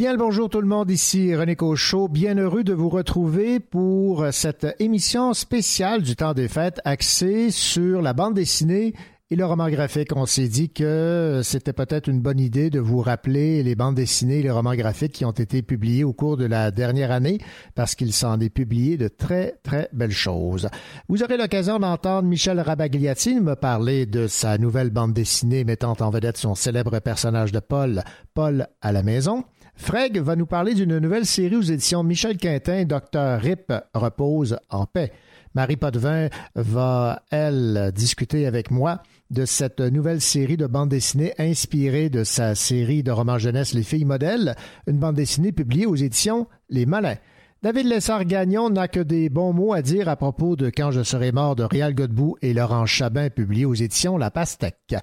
[0.00, 4.24] Bien le bonjour tout le monde, ici René Cochot, bien heureux de vous retrouver pour
[4.32, 8.94] cette émission spéciale du temps des fêtes axée sur la bande dessinée
[9.30, 10.16] et le roman graphique.
[10.16, 14.38] On s'est dit que c'était peut-être une bonne idée de vous rappeler les bandes dessinées
[14.38, 17.36] et les romans graphiques qui ont été publiés au cours de la dernière année
[17.74, 20.70] parce qu'il s'en est publié de très très belles choses.
[21.10, 26.08] Vous aurez l'occasion d'entendre Michel Rabagliati me parler de sa nouvelle bande dessinée mettant en
[26.08, 29.44] vedette son célèbre personnage de Paul, Paul à la maison.
[29.80, 34.84] Freg va nous parler d'une nouvelle série aux éditions Michel Quintin, Docteur Rip repose en
[34.84, 35.10] paix.
[35.54, 42.10] Marie Potvin va, elle, discuter avec moi de cette nouvelle série de bandes dessinées inspirée
[42.10, 44.54] de sa série de romans jeunesse Les filles modèles,
[44.86, 47.16] une bande dessinée publiée aux éditions Les Malins.
[47.62, 51.30] David Lessard-Gagnon n'a que des bons mots à dire à propos de Quand je serai
[51.30, 54.94] mort de Réal Godbout et Laurent Chabin, publié aux éditions La Pastèque.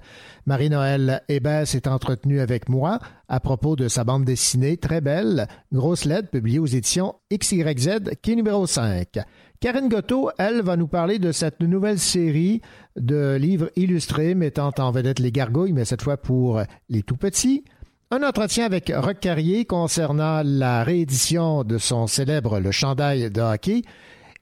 [0.44, 2.98] Marie-Noël Hébert s'est entretenue avec moi
[3.28, 8.32] à propos de sa bande dessinée très belle, Grosse lettre, publiée aux éditions XYZ, qui
[8.32, 9.20] est numéro 5.
[9.60, 12.60] Karine Gotto, elle, va nous parler de cette nouvelle série
[12.96, 17.62] de livres illustrés mettant en vedette les gargouilles, mais cette fois pour les tout petits.
[18.10, 23.82] Un entretien avec Rock Carrier concernant la réédition de son célèbre Le Chandail de hockey.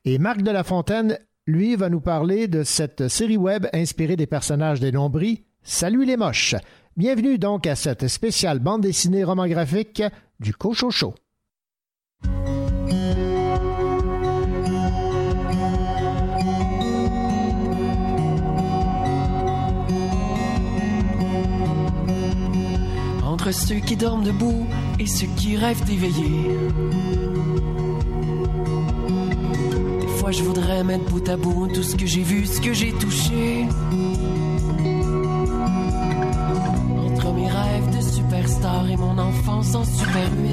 [0.04, 4.28] Et Marc de la Fontaine, lui, va nous parler de cette série web inspirée des
[4.28, 6.54] personnages des Nombris, Salut les moches.
[6.96, 10.00] Bienvenue donc à cette spéciale bande dessinée roman graphique
[10.38, 11.16] du Cochocho.
[23.46, 24.66] Entre ceux qui dorment debout
[24.98, 26.50] et ceux qui rêvent d'éveiller.
[30.00, 32.72] Des fois, je voudrais mettre bout à bout tout ce que j'ai vu, ce que
[32.72, 33.68] j'ai touché.
[37.06, 40.50] Entre mes rêves de superstar et mon enfance en super 8.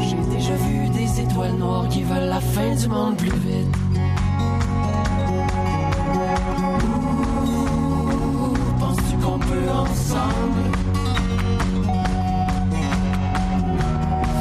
[0.00, 4.17] J'ai déjà vu des étoiles noires qui veulent la fin du monde plus vite.
[9.78, 10.64] Ensemble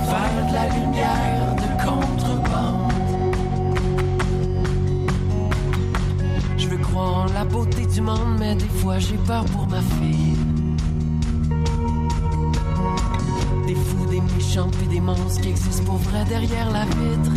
[0.10, 2.92] faire de la lumière de contrebande?
[6.58, 9.82] Je veux croire en la beauté du monde, mais des fois j'ai peur pour ma
[9.82, 10.38] fille.
[13.68, 17.32] Des fous, des méchants, puis des monstres qui existent pour vrai derrière la vitre.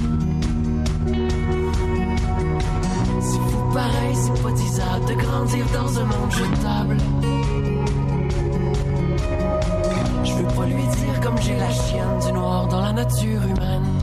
[3.72, 6.96] Pareil, c'est pas disable de grandir dans un monde jetable.
[10.56, 13.99] Pas lui dire comme j'ai la chienne du noir dans la nature humaine.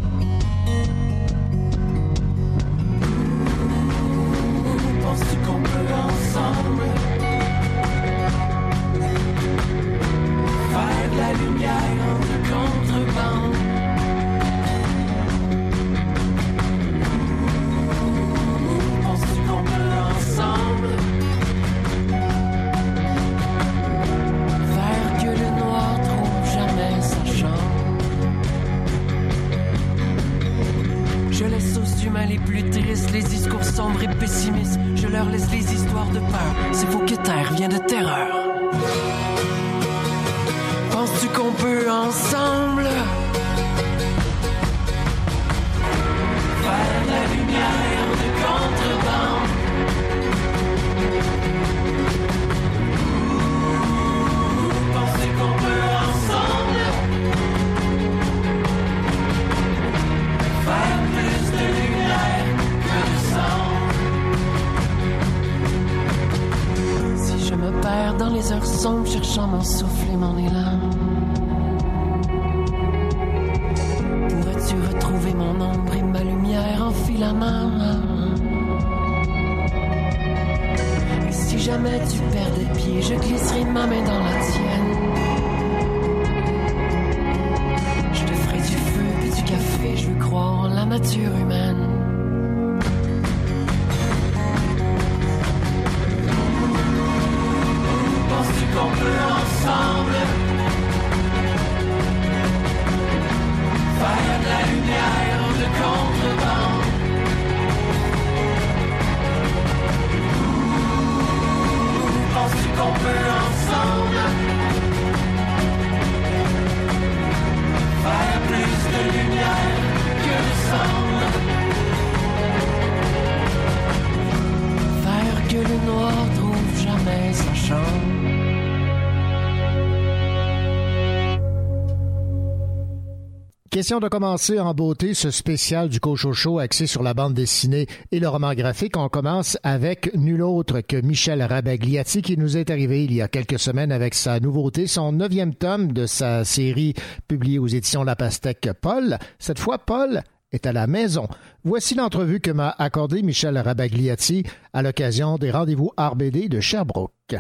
[133.78, 138.20] Question de commencer en beauté ce spécial du Cochocho axé sur la bande dessinée et
[138.20, 138.98] le roman graphique.
[138.98, 143.28] On commence avec nul autre que Michel Rabagliati qui nous est arrivé il y a
[143.28, 146.96] quelques semaines avec sa nouveauté, son neuvième tome de sa série
[147.28, 149.20] publiée aux éditions La Pastèque Paul.
[149.38, 151.28] Cette fois, Paul est à la maison.
[151.64, 154.42] Voici l'entrevue que m'a accordé Michel Rabagliati
[154.74, 157.36] à l'occasion des rendez-vous RBD de Sherbrooke.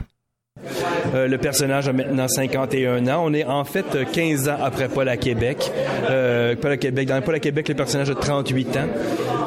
[1.13, 3.23] Euh, le personnage a maintenant 51 ans.
[3.25, 5.71] On est en fait 15 ans après Paul à Québec.
[6.09, 7.07] Euh, Paul à Québec.
[7.07, 8.87] Dans Paul à Québec, le personnage a 38 ans.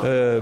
[0.05, 0.41] Euh,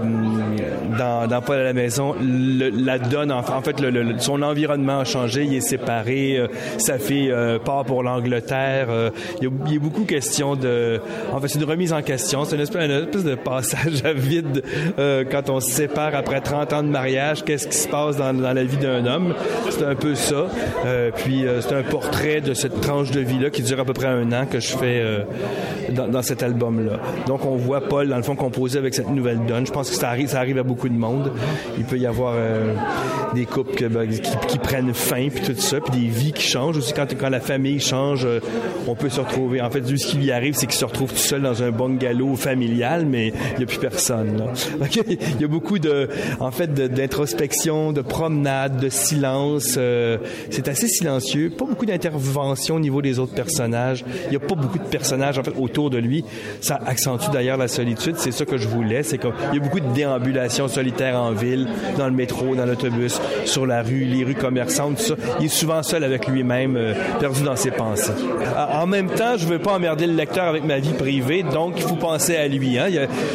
[0.99, 3.75] dans, Paul à la maison, la donne, en, fait,
[4.19, 5.43] son environnement a changé.
[5.43, 6.37] Il est séparé.
[6.37, 6.47] Euh,
[6.77, 8.87] sa fille euh, part pour l'Angleterre.
[8.89, 9.09] Euh,
[9.41, 10.99] il, y a, beaucoup de questions de...
[11.33, 12.45] En fait, c'est une remise en question.
[12.45, 14.63] C'est une espèce, une de passage à vide
[15.31, 17.43] quand on se sépare après 30 ans de mariage.
[17.43, 19.33] Qu'est-ce qui se passe dans, la vie d'un homme?
[19.69, 20.47] C'est un peu ça.
[20.85, 23.93] Euh, puis euh, c'est un portrait de cette tranche de vie-là qui dure à peu
[23.93, 25.23] près un an que je fais euh,
[25.91, 26.99] dans, dans, cet album-là.
[27.27, 29.65] Donc on voit Paul, dans le fond, composer avec cette nouvelle donne.
[29.65, 31.31] Je pense que ça arrive, ça arrive à beaucoup de monde.
[31.77, 32.35] Il peut y avoir
[33.33, 36.93] des couples ben, qui, prennent fin, puis tout ça, puis des vies qui changent aussi.
[36.93, 38.27] Quand, quand la famille change,
[38.87, 39.61] on peut se retrouver.
[39.61, 42.35] En fait, ce qui lui arrive, c'est qu'il se retrouve tout seul dans un bungalow
[42.35, 44.37] familial, mais il n'y a plus personne.
[44.37, 44.45] Là.
[45.09, 46.09] il y a beaucoup de,
[46.39, 49.75] en fait, d'introspection, de, de promenade, de silence.
[49.77, 50.17] Euh,
[50.49, 54.03] c'est assez silencieux, pas beaucoup d'intervention au niveau des autres personnages.
[54.25, 56.23] Il n'y a pas beaucoup de personnages en fait autour de lui.
[56.61, 58.15] Ça accentue d'ailleurs la solitude.
[58.17, 61.67] C'est ça que je voulais, c'est qu'il y a beaucoup de déambulations solitaires en ville,
[61.97, 65.15] dans le métro, dans l'autobus, sur la rue, les rues commerçantes, tout ça.
[65.39, 68.13] Il est souvent seul avec lui-même, euh, perdu dans ses pensées.
[68.73, 71.83] En même temps, je veux pas emmerder le lecteur avec ma vie privée, donc il
[71.83, 72.79] faut penser à lui.
[72.79, 72.87] Hein.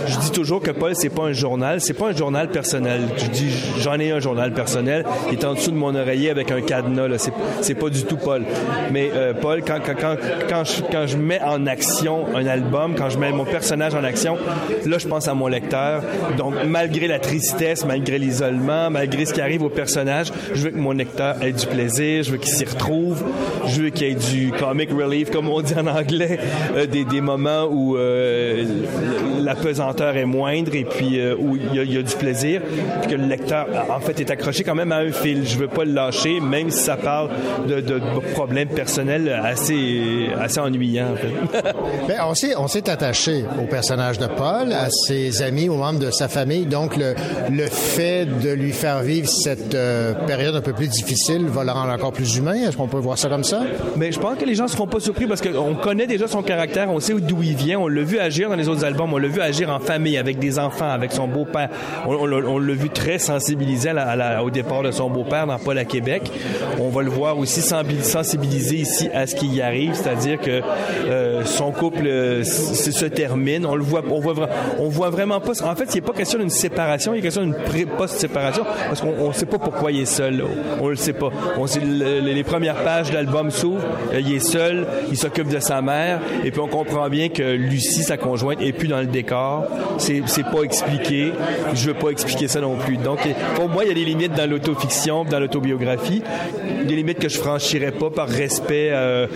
[0.06, 3.02] Je dis toujours que Paul, c'est pas un journal, c'est pas un journal personnel.
[3.18, 3.50] Je dis,
[3.80, 7.08] j'en ai un journal personnel, il est en dessous de mon oreiller avec un cadenas.
[7.08, 7.16] Là
[7.60, 8.44] c'est pas du tout Paul.
[8.90, 13.32] Mais euh, Paul, quand, je, quand je mets en action un album, quand je mets
[13.32, 14.38] mon personnage en action,
[14.86, 16.02] là, je pense à mon lecteur.
[16.38, 20.78] Donc, malgré la tristesse, malgré l'isolement, malgré ce qui arrive au personnage, je veux que
[20.78, 23.24] mon lecteur ait du plaisir, je veux qu'il s'y retrouve,
[23.66, 26.38] je veux qu'il ait du comic relief, comme on dit en anglais,
[26.76, 28.64] euh, des, des moments où euh,
[29.40, 32.60] la pesanteur est moindre et puis euh, où il y, y, a du plaisir,
[33.02, 35.46] puis que le lecteur, en fait, est accroché quand même à un fil.
[35.46, 37.30] Je veux pas le lâcher, même si ça parle
[37.66, 38.00] de,
[38.34, 41.12] problèmes personnels assez, assez ennuyants.
[41.12, 41.74] En fait.
[42.08, 42.16] Ben,
[42.58, 46.66] on s'est attaché au personnage de Paul, à ses amis, aux membres de sa famille.
[46.66, 47.13] Donc le,
[47.50, 51.72] le fait de lui faire vivre cette euh, période un peu plus difficile va le
[51.72, 52.54] rendre encore plus humain?
[52.54, 53.62] Est-ce qu'on peut voir ça comme ça?
[53.96, 56.90] Mais je pense que les gens seront pas surpris parce qu'on connaît déjà son caractère,
[56.90, 59.28] on sait d'où il vient, on l'a vu agir dans les autres albums, on l'a
[59.28, 61.68] vu agir en famille avec des enfants, avec son beau-père.
[62.06, 63.92] On, l'a vu très sensibilisé
[64.42, 66.30] au départ de son beau-père dans Paul à Québec.
[66.80, 70.60] On va le voir aussi sensibiliser ici à ce qui y arrive, c'est-à-dire que
[71.06, 73.66] euh, son couple euh, se termine.
[73.66, 75.62] On le voit, voit, on voit vraiment pas.
[75.62, 79.28] En fait, il n'est pas question d'une séparation, il est question d'une post-séparation parce qu'on
[79.28, 80.38] ne sait pas pourquoi il est seul.
[80.38, 80.44] Là.
[80.80, 81.30] On le sait pas.
[81.58, 85.82] On les premières pages de l'album s'ouvrent, euh, il est seul, il s'occupe de sa
[85.82, 89.66] mère, et puis on comprend bien que Lucie, sa conjointe, est plus dans le décor.
[89.98, 91.32] C'est, c'est pas expliqué.
[91.74, 92.96] Je veux pas expliquer ça non plus.
[92.96, 93.20] Donc,
[93.54, 96.22] pour moi, il y a des limites dans l'autofiction, dans l'autobiographie,
[96.86, 99.26] des limites que je franchirais pas par respect, euh,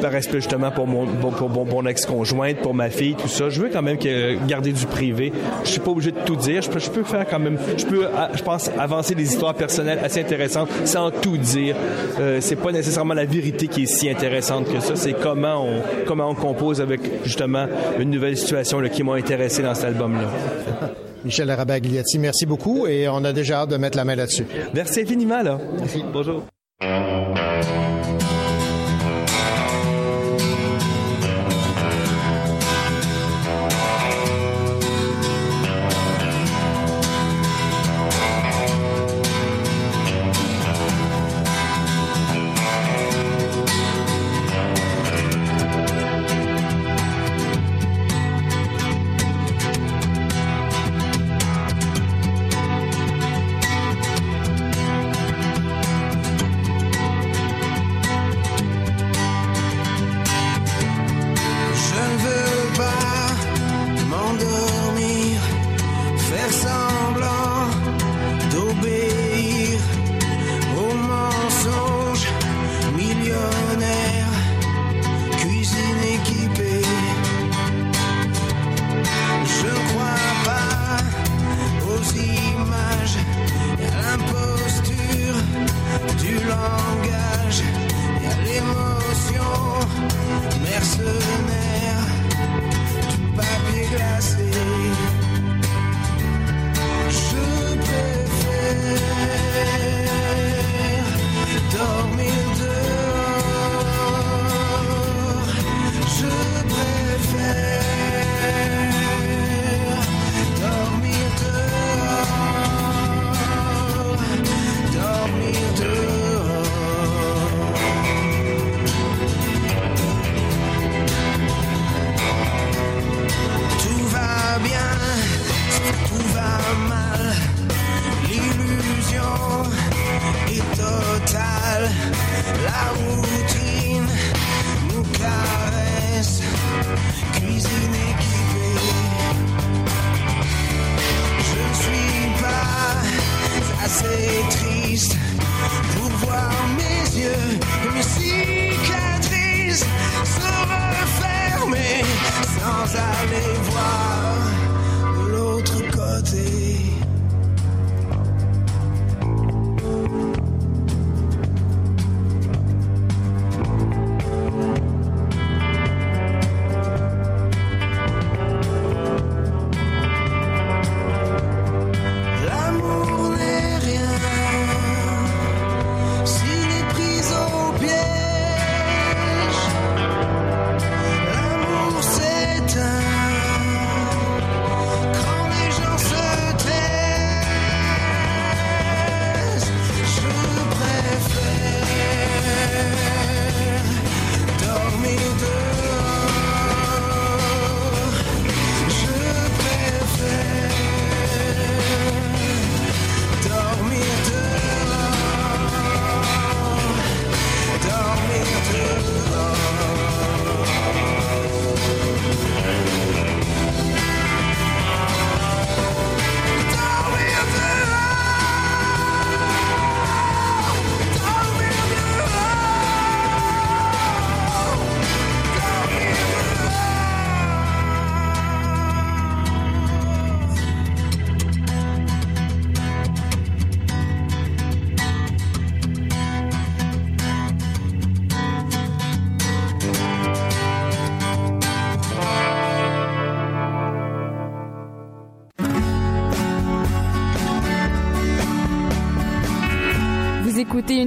[0.00, 3.48] par respect justement pour mon, pour, mon ex-conjointe, pour ma fille, tout ça.
[3.48, 3.98] Je veux quand même
[4.46, 5.32] garder du privé.
[5.64, 6.62] Je suis pas obligé de tout dire.
[6.62, 10.00] Je peux, je peux faire quand même, je peux, je pense, avancer des histoires personnelles
[10.02, 11.76] assez intéressantes sans tout dire.
[12.20, 14.96] Euh, c'est pas nécessairement la vérité qui est si intéressante que ça.
[14.96, 17.66] C'est comment on, comment on compose avec justement
[17.98, 20.28] une nouvelle situation là, qui m'a intéressé dans cet album-là.
[21.24, 24.46] Michel Arabagliati, merci beaucoup et on a déjà hâte de mettre la main là-dessus.
[24.74, 25.42] Merci infiniment.
[25.42, 25.58] Là.
[25.78, 26.02] Merci.
[26.12, 26.44] Bonjour.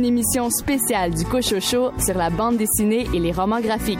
[0.04, 4.00] Émission spéciale du Cochocho sur la bande dessinée et les romans graphiques.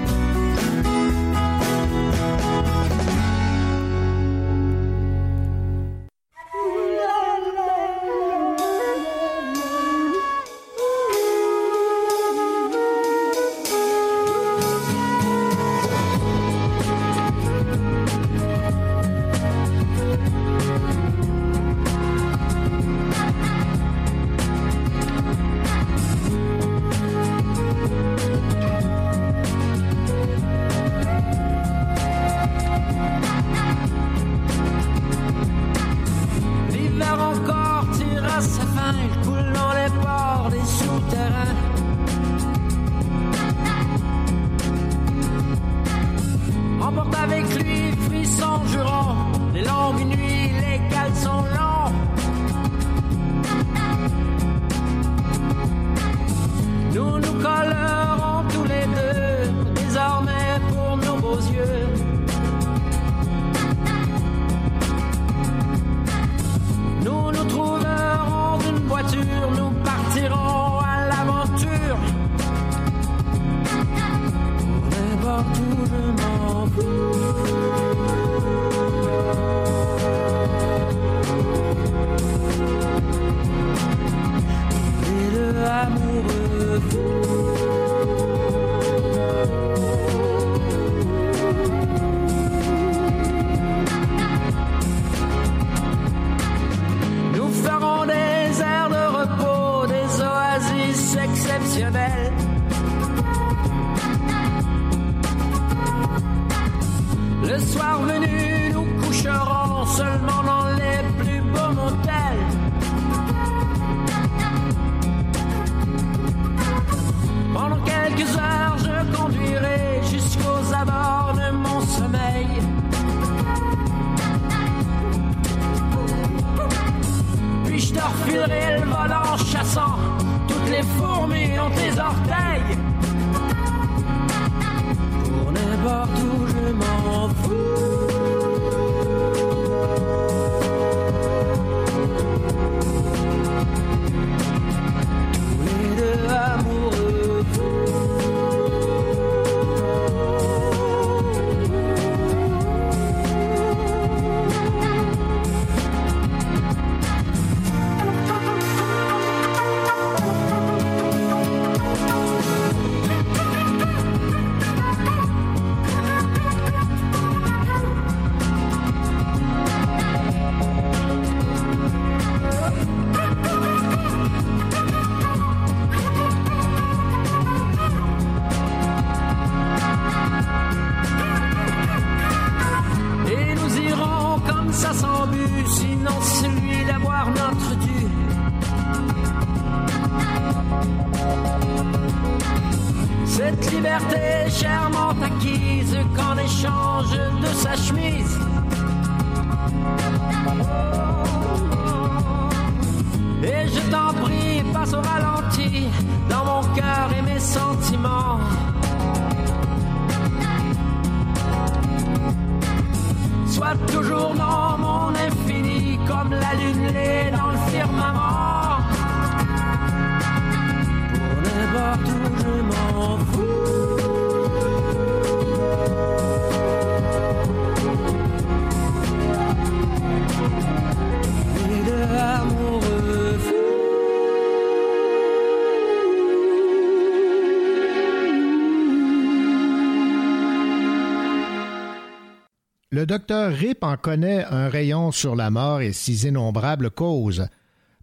[243.04, 247.50] Le docteur Rip en connaît un rayon sur la mort et ses innombrables causes.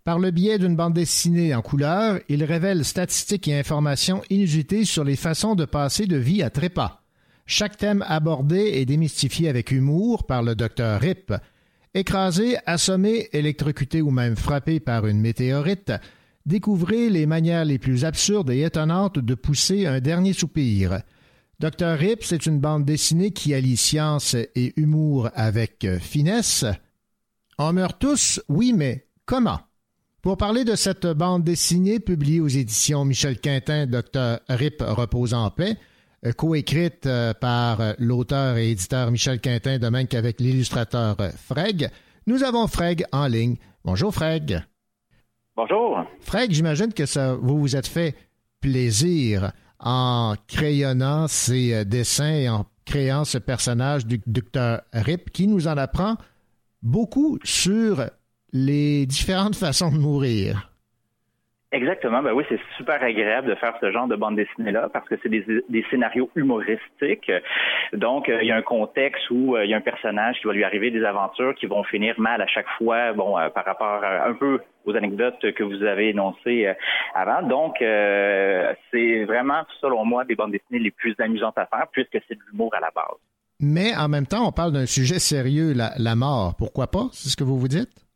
[0.04, 5.02] Par le biais d'une bande dessinée en couleur, il révèle statistiques et informations inusitées sur
[5.02, 7.00] les façons de passer de vie à trépas.
[7.46, 11.32] Chaque thème abordé est démystifié avec humour par le docteur Rip.
[11.94, 15.94] Écrasé, assommé, électrocuté ou même frappé par une météorite,
[16.44, 21.00] découvrez les manières les plus absurdes et étonnantes de pousser un dernier soupir.
[21.60, 21.98] Dr.
[21.98, 26.64] Rip, c'est une bande dessinée qui allie science et humour avec finesse.
[27.58, 29.60] On meurt tous, oui, mais comment?
[30.22, 34.38] Pour parler de cette bande dessinée publiée aux éditions Michel Quintin, Dr.
[34.48, 35.76] Rip repose en paix,
[36.38, 37.06] coécrite
[37.42, 41.90] par l'auteur et éditeur Michel Quintin, de même qu'avec l'illustrateur Freg,
[42.26, 43.56] nous avons Freg en ligne.
[43.84, 44.62] Bonjour Freg.
[45.56, 46.06] Bonjour.
[46.20, 48.14] Freg, j'imagine que ça vous vous êtes fait
[48.62, 55.68] plaisir en crayonnant ces dessins et en créant ce personnage du docteur Rip qui nous
[55.68, 56.16] en apprend
[56.82, 58.04] beaucoup sur
[58.52, 60.69] les différentes façons de mourir.
[61.72, 62.20] Exactement.
[62.20, 65.28] Ben oui, c'est super agréable de faire ce genre de bande dessinée-là parce que c'est
[65.28, 67.30] des, des, scénarios humoristiques.
[67.92, 70.48] Donc, euh, il y a un contexte où euh, il y a un personnage qui
[70.48, 73.64] va lui arriver des aventures qui vont finir mal à chaque fois, bon, euh, par
[73.64, 76.74] rapport un peu aux anecdotes que vous avez énoncées
[77.14, 77.42] avant.
[77.42, 82.34] Donc, c'est vraiment, selon moi, des bandes dessinées les plus amusantes à faire puisque c'est
[82.34, 83.18] de l'humour à la base.
[83.60, 86.54] Mais en même temps, on parle d'un sujet sérieux, la, la mort.
[86.56, 87.08] Pourquoi pas?
[87.12, 88.09] C'est ce que vous vous dites?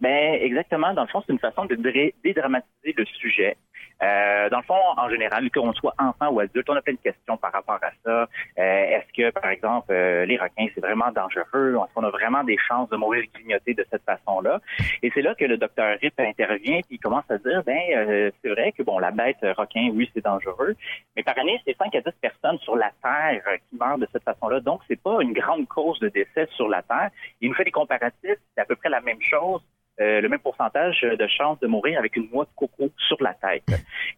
[0.00, 0.94] Ben exactement.
[0.94, 1.74] Dans le fond, c'est une façon de
[2.22, 3.56] dédramatiser le sujet.
[4.02, 6.98] Euh, dans le fond, en général, qu'on soit enfant ou adulte, on a plein de
[6.98, 8.22] questions par rapport à ça.
[8.22, 11.74] Euh, est-ce que, par exemple, euh, les requins, c'est vraiment dangereux?
[11.74, 14.60] Est-ce qu'on a vraiment des chances de mourir grignotés de cette façon-là?
[15.02, 18.30] Et c'est là que le docteur Rip intervient et il commence à dire, ben, euh,
[18.42, 20.74] c'est vrai que, bon, la bête requin, oui, c'est dangereux,
[21.14, 24.24] mais par année, c'est 5 à 10 personnes sur la Terre qui meurent de cette
[24.24, 24.60] façon-là.
[24.60, 27.10] Donc, c'est pas une grande cause de décès sur la Terre.
[27.42, 29.62] Il nous fait des comparatifs, c'est à peu près la même chose
[30.00, 33.34] euh, le même pourcentage de chances de mourir avec une noix de coco sur la
[33.34, 33.64] tête.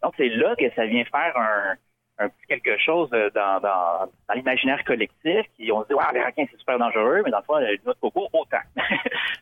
[0.03, 1.77] Donc, c'est là que ça vient faire un,
[2.19, 6.23] un petit quelque chose dans, dans, dans l'imaginaire collectif qui on se dit ouais les
[6.23, 8.59] requins c'est super dangereux mais dans le fond une noix de coco autant.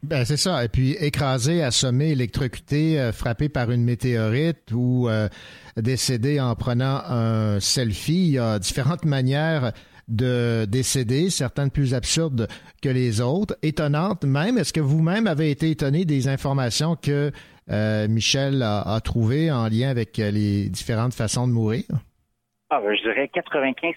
[0.02, 5.28] ben c'est ça et puis écrasé, assommé, électrocuté, euh, frappé par une météorite ou euh,
[5.76, 9.72] décédé en prenant un selfie, il y a différentes manières
[10.10, 12.48] de décéder, certaines plus absurdes
[12.82, 14.58] que les autres, étonnantes même.
[14.58, 17.30] Est-ce que vous-même avez été étonné des informations que
[17.70, 21.84] euh, Michel a, a trouvées en lien avec les différentes façons de mourir?
[22.72, 23.94] Ah, ben, je dirais 95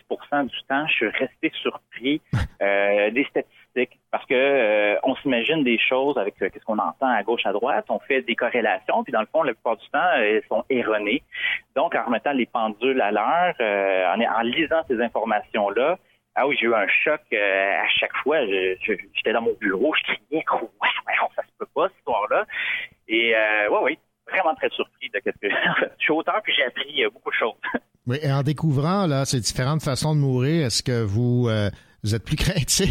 [0.47, 2.21] du temps, je suis resté surpris
[2.61, 3.62] euh, des statistiques
[4.11, 7.51] parce que euh, on s'imagine des choses avec euh, qu'est-ce qu'on entend à gauche, à
[7.51, 10.63] droite, on fait des corrélations, puis dans le fond, la plupart du temps, elles sont
[10.69, 11.23] erronées.
[11.75, 15.97] Donc, en remettant les pendules à l'heure, euh, en, lisant ces informations-là,
[16.35, 18.37] ah oui, j'ai eu un choc à chaque fois.
[18.45, 20.89] J'étais dans mon bureau, je criais, ouais,
[21.35, 22.45] ça se peut pas cette histoire-là.
[23.07, 25.49] Et euh, ouais, oui, vraiment très surpris de qu'est-ce que
[25.99, 27.53] je suis auteur puis j'ai appris beaucoup de choses.
[28.05, 31.69] Oui, et en découvrant là ces différentes façons de mourir, est-ce que vous euh,
[32.03, 32.89] vous êtes plus craintif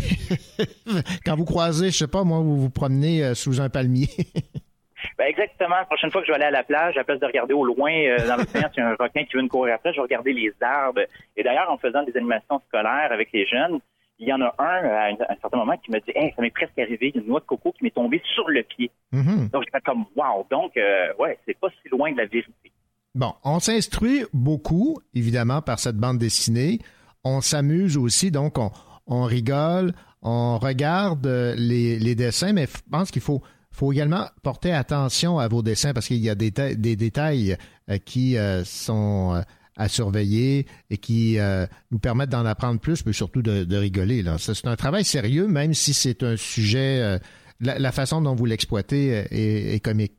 [1.24, 4.08] quand vous croisez, je sais pas moi, vous vous promenez euh, sous un palmier?
[5.18, 5.76] ben exactement.
[5.76, 7.54] La prochaine fois que je vais aller à la plage, à la place de regarder
[7.54, 9.92] au loin euh, dans l'océan s'il y a un requin qui veut me courir après,
[9.92, 11.02] je vais regarder les arbres.
[11.36, 13.80] Et d'ailleurs, en faisant des animations scolaires avec les jeunes,
[14.18, 16.50] il y en a un à un certain moment qui me dit hey, ça m'est
[16.50, 18.90] presque arrivé, il y a une noix de coco qui m'est tombée sur le pied.
[19.12, 19.50] Mm-hmm.
[19.50, 20.46] Donc j'ai fait comme wow.
[20.50, 22.72] Donc euh, ouais, c'est pas si loin de la vérité.
[23.14, 26.78] Bon, on s'instruit beaucoup, évidemment, par cette bande dessinée.
[27.24, 28.70] On s'amuse aussi, donc on,
[29.06, 33.42] on, rigole, on regarde les, les dessins, mais je pense qu'il faut,
[33.90, 37.56] également porter attention à vos dessins parce qu'il y a des, détails
[37.90, 39.40] euh, qui euh, sont euh,
[39.76, 44.22] à surveiller et qui euh, nous permettent d'en apprendre plus, mais surtout de, rigoler.
[44.38, 47.18] C'est un travail sérieux, même si c'est un sujet, euh,
[47.60, 50.12] la, façon dont vous l'exploitez est, comique.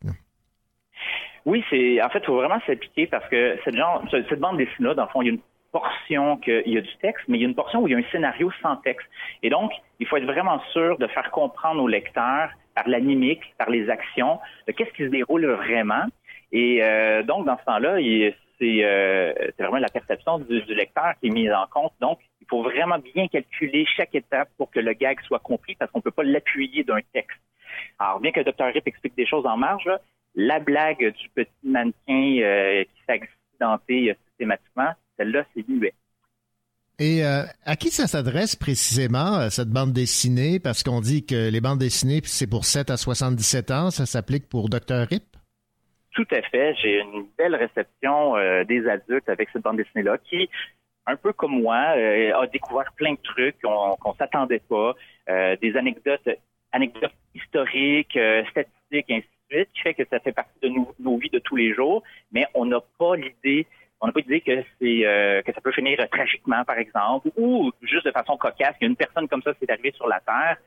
[1.45, 5.09] Oui, c'est en fait, il faut vraiment s'appliquer parce que cette bande dessinée-là, dans le
[5.09, 5.39] fond, il y a une
[5.73, 7.95] portion qu'il y a du texte, mais il y a une portion où il y
[7.95, 9.07] a un scénario sans texte.
[9.41, 13.41] Et donc, il faut être vraiment sûr de faire comprendre aux lecteurs par la mimique,
[13.57, 16.05] par les actions, de qu'est-ce qui se déroule vraiment.
[16.51, 21.31] Et euh, donc, dans ce temps-là, euh, c'est vraiment la perception du, lecteur qui est
[21.31, 21.93] mise en compte.
[21.99, 25.91] Donc, il faut vraiment bien calculer chaque étape pour que le gag soit compris parce
[25.91, 27.39] qu'on ne peut pas l'appuyer d'un texte.
[27.99, 28.65] Alors, bien que le Dr.
[28.73, 29.89] Rip explique des choses en marge,
[30.35, 35.93] la blague du petit mannequin euh, qui s'est accidenté systématiquement, celle-là, c'est muet.
[36.99, 40.59] Et euh, à qui ça s'adresse précisément, euh, cette bande dessinée?
[40.59, 43.89] Parce qu'on dit que les bandes dessinées, c'est pour 7 à 77 ans.
[43.89, 45.07] Ça s'applique pour Dr.
[45.09, 45.23] Rip?
[46.11, 46.75] Tout à fait.
[46.75, 50.47] J'ai une belle réception euh, des adultes avec cette bande dessinée-là qui,
[51.07, 54.93] un peu comme moi, a découvert plein de trucs qu'on ne s'attendait pas,
[55.27, 56.29] des anecdotes,
[56.71, 58.17] anecdotes historiques,
[58.51, 61.57] statistiques, ainsi de suite, qui fait que ça fait partie de nos vies de tous
[61.57, 63.67] les jours, mais on n'a pas l'idée
[64.03, 67.71] on n'a pas dit que c'est euh, que ça peut finir tragiquement, par exemple, ou
[67.81, 70.57] juste de façon cocasse, qu'une personne comme ça s'est arrivée sur la Terre.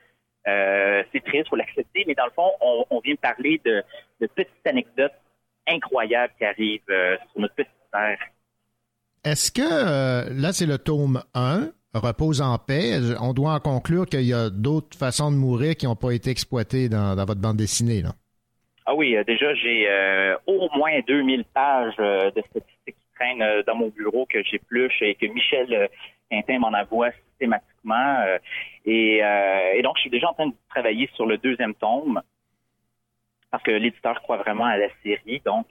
[0.48, 3.84] Euh, c'est triste, faut l'accepter, mais dans le fond, on, vient parler de,
[4.20, 5.12] petites anecdotes
[5.68, 8.18] incroyables qui arrivent euh, sur notre petite Terre.
[9.22, 12.98] Est-ce que, là, c'est le tome 1, Repose en paix.
[13.20, 16.30] On doit en conclure qu'il y a d'autres façons de mourir qui n'ont pas été
[16.30, 18.10] exploitées dans, votre bande dessinée, là.
[18.86, 19.88] Ah oui, déjà, j'ai
[20.46, 22.75] au moins 2000 pages de statistiques
[23.22, 25.86] euh, dans mon bureau, que j'épluche et que Michel euh,
[26.30, 28.18] Quintin m'en avoue systématiquement.
[28.26, 28.38] Euh,
[28.84, 32.20] et, donc, je suis déjà en train de travailler sur le deuxième tome
[33.50, 35.40] parce que l'éditeur croit vraiment à la série.
[35.44, 35.66] Donc,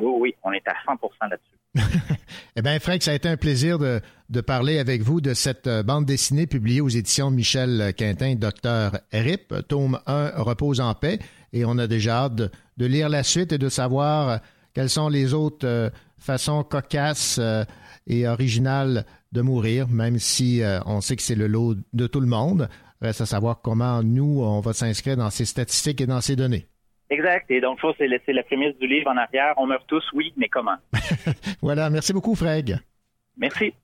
[0.00, 1.56] oui, oui, on est à 100% là-dessus.
[2.56, 6.04] eh bien, Frank, ça a été un plaisir de, parler avec vous de cette bande
[6.04, 9.54] dessinée publiée aux éditions Michel Quintin, Docteur Rip.
[9.68, 11.18] Tome 1 repose en paix.
[11.52, 14.40] Et on a déjà hâte de, de lire la suite et de savoir
[14.74, 15.90] quelles sont les autres
[16.24, 17.64] façon cocasse euh,
[18.06, 22.20] et originale de mourir, même si euh, on sait que c'est le lot de tout
[22.20, 22.68] le monde.
[23.00, 26.66] Reste à savoir comment nous, on va s'inscrire dans ces statistiques et dans ces données.
[27.10, 27.50] Exact.
[27.50, 29.54] Et donc, c'est la, la prémisse du livre en arrière.
[29.56, 30.76] On meurt tous, oui, mais comment?
[31.62, 31.90] voilà.
[31.90, 32.78] Merci beaucoup, Freg.
[33.36, 33.74] Merci.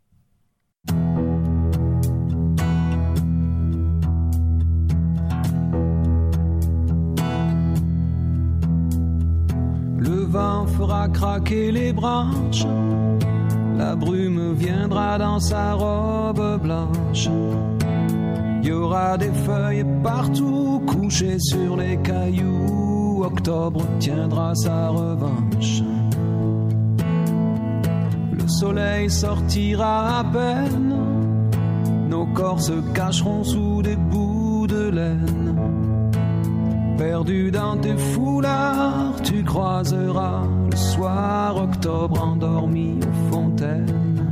[10.08, 12.66] Vent fera craquer les branches.
[13.76, 17.28] La brume viendra dans sa robe blanche.
[18.62, 23.22] Il y aura des feuilles partout couchées sur les cailloux.
[23.24, 25.82] Octobre tiendra sa revanche.
[28.32, 30.94] Le soleil sortira à peine.
[32.08, 35.39] Nos corps se cacheront sous des bouts de laine
[37.00, 44.26] perdu dans tes foulards, tu croiseras le soir octobre endormi aux fontaines.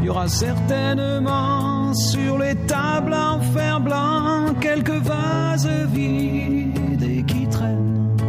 [0.00, 7.46] Il y aura certainement sur les tables en fer blanc quelques vases vides et qui
[7.46, 8.22] traînent.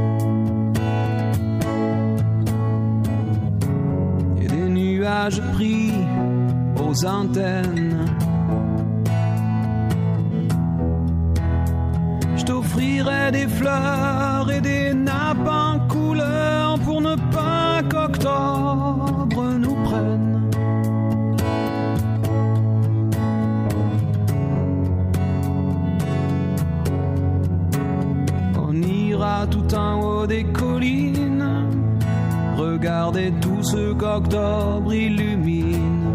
[4.41, 5.93] Et des nuages pris
[6.86, 8.31] aux antennes.
[12.52, 20.50] T'offrirai des fleurs et des nappes en couleur pour ne pas qu'octobre nous prenne.
[28.68, 31.50] On ira tout en haut des collines,
[32.58, 36.10] regarder tout ce qu'octobre illumine.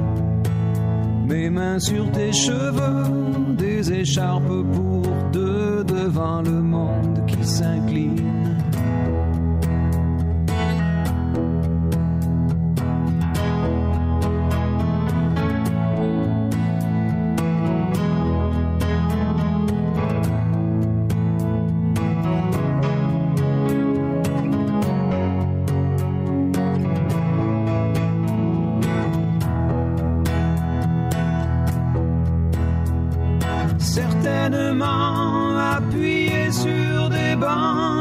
[1.26, 4.85] Mes mains sur tes cheveux, des écharpes pour
[6.06, 8.35] devant le monde qui s'incline.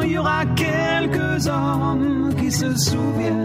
[0.04, 3.45] il y aura quelques hommes qui se souviennent.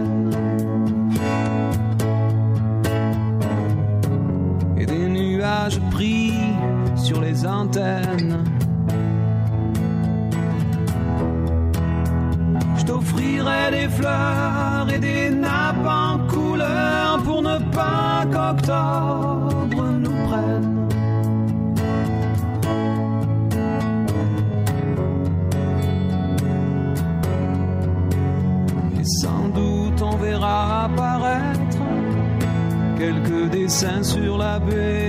[33.71, 35.00] Dessins sur la baie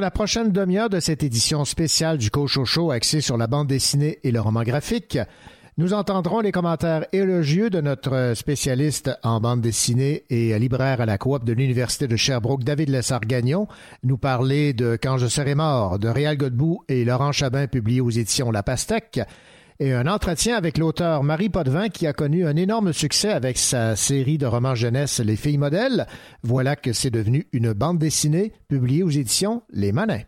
[0.00, 4.30] la prochaine demi-heure de cette édition spéciale du Cochocho axée sur la bande dessinée et
[4.30, 5.18] le roman graphique,
[5.76, 11.18] nous entendrons les commentaires élogieux de notre spécialiste en bande dessinée et libraire à la
[11.18, 13.66] coop de l'Université de Sherbrooke, David Lessard-Gagnon,
[14.02, 18.10] nous parler de Quand je serai mort de Réal Godbout et Laurent Chabin publié aux
[18.10, 19.20] éditions La Pastèque,
[19.80, 23.96] et un entretien avec l'auteur Marie Potvin qui a connu un énorme succès avec sa
[23.96, 26.06] série de romans jeunesse Les filles modèles.
[26.42, 30.22] Voilà que c'est devenu une bande dessinée publiée aux éditions Les Manins.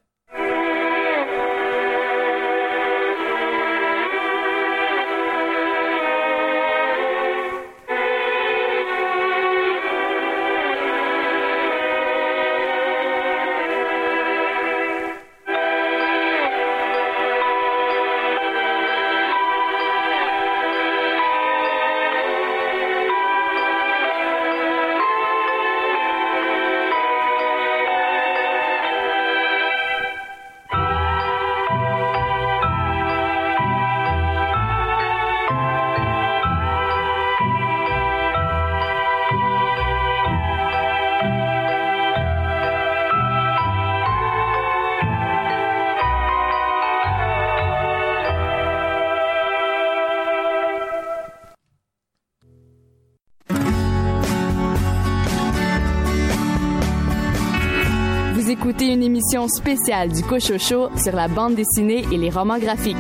[59.49, 62.97] Spéciale du Cochocho sur la bande dessinée et les romans graphiques.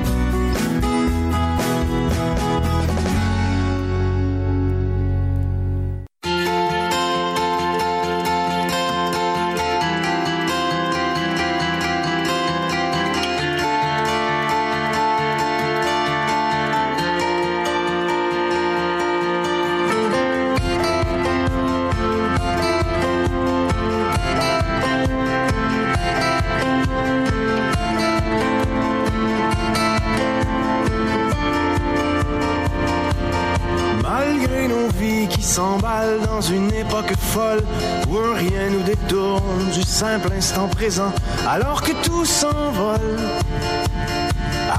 [38.09, 41.13] Où rien nous détourne du simple instant présent,
[41.49, 43.19] alors que tout s'envole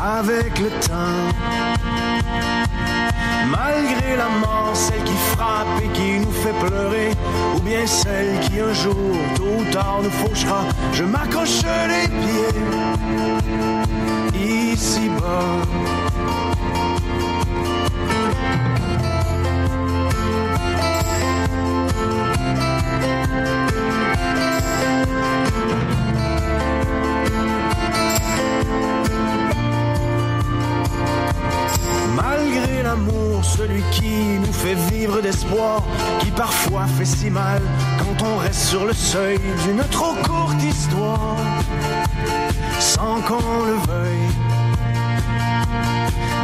[0.02, 1.30] avec le temps.
[3.50, 7.12] Malgré la mort, celle qui frappe et qui nous fait pleurer,
[7.56, 12.62] ou bien celle qui un jour, tôt ou tard, nous fauchera, je m'accroche les pieds
[14.74, 16.01] ici-bas.
[32.16, 35.84] Malgré l'amour, celui qui nous fait vivre d'espoir,
[36.20, 37.62] qui parfois fait si mal
[38.00, 41.38] quand on reste sur le seuil d'une trop courte histoire,
[42.80, 44.32] sans qu'on le veuille.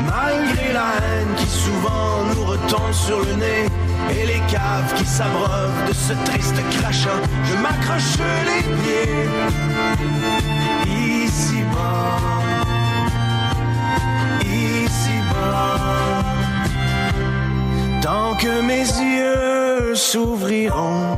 [0.05, 3.65] Malgré la haine qui souvent nous retombe sur le nez,
[4.09, 9.27] et les caves qui s'abreuvent de ce triste crachat, je m'accroche les pieds
[18.01, 21.17] Tant que mes yeux s'ouvriront,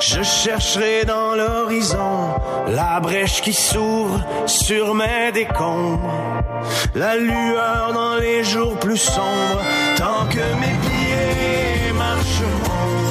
[0.00, 2.34] je chercherai dans l'horizon
[2.68, 6.42] la brèche qui s'ouvre sur mes décombres,
[6.94, 9.62] la lueur dans les jours plus sombres.
[9.96, 13.02] Tant que mes pieds marcheront,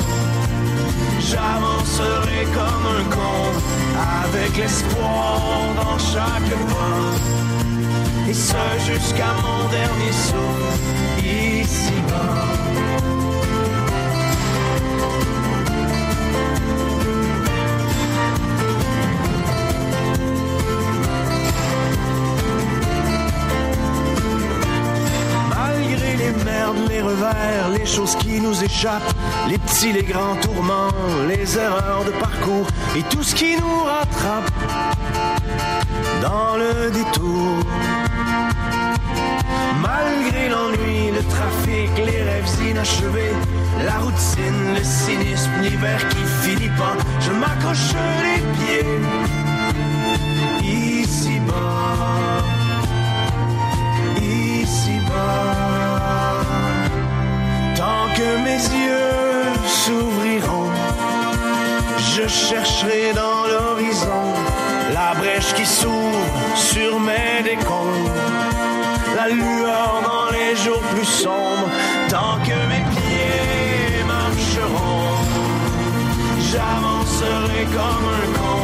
[1.20, 3.42] j'avancerai comme un con,
[4.24, 5.42] avec l'espoir
[5.78, 7.51] dans chaque pas
[8.32, 8.56] et ce
[8.94, 12.46] jusqu'à mon dernier souffle ici-bas.
[25.50, 29.14] Malgré les merdes, les revers, les choses qui nous échappent,
[29.50, 30.94] les petits, les grands tourments,
[31.28, 34.52] les erreurs de parcours et tout ce qui nous rattrape
[36.22, 37.58] dans le détour.
[40.04, 43.36] Malgré l'ennui, le trafic, les rêves inachevés,
[43.86, 47.94] la routine, le cynisme, l'hiver qui finit pas, je m'accroche
[48.26, 48.86] les pieds
[50.64, 52.44] ici bas,
[54.22, 56.46] ici bas.
[57.76, 60.72] Tant que mes yeux s'ouvriront,
[62.16, 64.24] je chercherai dans l'horizon
[64.94, 68.12] la brèche qui s'ouvre sur mes décombres
[69.16, 69.91] la lueur
[70.52, 71.70] les jours plus sombres,
[72.10, 75.24] tant que mes pieds marcheront,
[76.52, 78.64] j'avancerai comme un con,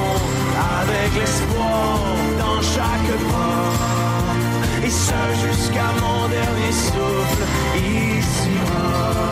[0.82, 2.00] avec l'espoir
[2.40, 7.44] dans chaque pas, et ce jusqu'à mon dernier souffle,
[7.76, 9.28] ici-bas.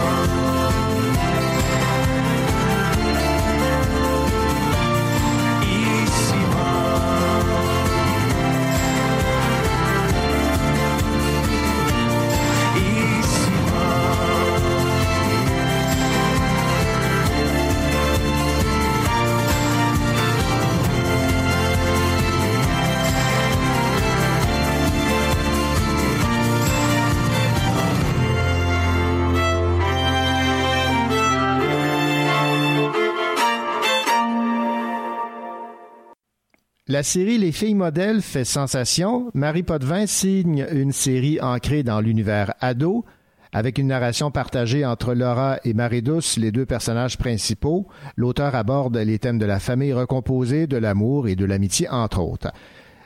[36.96, 39.30] La série Les filles modèles fait sensation.
[39.34, 43.04] Marie Potvin signe une série ancrée dans l'univers ado,
[43.52, 47.86] avec une narration partagée entre Laura et Marie-Douce, les deux personnages principaux.
[48.16, 52.54] L'auteur aborde les thèmes de la famille recomposée, de l'amour et de l'amitié, entre autres.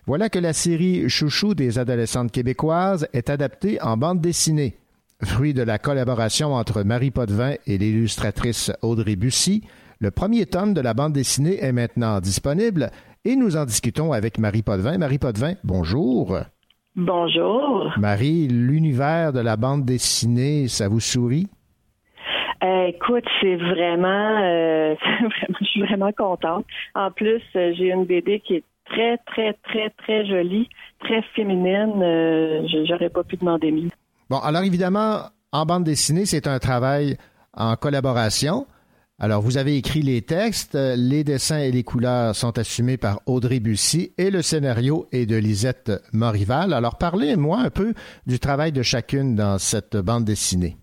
[0.05, 4.77] Voilà que la série Chouchou des adolescentes québécoises est adaptée en bande dessinée.
[5.23, 9.63] Fruit de la collaboration entre Marie Potvin et l'illustratrice Audrey Bussy,
[10.01, 12.89] le premier tome de la bande dessinée est maintenant disponible
[13.25, 14.97] et nous en discutons avec Marie Potvin.
[14.97, 16.37] Marie Potvin, bonjour.
[16.95, 17.91] Bonjour.
[17.97, 21.47] Marie, l'univers de la bande dessinée, ça vous sourit?
[22.63, 24.95] Euh, écoute, c'est vraiment, euh,
[25.59, 26.65] je suis vraiment contente.
[26.95, 32.67] En plus, euh, j'ai une BD qui est très, très, très, très jolie, très féminine.
[32.87, 33.89] J'aurais pas pu demander mieux.
[34.29, 37.17] Bon, alors évidemment, en bande dessinée, c'est un travail
[37.53, 38.65] en collaboration.
[39.21, 43.59] Alors, vous avez écrit les textes, les dessins et les couleurs sont assumés par Audrey
[43.59, 46.71] Bussy et le scénario est de Lisette Morival.
[46.71, 47.93] Alors, parlez-moi un peu
[48.25, 50.77] du travail de chacune dans cette bande dessinée.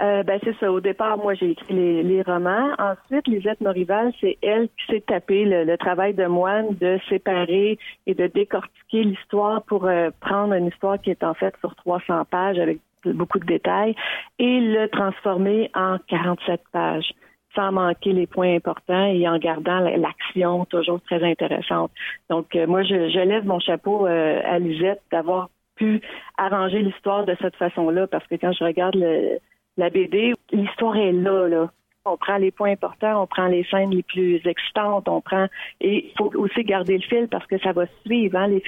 [0.00, 0.70] Euh, ben c'est ça.
[0.70, 2.70] Au départ, moi, j'ai écrit les, romans.
[2.78, 8.14] Ensuite, Lisette Morival, c'est elle qui s'est tapé le, travail de moine de séparer et
[8.14, 12.58] de décortiquer l'histoire pour euh, prendre une histoire qui est en fait sur 300 pages
[12.60, 13.96] avec beaucoup de détails
[14.38, 17.12] et le transformer en 47 pages
[17.54, 21.90] sans manquer les points importants et en gardant l'action toujours très intéressante.
[22.30, 26.00] Donc, euh, moi, je, lève mon chapeau euh, à Lisette d'avoir pu
[26.38, 28.96] arranger l'histoire de cette façon-là, parce que quand je regarde
[29.76, 31.70] la BD, l'histoire est là, là.
[32.06, 35.46] On prend les points importants, on prend les scènes les plus excitantes, on prend
[35.80, 38.36] et il faut aussi garder le fil parce que ça va suivre.
[38.36, 38.62] Hein, les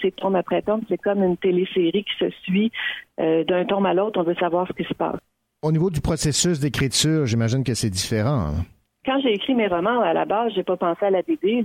[0.00, 2.72] c'est tome après tome, c'est comme une télésérie qui se suit
[3.20, 4.18] euh, d'un tome à l'autre.
[4.18, 5.20] On veut savoir ce qui se passe.
[5.60, 8.54] Au niveau du processus d'écriture, j'imagine que c'est différent.
[8.54, 8.64] Hein?
[9.04, 11.64] Quand j'ai écrit mes romans, à la base, j'ai pas pensé à la BD.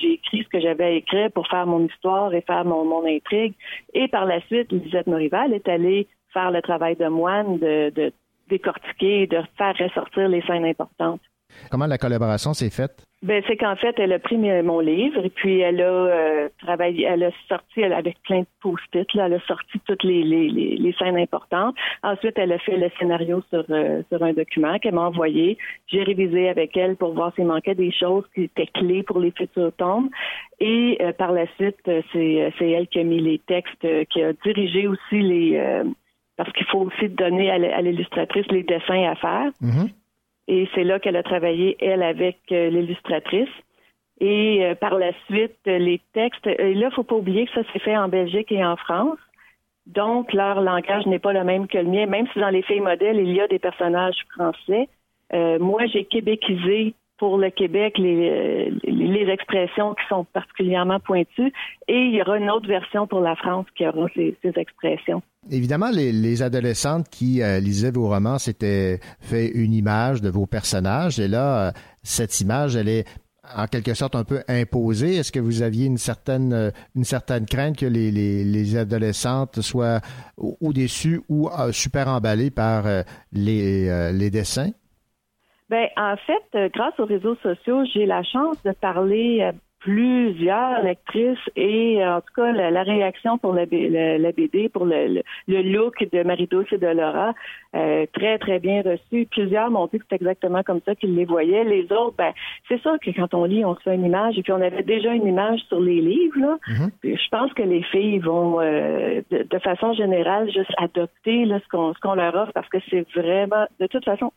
[0.00, 3.54] J'ai écrit ce que j'avais à écrire pour faire mon histoire et faire mon, intrigue.
[3.92, 8.12] Et par la suite, Lisette Morival est allée faire le travail de moine, de, de
[8.50, 11.20] décortiquer, de faire ressortir les scènes importantes.
[11.70, 13.04] Comment la collaboration s'est faite?
[13.24, 17.06] Ben, c'est qu'en fait, elle a pris mon livre et puis elle a euh, travaillé,
[17.06, 20.50] elle a sorti elle, avec plein de post-it, là, elle a sorti toutes les, les,
[20.50, 21.74] les, scènes importantes.
[22.02, 25.56] Ensuite, elle a fait le scénario sur, euh, sur un document qu'elle m'a envoyé.
[25.86, 29.30] J'ai révisé avec elle pour voir s'il manquait des choses qui étaient clés pour les
[29.30, 30.10] futurs tomes.
[30.60, 31.80] Et euh, par la suite,
[32.12, 35.82] c'est, c'est elle qui a mis les textes, qui a dirigé aussi les
[36.36, 39.50] parce qu'il faut aussi donner à l'illustratrice les dessins à faire.
[39.62, 39.90] Mm-hmm.
[40.48, 43.48] Et c'est là qu'elle a travaillé, elle, avec euh, l'illustratrice.
[44.20, 47.72] Et euh, par la suite, les textes, et là, il faut pas oublier que ça
[47.72, 49.18] s'est fait en Belgique et en France.
[49.86, 52.80] Donc, leur langage n'est pas le même que le mien, même si dans les filles
[52.80, 54.88] modèles, il y a des personnages français.
[55.32, 61.52] Euh, moi, j'ai québécisé pour le Québec les, les, expressions qui sont particulièrement pointues
[61.88, 65.22] et il y aura une autre version pour la France qui aura ces, expressions.
[65.50, 70.46] Évidemment, les, les adolescentes qui euh, lisaient vos romans s'étaient fait une image de vos
[70.46, 73.04] personnages et là, euh, cette image, elle est
[73.56, 75.16] en quelque sorte un peu imposée.
[75.16, 79.60] Est-ce que vous aviez une certaine, euh, une certaine crainte que les, les, les adolescentes
[79.60, 80.00] soient
[80.38, 82.84] ou, déçues ou super emballées par
[83.32, 84.70] les dessins?
[85.70, 89.50] Ben, en fait, grâce aux réseaux sociaux, j'ai la chance de parler
[89.84, 95.62] plusieurs lectrices et en tout cas la, réaction pour la, la, BD, pour le, le,
[95.62, 97.34] look de Marie-Douce et de Laura,
[97.76, 99.26] euh, très très bien reçu.
[99.30, 101.64] Plusieurs m'ont dit que c'est exactement comme ça qu'ils les voyaient.
[101.64, 102.32] Les autres, ben
[102.66, 104.84] c'est sûr que quand on lit, on se fait une image et puis on avait
[104.84, 106.40] déjà une image sur les livres.
[106.40, 106.56] Là.
[106.66, 106.90] Mm-hmm.
[107.02, 111.92] Je pense que les filles vont euh, de, façon générale juste adopter là, ce qu'on
[111.92, 114.32] ce qu'on leur offre parce que c'est vraiment de toute façon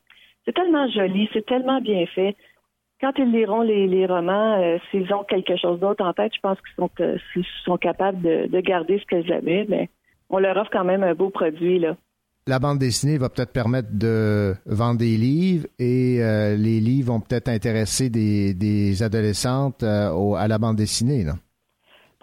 [0.47, 2.35] c'est tellement joli, c'est tellement bien fait
[2.99, 6.57] quand ils liront les, romans, euh, s'ils ont quelque chose d'autre en tête, je pense
[6.59, 7.17] qu'ils sont, euh,
[7.63, 9.89] sont capables de, garder ce qu'ils avaient, mais
[10.29, 11.79] on leur offre quand même un beau produit.
[11.79, 11.95] Là.
[12.47, 17.19] La bande dessinée va peut-être permettre de vendre des livres et euh, les livres vont
[17.19, 21.25] peut-être intéresser des, adolescentes à la bande dessinée.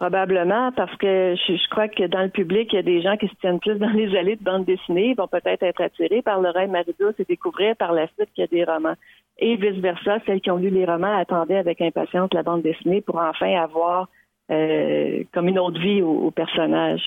[0.04, 3.26] Probablement, parce que je, crois que dans le public, il y a des gens qui
[3.26, 6.42] se tiennent plus dans les allées de bande dessinée, ils vont peut-être être attirés par
[6.42, 8.96] le rêve Marie-Douce et découvrir par la suite qu'il y a des romans
[9.38, 13.16] et vice-versa, celles qui ont lu les romans attendaient avec impatience la bande dessinée pour
[13.16, 14.10] enfin avoir
[14.50, 17.00] euh, comme une autre vie au, personnage.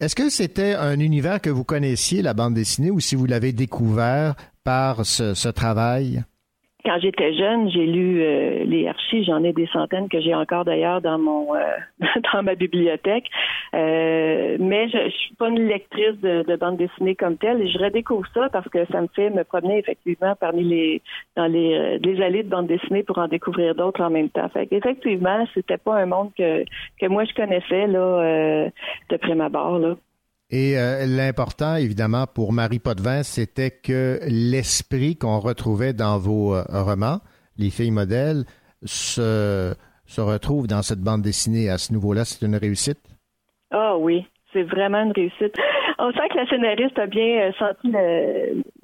[0.00, 3.52] Est-ce que c'était un univers que vous connaissiez, la bande dessinée, ou si vous l'avez
[3.52, 6.22] découvert par ce travail?
[6.84, 9.24] Quand j'étais jeune, j'ai lu euh, les archives.
[9.24, 11.60] J'en ai des centaines que j'ai encore d'ailleurs dans mon euh,
[12.32, 13.28] dans ma bibliothèque.
[13.74, 17.60] Euh, mais je, je suis pas une lectrice de, bande dessinée comme telle.
[17.62, 21.02] Et je redécouvre ça parce que ça me fait me promener effectivement parmi les
[21.36, 24.48] dans les, les allées de bande dessinée pour en découvrir d'autres en même temps.
[24.50, 26.64] Fait effectivement, c'était pas un monde que
[27.00, 28.70] que moi je connaissais là
[29.10, 29.96] de prime abord là.
[30.50, 36.62] Et euh, l'important, évidemment, pour Marie Potvin, c'était que l'esprit qu'on retrouvait dans vos euh,
[36.70, 37.18] romans,
[37.58, 38.44] Les filles modèles,
[38.84, 39.74] se,
[40.06, 42.24] se retrouve dans cette bande dessinée à ce niveau-là.
[42.24, 43.00] C'est une réussite?
[43.70, 45.54] Ah oui, c'est vraiment une réussite.
[45.98, 47.92] On sent que la scénariste a bien euh, senti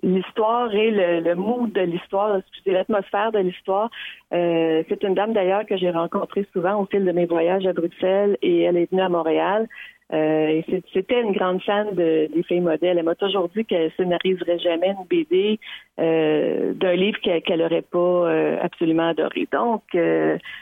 [0.03, 3.89] l'histoire et le, le, mood de l'histoire, l'atmosphère de l'histoire.
[4.31, 8.37] c'est une dame d'ailleurs que j'ai rencontrée souvent au fil de mes voyages à Bruxelles
[8.43, 9.67] et elle est venue à Montréal.
[10.13, 10.61] Euh,
[10.93, 12.99] c'était une grande fan de, des filles modèles.
[12.99, 15.59] Elle m'a toujours dit qu'elle scénariserait jamais une BD
[15.99, 19.49] euh, d'un livre qu'elle n'aurait pas euh, absolument adoré.
[19.51, 19.83] Donc,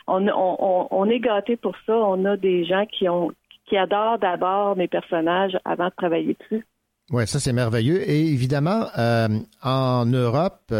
[0.07, 1.95] on, est gâté pour ça.
[1.95, 6.65] On a des gens qui adorent d'abord mes personnages avant de travailler dessus.
[7.11, 8.09] Oui, ça c'est merveilleux.
[8.09, 8.87] Et évidemment,
[9.63, 10.73] en Europe,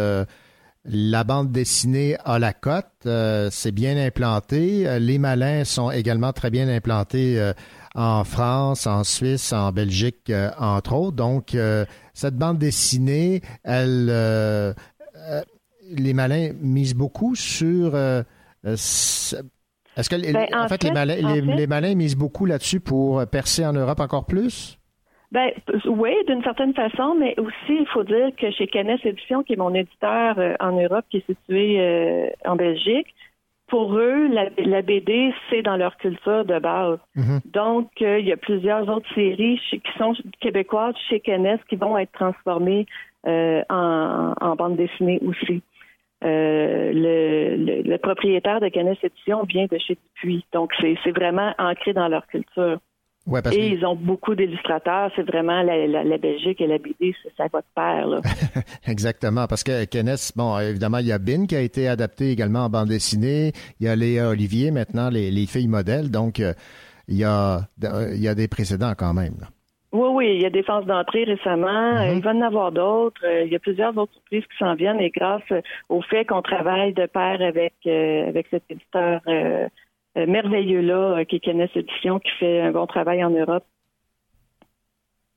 [0.85, 3.07] la bande dessinée à la cote,
[3.51, 4.99] c'est bien implanté.
[4.99, 7.51] Les malins sont également très bien implantés
[7.95, 11.15] en France, en Suisse, en Belgique, euh, entre autres.
[11.15, 14.73] Donc, euh, cette bande dessinée, elle, euh,
[15.91, 17.95] les malins misent beaucoup sur.
[17.95, 19.35] Est-ce
[20.09, 23.99] que, ben, en, fait, les, malins, les, malins misent beaucoup là-dessus pour percer en Europe
[23.99, 24.79] encore plus?
[25.31, 25.51] Ben
[25.85, 29.57] oui, d'une certaine façon, mais aussi il faut dire que chez Canes Édition, qui est
[29.57, 33.07] mon éditeur en Europe, qui est situé en Belgique,
[33.73, 36.99] pour eux, la, BD, c'est dans leur culture de base.
[37.15, 37.39] Mhm.
[37.45, 41.97] Donc, euh, il y a plusieurs autres séries qui sont québécoises chez Canes qui vont
[41.97, 42.85] être transformées
[43.25, 45.63] euh, en, bande dessinée aussi.
[46.23, 50.45] Euh, le, propriétaire de Canes Édition vient de chez Dupuis.
[50.53, 52.77] Donc, c'est vraiment ancré dans leur culture
[53.51, 55.09] et ils ont beaucoup d'illustrateurs.
[55.15, 58.07] C'est vraiment la, Belgique et la BD, ça va de pair.
[58.07, 58.21] Là.
[58.87, 62.65] Exactement, parce que Kenneth, bon, évidemment, il y a Bin qui a été adapté également
[62.65, 63.53] en bande dessinée.
[63.79, 66.11] Il y a Léa Olivier maintenant, les, filles modèles.
[66.11, 66.53] Donc, euh,
[67.07, 67.61] il, y a,
[68.13, 69.35] il y a des précédents quand même.
[69.93, 71.67] Oui, oui, il y a des phases d'entrée récemment.
[71.67, 72.15] Mm-hmm.
[72.15, 73.21] Il va y en avoir d'autres.
[73.45, 75.43] Il y a plusieurs autres surprises qui s'en viennent et grâce
[75.87, 79.67] au fait qu'on travaille de pair avec, euh, avec cet éditeur euh, euh,
[80.15, 83.65] merveilleux-là, euh, qui est Kenneth Édition, qui fait un bon travail en Europe.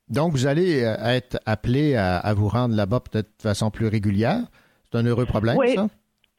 [0.09, 4.41] Donc, vous allez euh, être appelé à, vous rendre là-bas peut-être de façon plus régulière.
[4.85, 5.75] C'est un heureux problème, oui.
[5.75, 5.87] ça?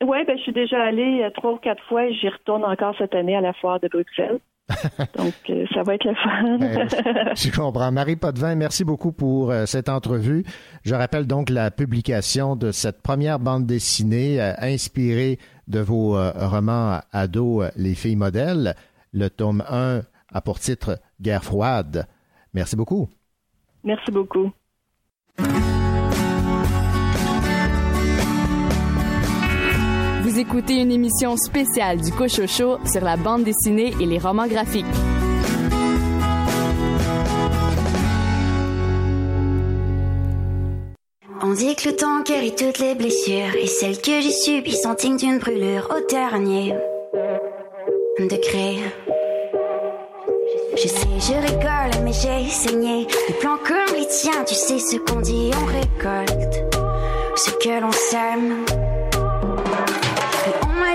[0.01, 3.15] Oui, ben, je suis déjà allée trois ou quatre fois et j'y retourne encore cette
[3.15, 4.39] année à la foire de Bruxelles.
[5.17, 5.35] Donc,
[5.75, 6.59] ça va être le fun.
[6.59, 6.89] Ben,
[7.35, 7.91] je comprends.
[7.91, 10.45] Marie Potvin, merci beaucoup pour cette entrevue.
[10.85, 15.39] Je rappelle donc la publication de cette première bande dessinée inspirée
[15.69, 18.75] de vos euh, romans ados, euh, Les filles modèles.
[19.13, 20.01] Le tome 1
[20.33, 22.07] a pour titre Guerre froide.
[22.55, 23.09] Merci beaucoup.
[23.85, 24.51] Merci beaucoup.
[30.49, 34.87] Écoutez une émission spéciale du Cochocho sur la bande dessinée et les romans graphiques.
[41.43, 44.95] On dit que le temps guérit toutes les blessures et celles que j'ai subies sont
[44.95, 46.75] dignes d'une brûlure au dernier
[48.19, 48.79] degré.
[50.77, 53.07] Je sais, je rigole, mais j'ai saigné.
[53.29, 56.65] Des plans comme les tiens, tu sais ce qu'on dit, on récolte
[57.37, 58.65] ce que l'on sème.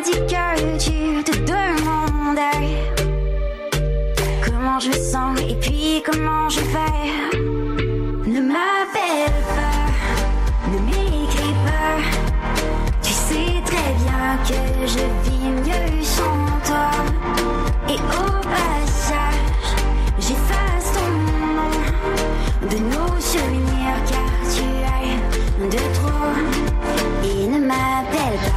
[0.04, 2.68] Tu te demandais
[4.46, 7.10] comment je sens et puis comment je vais.
[8.30, 9.86] Ne m'appelle pas,
[10.72, 11.98] ne m'écris pas.
[13.02, 16.92] Tu sais très bien que je vis mieux sans toi.
[17.88, 19.70] Et au passage,
[20.20, 21.10] j'efface ton
[21.58, 21.74] nom
[22.70, 24.66] de nos souvenirs car tu
[24.98, 26.34] es de trop.
[27.24, 28.53] Et ne m'appelle pas,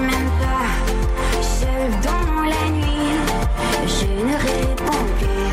[0.00, 0.66] même pas.
[1.42, 3.14] Seul dans la nuit,
[3.86, 5.48] je ne réponds plus.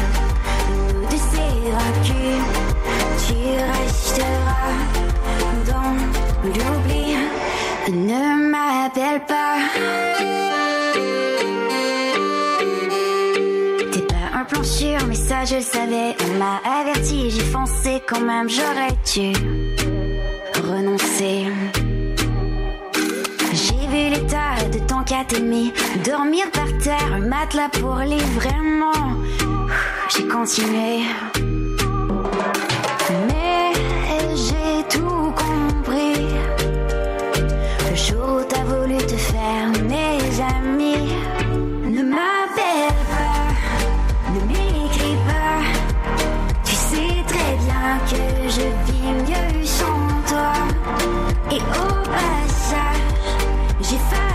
[0.93, 2.43] Nous deux s'évacuent,
[3.27, 3.37] tu
[3.73, 4.73] resteras
[5.67, 5.93] dans
[6.43, 7.17] l'oubli.
[7.91, 9.57] Ne m'appelle pas.
[13.91, 16.15] T'es pas un plan sûr, mais ça je le savais.
[16.25, 19.33] On m'a averti, j'ai foncé quand même, j'aurais dû
[20.61, 21.45] renoncer.
[24.75, 25.73] J'ai de ton catémie
[26.03, 29.15] Dormir par terre, un matelas pour les vraiment.
[30.09, 31.03] J'ai continué.
[33.27, 33.71] Mais
[34.35, 36.27] j'ai tout compris.
[37.89, 41.07] Le jour où t'as voulu te faire mes amis
[41.85, 45.61] Ne m'appelle pas, ne m'écris pas.
[46.65, 50.53] Tu sais très bien que je vis mieux sans toi.
[51.51, 53.05] Et au passage
[53.79, 54.34] J'efface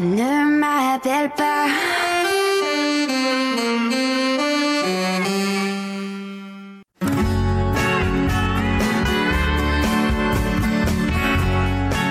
[0.00, 1.66] Ne m'appelle pas.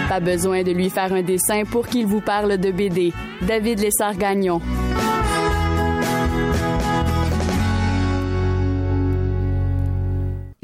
[0.08, 3.12] Pas besoin de lui faire un dessin pour qu'il vous parle de BD.
[3.42, 4.62] David Lessard-Gagnon.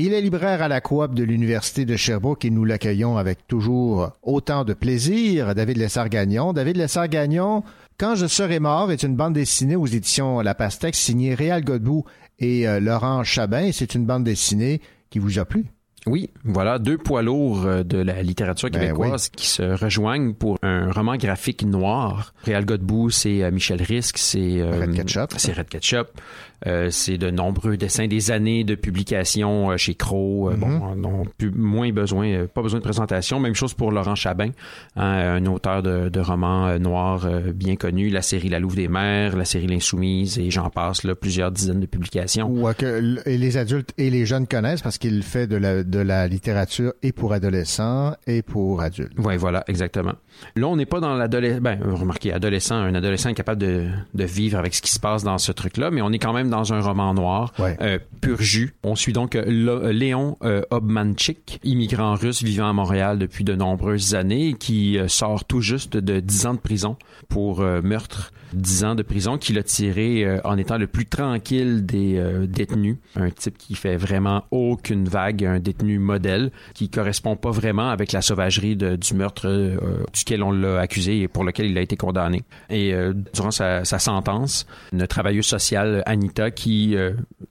[0.02, 4.14] Il est libraire à la coop de l'Université de Sherbrooke et nous l'accueillons avec toujours
[4.24, 5.54] autant de plaisir.
[5.54, 6.54] David Lessard-Gagnon.
[6.54, 7.64] David Lessard-Gagnon,
[7.98, 12.06] Quand je serai mort est une bande dessinée aux éditions La Pastèque signée Réal Godbout
[12.40, 13.72] et euh, Laurent Chabin.
[13.74, 14.80] C'est une bande dessinée
[15.10, 15.66] qui vous a plu?
[16.08, 20.58] Oui, voilà deux poids lourds euh, de la littérature Ben québécoise qui se rejoignent pour
[20.62, 22.34] un roman graphique noir.
[22.44, 25.34] Réal Godbout, c'est euh, Michel Risque, c'est euh, Red Ketchup.
[25.38, 26.08] c'est Red Ketchup.
[26.68, 30.50] Euh, c'est de nombreux dessins, des années de publication euh, chez Crow.
[30.50, 30.60] Euh, Mhm.
[30.80, 33.40] Bon, non plus, moins besoin, pas besoin de présentation.
[33.40, 34.50] Même chose pour Laurent Chabin,
[34.96, 35.04] hein,
[35.36, 38.10] un auteur de, de romans noirs euh, bien connu.
[38.10, 41.80] La série La Louve des Mers, la série L'Insoumise et j'en passe là, plusieurs dizaines
[41.80, 42.50] de publications.
[42.50, 46.28] Ou que les adultes et les jeunes connaissent parce qu'il fait de la, de la
[46.28, 49.14] littérature et pour adolescents et pour adultes.
[49.18, 50.14] Oui, voilà, exactement.
[50.56, 51.62] Là, on n'est pas dans l'adolescent.
[51.62, 55.24] Ben, remarquez, adolescent, un adolescent est capable de, de vivre avec ce qui se passe
[55.24, 57.78] dans ce truc-là, mais on est quand même dans un roman noir, Ouais.
[57.82, 58.74] euh, pur jus.
[58.84, 63.56] On suit donc euh, Lo- Léon euh, Obmanchik, immigrant russe vivant à Montréal depuis de
[63.56, 66.98] nombreuses années, qui euh, sort tout juste de 10 ans de prison
[67.30, 68.32] pour euh, meurtre.
[68.54, 72.48] 10 ans de prison qu'il a tiré euh, en étant le plus tranquille des euh,
[72.48, 72.98] détenus.
[73.16, 78.12] Un type qui fait vraiment aucune vague, un détenu modèle qui correspond pas vraiment avec
[78.12, 81.82] la sauvagerie de- du meurtre euh, duquel on l'a accusé et pour lequel il a
[81.82, 82.44] été condamné.
[82.70, 82.94] Et
[83.34, 86.96] durant sa, sa sentence, une travailleuse sociale, Anita, qui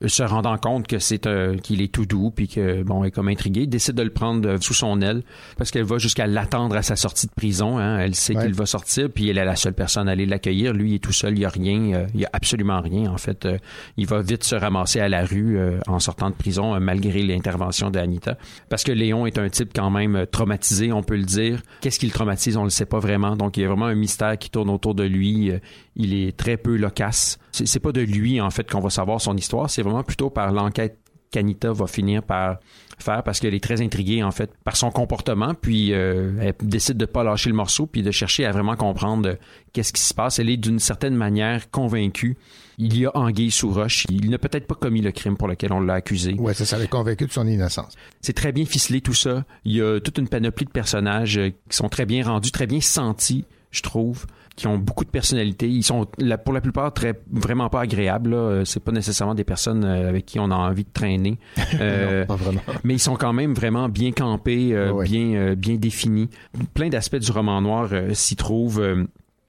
[0.05, 1.27] se rendant compte que c'est
[1.61, 4.73] qu'il est tout doux puis que bon est comme intriguée, décide de le prendre sous
[4.73, 5.23] son aile
[5.57, 7.77] parce qu'elle va jusqu'à l'attendre à sa sortie de prison.
[7.77, 7.99] hein.
[7.99, 8.43] Elle sait Ouais.
[8.45, 10.73] qu'il va sortir puis elle est la seule personne à aller l'accueillir.
[10.73, 13.11] Lui il est tout seul, il y a rien, euh, il y a absolument rien
[13.11, 13.45] en fait.
[13.45, 13.57] Euh,
[13.97, 17.89] il va vite se ramasser à la rue euh, en sortant de prison malgré l'intervention
[17.89, 18.37] d'Anita
[18.69, 21.61] parce que Léon est un type quand même traumatisé, on peut le dire.
[21.81, 23.35] Qu'est-ce qui le traumatise, on le sait pas vraiment.
[23.35, 25.51] Donc il y a vraiment un mystère qui tourne autour de lui.
[25.95, 27.39] Il est très peu loquace.
[27.51, 30.29] C'est c'est pas de lui en fait qu'on va savoir son histoire, c'est vraiment plutôt
[30.29, 30.97] par l'enquête
[31.31, 32.57] qu'Anita va finir par
[33.03, 36.97] faire parce qu'elle est très intriguée en fait par son comportement puis euh, elle décide
[36.97, 39.35] de pas lâcher le morceau puis de chercher à vraiment comprendre euh,
[39.73, 40.39] qu'est-ce qui se passe.
[40.39, 42.37] Elle est d'une certaine manière convaincue.
[42.77, 44.05] Il y a anguille sous roche.
[44.09, 46.33] Il n'a peut-être pas commis le crime pour lequel on l'a accusé.
[46.35, 47.95] Ouais, ça, ça l'est convaincu de son innocence.
[48.21, 49.43] c'est très bien ficelé tout ça.
[49.65, 52.67] Il y a toute une panoplie de personnages euh, qui sont très bien rendus, très
[52.67, 54.25] bien sentis, je trouve,
[54.59, 55.69] qui ont beaucoup de personnalité.
[55.69, 56.05] Ils sont
[56.43, 58.31] pour la plupart très vraiment pas agréables.
[58.31, 58.35] là.
[58.37, 61.39] Euh, C'est pas nécessairement des personnes euh, avec qui on a envie de traîner.
[61.79, 62.59] Euh, Non, pas vraiment.
[62.83, 66.29] mais ils sont quand même vraiment bien campés, euh, bien euh, bien définis.
[66.73, 68.83] Plein d'aspects du roman noir s'y trouvent.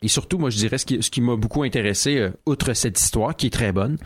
[0.00, 3.34] et surtout, moi, je dirais, ce qui, ce qui m'a beaucoup intéressé, outre cette histoire,
[3.34, 3.96] qui est très bonne,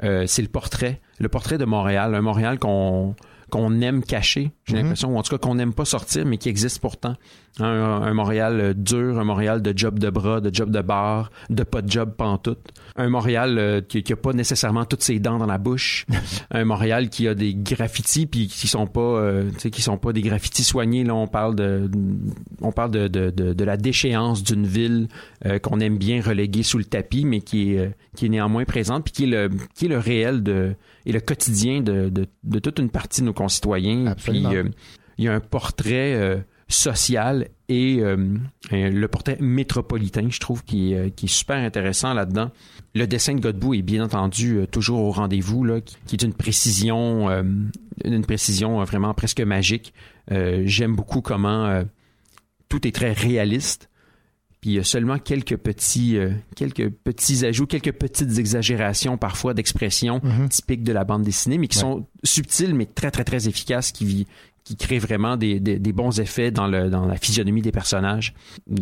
[0.00, 1.00] c'est le portrait.
[1.18, 2.14] Le portrait de Montréal.
[2.14, 3.14] Un Montréal qu'on
[3.50, 6.48] qu'on aime cacher, j'ai l'impression, ou en tout cas qu'on n'aime pas sortir, mais qui
[6.48, 7.14] existe pourtant.
[7.60, 11.30] Un, un Montréal euh, dur, un Montréal de job de bras, de job de bar,
[11.50, 12.70] de pas de job pantoute.
[12.96, 16.06] Un Montréal euh, qui, qui a pas nécessairement toutes ses dents dans la bouche.
[16.50, 19.98] un Montréal qui a des graffitis puis qui sont pas, euh, tu sais, qui sont
[19.98, 21.04] pas des graffitis soignés.
[21.04, 21.88] Là, on parle de,
[22.60, 25.08] on parle de, de, de, de la déchéance d'une ville
[25.46, 28.64] euh, qu'on aime bien reléguer sous le tapis, mais qui est, euh, qui est néanmoins
[28.64, 30.74] présente puis qui est le, qui est le réel de
[31.06, 34.06] et le quotidien de, de, de toute une partie de nos concitoyens.
[34.06, 34.48] Absolument.
[34.48, 34.64] Puis, euh,
[35.18, 36.36] il y a un portrait euh,
[36.68, 38.16] social et euh,
[38.72, 42.50] euh, le portrait métropolitain, je trouve, qui, est, euh, qui est super intéressant là-dedans.
[42.94, 46.22] Le dessin de Godbout est bien entendu euh, toujours au rendez-vous, là, qui, qui est
[46.22, 47.28] une précision,
[48.04, 49.92] une précision vraiment presque magique.
[50.30, 51.82] J'aime beaucoup comment
[52.68, 53.88] tout est très réaliste.
[54.60, 56.18] Puis il y a seulement quelques petits,
[56.56, 61.76] quelques petits ajouts, quelques petites exagérations parfois d'expressions typiques de la bande dessinée, mais qui
[61.78, 61.82] Ouais.
[61.82, 64.26] sont subtiles mais très très très efficaces, qui
[64.64, 68.34] qui créent vraiment des, des, des bons effets dans, le, dans la physionomie des personnages.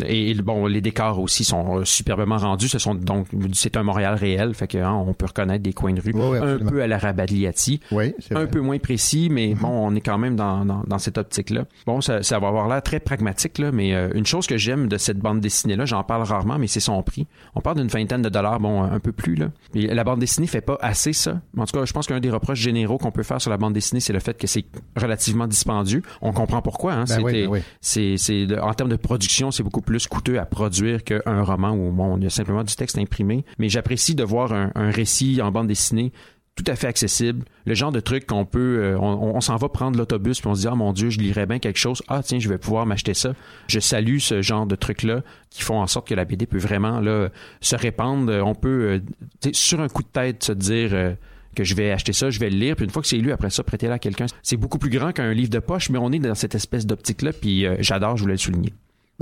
[0.07, 2.69] Et bon, les décors aussi sont euh, superbement rendus.
[2.69, 5.93] Ce sont donc c'est un Montréal réel, fait que hein, on peut reconnaître des coins
[5.93, 9.55] de rue ouais, un peu à la Rabagliati Oui, c'est un peu moins précis, mais
[9.55, 11.65] bon, on est quand même dans, dans, dans cette optique-là.
[11.87, 14.87] Bon, ça, ça va avoir l'air très pragmatique, là, mais euh, une chose que j'aime
[14.87, 17.27] de cette bande dessinée-là, j'en parle rarement, mais c'est son prix.
[17.55, 19.47] On parle d'une vingtaine de dollars, bon, un peu plus, là.
[19.75, 21.41] La bande dessinée fait pas assez ça.
[21.59, 23.73] En tout cas, je pense qu'un des reproches généraux qu'on peut faire sur la bande
[23.73, 24.65] dessinée, c'est le fait que c'est
[24.97, 25.49] relativement
[25.83, 26.03] dispendieux.
[26.21, 27.05] On comprend pourquoi, hein.
[27.09, 27.61] Ben oui, ben oui.
[27.81, 31.71] c'est, c'est de- en termes de production, c'est beaucoup plus coûteux à produire qu'un roman
[31.73, 33.45] où bon, y a simplement du texte imprimé.
[33.59, 36.13] Mais j'apprécie de voir un, un récit en bande dessinée
[36.55, 39.71] tout à fait accessible, le genre de truc qu'on peut, euh, on, on s'en va
[39.71, 42.21] prendre l'autobus puis on se dit ah mon dieu je lirais bien quelque chose, ah
[42.23, 43.33] tiens je vais pouvoir m'acheter ça.
[43.69, 46.59] Je salue ce genre de trucs là qui font en sorte que la BD peut
[46.59, 47.31] vraiment là
[47.63, 48.31] se répandre.
[48.45, 49.01] On peut
[49.43, 51.15] euh, sur un coup de tête se dire euh,
[51.55, 53.33] que je vais acheter ça, je vais le lire, puis une fois que c'est lu,
[53.33, 54.27] après ça, prêtez-le à quelqu'un.
[54.43, 57.33] C'est beaucoup plus grand qu'un livre de poche, mais on est dans cette espèce d'optique-là,
[57.33, 58.73] puis euh, j'adore, je voulais le souligner.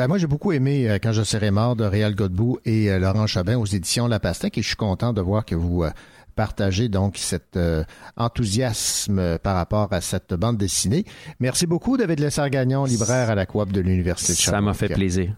[0.01, 2.99] Ben moi, j'ai beaucoup aimé euh, Quand je serai mort de Réal Godbout et euh,
[2.99, 5.91] Laurent Chabin aux éditions La Pastèque et je suis content de voir que vous euh,
[6.37, 7.59] partagez donc cet
[8.16, 11.05] enthousiasme par rapport à cette bande dessinée.
[11.39, 15.35] Merci beaucoup, David Lessard-Gagnon, libraire à la Coop de l'Université de Ça m'a fait plaisir.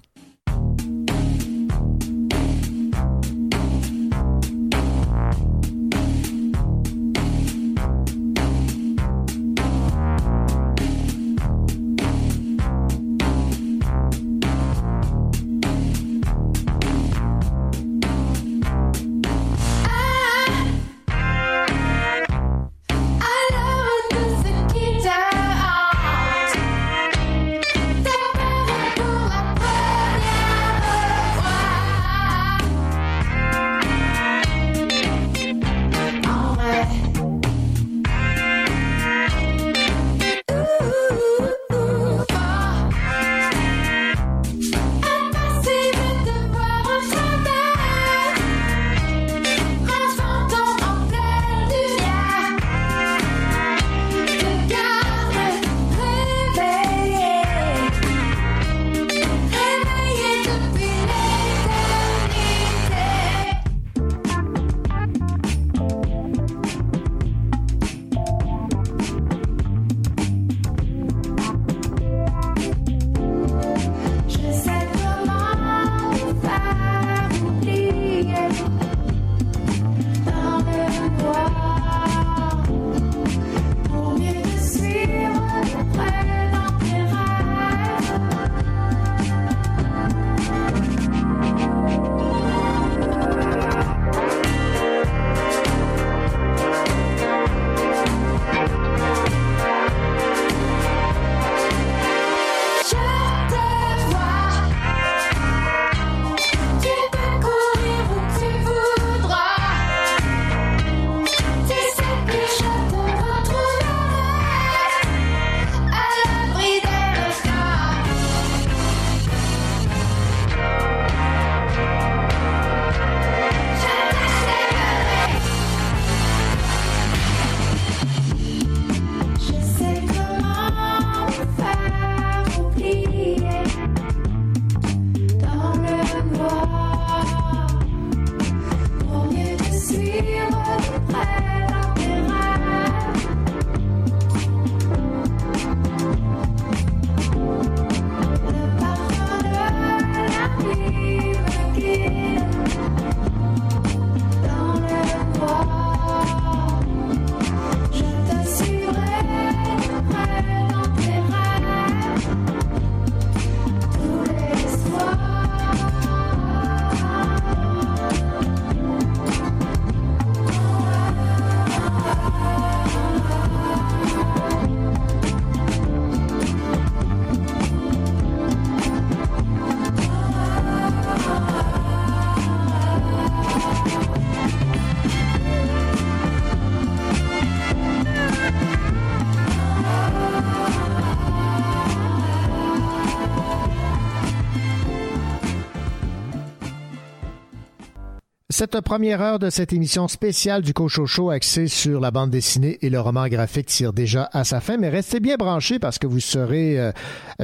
[198.62, 202.90] Cette première heure de cette émission spéciale du Cochocho axée sur la bande dessinée et
[202.90, 206.20] le roman graphique tire déjà à sa fin, mais restez bien branchés parce que vous
[206.20, 206.92] serez euh,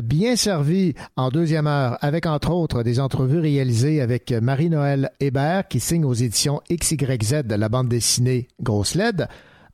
[0.00, 5.80] bien servis en deuxième heure avec entre autres des entrevues réalisées avec Marie-Noël Hébert qui
[5.80, 9.26] signe aux éditions XYZ de la bande dessinée Grosse LED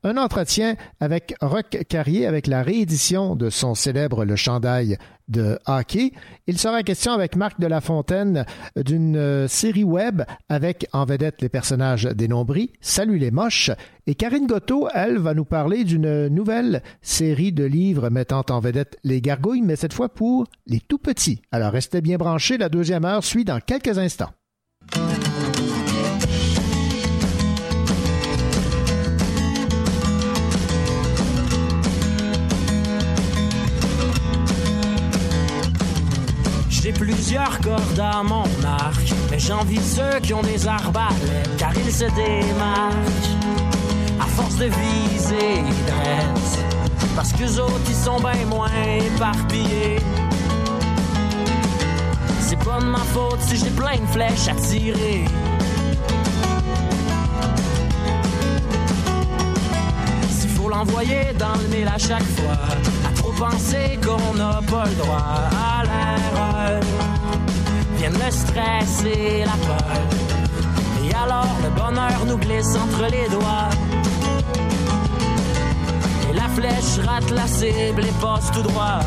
[0.05, 4.97] un entretien avec Roch Carrier avec la réédition de son célèbre Le Chandail
[5.27, 6.11] de hockey.
[6.45, 8.45] Il sera question avec Marc de la Fontaine
[8.75, 13.71] d'une euh, série web avec en vedette les personnages des nombris, Salut les moches.
[14.05, 18.97] Et Karine Gotto, elle, va nous parler d'une nouvelle série de livres mettant en vedette
[19.03, 21.41] les gargouilles, mais cette fois pour les tout petits.
[21.51, 24.29] Alors restez bien branchés, la deuxième heure suit dans quelques instants.
[36.97, 42.05] Plusieurs cordes à mon arc, mais j'envie ceux qui ont des arbalètes, car ils se
[42.05, 43.35] démarquent
[44.19, 46.59] à force de viser dresse.
[47.15, 48.69] Parce que autres, ils sont bien moins
[49.15, 49.99] éparpillés.
[52.41, 55.25] C'est pas de ma faute si j'ai plein de flèches à tirer.
[60.29, 62.57] S'il faut l'envoyer dans le mille à chaque fois,
[63.37, 66.81] penser qu'on n'a pas le droit à l'erreur,
[67.97, 70.01] viennent le stress et la peur.
[71.03, 73.69] Et alors le bonheur nous glisse entre les doigts.
[76.29, 78.99] Et la flèche rate la cible et passe tout droit.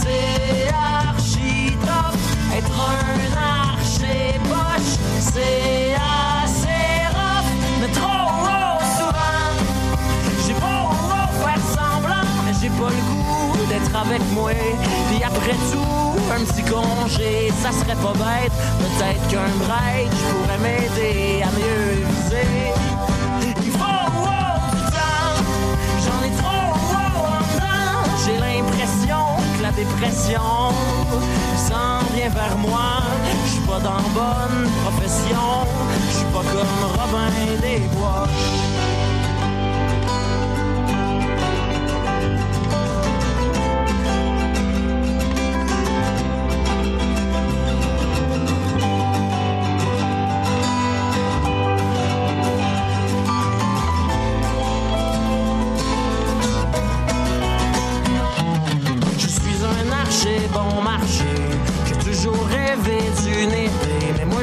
[0.00, 2.16] C'est archi top
[2.56, 4.94] être un archer poche.
[5.20, 7.50] C'est assez rough,
[7.80, 8.19] mais trop
[12.80, 14.52] pas le goût d'être avec moi.
[15.08, 18.52] Puis après tout, un petit congé, ça serait pas bête.
[18.82, 22.72] Peut-être qu'un break pourrait m'aider à mieux viser.
[23.66, 25.36] Il faut oh, du temps,
[26.04, 28.02] j'en ai trop oh, en dedans.
[28.24, 29.22] J'ai l'impression
[29.56, 30.50] que la dépression
[31.68, 33.02] s'en vient vers moi.
[33.44, 35.48] Je suis pas dans bonne profession,
[36.08, 38.26] je suis pas comme Robin des Bois.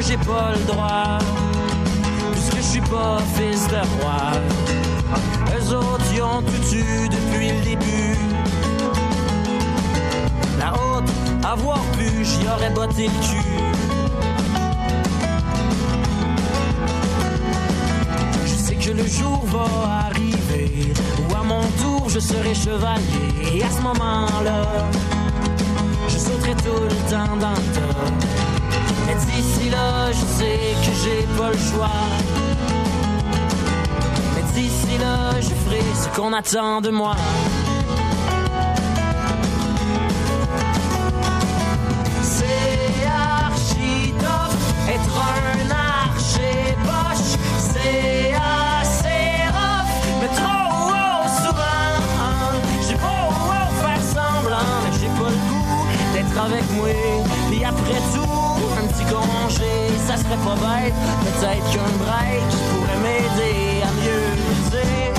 [0.08, 1.20] J'ai pas le droit.
[2.32, 4.32] Puisque je suis pas fils de roi.
[5.58, 8.18] Eux autres, ils ont tout eu depuis le début.
[10.58, 11.10] La haute,
[11.44, 13.44] avoir pu, j'y aurais botté le cul.
[18.46, 20.94] Je sais que le jour va arriver
[21.30, 23.30] où à mon tour je serai chevalier.
[23.54, 24.62] Et à ce moment-là,
[26.08, 28.47] je sauterai tout le temps dans le tas.
[29.08, 31.90] Mais d'ici là, je sais que j'ai pas le choix.
[34.36, 37.16] Mais d'ici là, je ferai ce qu'on attend de moi.
[60.36, 60.92] Pas.
[61.24, 65.14] Peut-être qu'un break pourrait m'aider à mieux viser.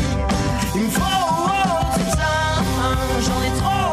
[0.74, 1.00] Il me faut
[1.98, 2.60] du temps,
[3.20, 3.92] j'en ai trop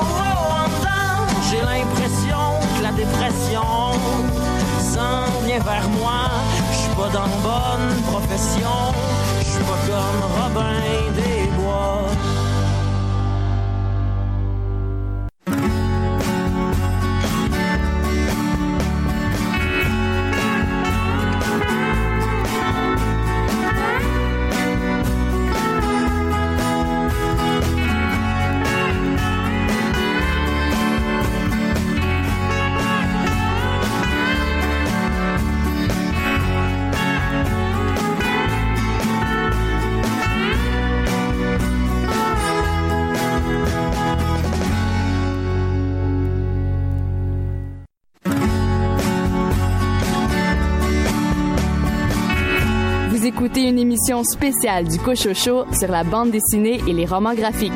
[0.51, 1.25] en dedans.
[1.49, 2.43] J'ai l'impression
[2.77, 3.63] que la dépression
[4.93, 6.29] s'en vient vers moi.
[6.97, 8.93] en bonne profession.
[9.39, 11.44] Je suis pas comme Robin des
[53.97, 57.71] spéciale du Cochocho sur la bande dessinée et les romans graphiques.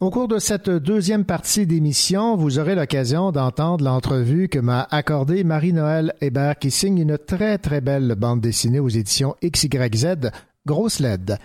[0.00, 5.42] Au cours de cette deuxième partie d'émission, vous aurez l'occasion d'entendre l'entrevue que m'a accordée
[5.42, 10.30] Marie-Noël Hébert qui signe une très très belle bande dessinée aux éditions XYZ,
[10.66, 11.38] Grosse LED.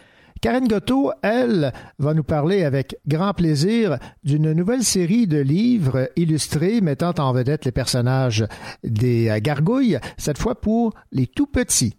[0.43, 6.81] Karen Gotto, elle, va nous parler avec grand plaisir d'une nouvelle série de livres illustrés
[6.81, 8.45] mettant en vedette les personnages
[8.83, 11.95] des gargouilles, cette fois pour les tout petits.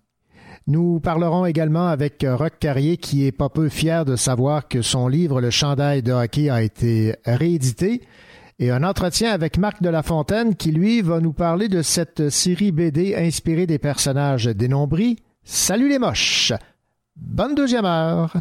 [0.66, 5.08] Nous parlerons également avec Roch Carrier qui est pas peu fier de savoir que son
[5.08, 8.02] livre Le chandail de hockey a été réédité
[8.58, 12.28] et un entretien avec Marc de la Fontaine qui lui va nous parler de cette
[12.28, 15.16] série BD inspirée des personnages dénombrés.
[15.44, 16.52] Salut les moches.
[17.16, 18.34] Bonne deuxième heure.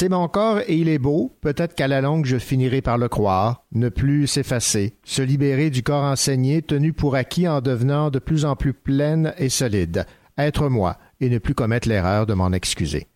[0.00, 1.36] C'est mon corps et il est beau.
[1.40, 5.82] Peut-être qu'à la longue, je finirai par le croire, ne plus s'effacer, se libérer du
[5.82, 10.06] corps enseigné, tenu pour acquis en devenant de plus en plus pleine et solide.
[10.38, 13.08] Être moi et ne plus commettre l'erreur de m'en excuser.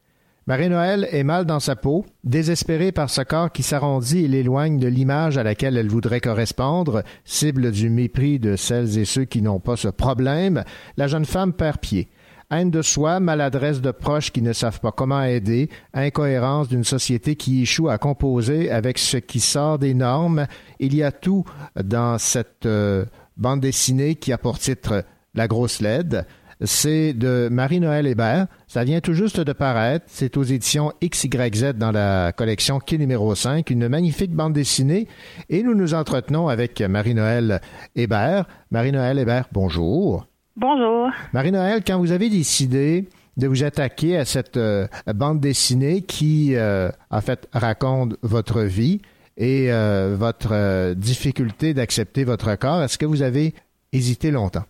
[0.49, 4.89] Marie-Noël est mal dans sa peau, désespérée par ce corps qui s'arrondit et l'éloigne de
[4.89, 9.61] l'image à laquelle elle voudrait correspondre, cible du mépris de celles et ceux qui n'ont
[9.61, 10.65] pas ce problème.
[10.97, 12.09] La jeune femme perd pied.
[12.53, 17.35] Haine de soi, maladresse de proches qui ne savent pas comment aider, incohérence d'une société
[17.35, 20.47] qui échoue à composer avec ce qui sort des normes.
[20.79, 21.47] Il y a tout
[21.83, 23.07] dans cette euh,
[23.39, 25.03] bande dessinée qui a pour titre
[25.35, 26.27] La grosse LED.
[26.61, 28.49] C'est de Marie-Noël Hébert.
[28.69, 30.05] Ça vient tout juste de paraître.
[30.09, 33.71] C'est aux éditions XYZ dans la collection Quai numéro 5.
[33.71, 35.09] Une magnifique bande dessinée.
[35.49, 37.63] Et nous nous entretenons avec Marie-Noël
[37.97, 38.47] Hébert.
[38.71, 40.27] Marie-Noël Hébert, bonjour.
[40.57, 41.11] Bonjour.
[41.33, 46.91] Marie-Noël, quand vous avez décidé de vous attaquer à cette euh, bande dessinée qui, euh,
[47.11, 49.01] en fait, raconte votre vie
[49.39, 53.55] et euh, votre euh, difficulté d'accepter votre corps, est-ce que vous avez
[53.95, 54.65] hésité longtemps?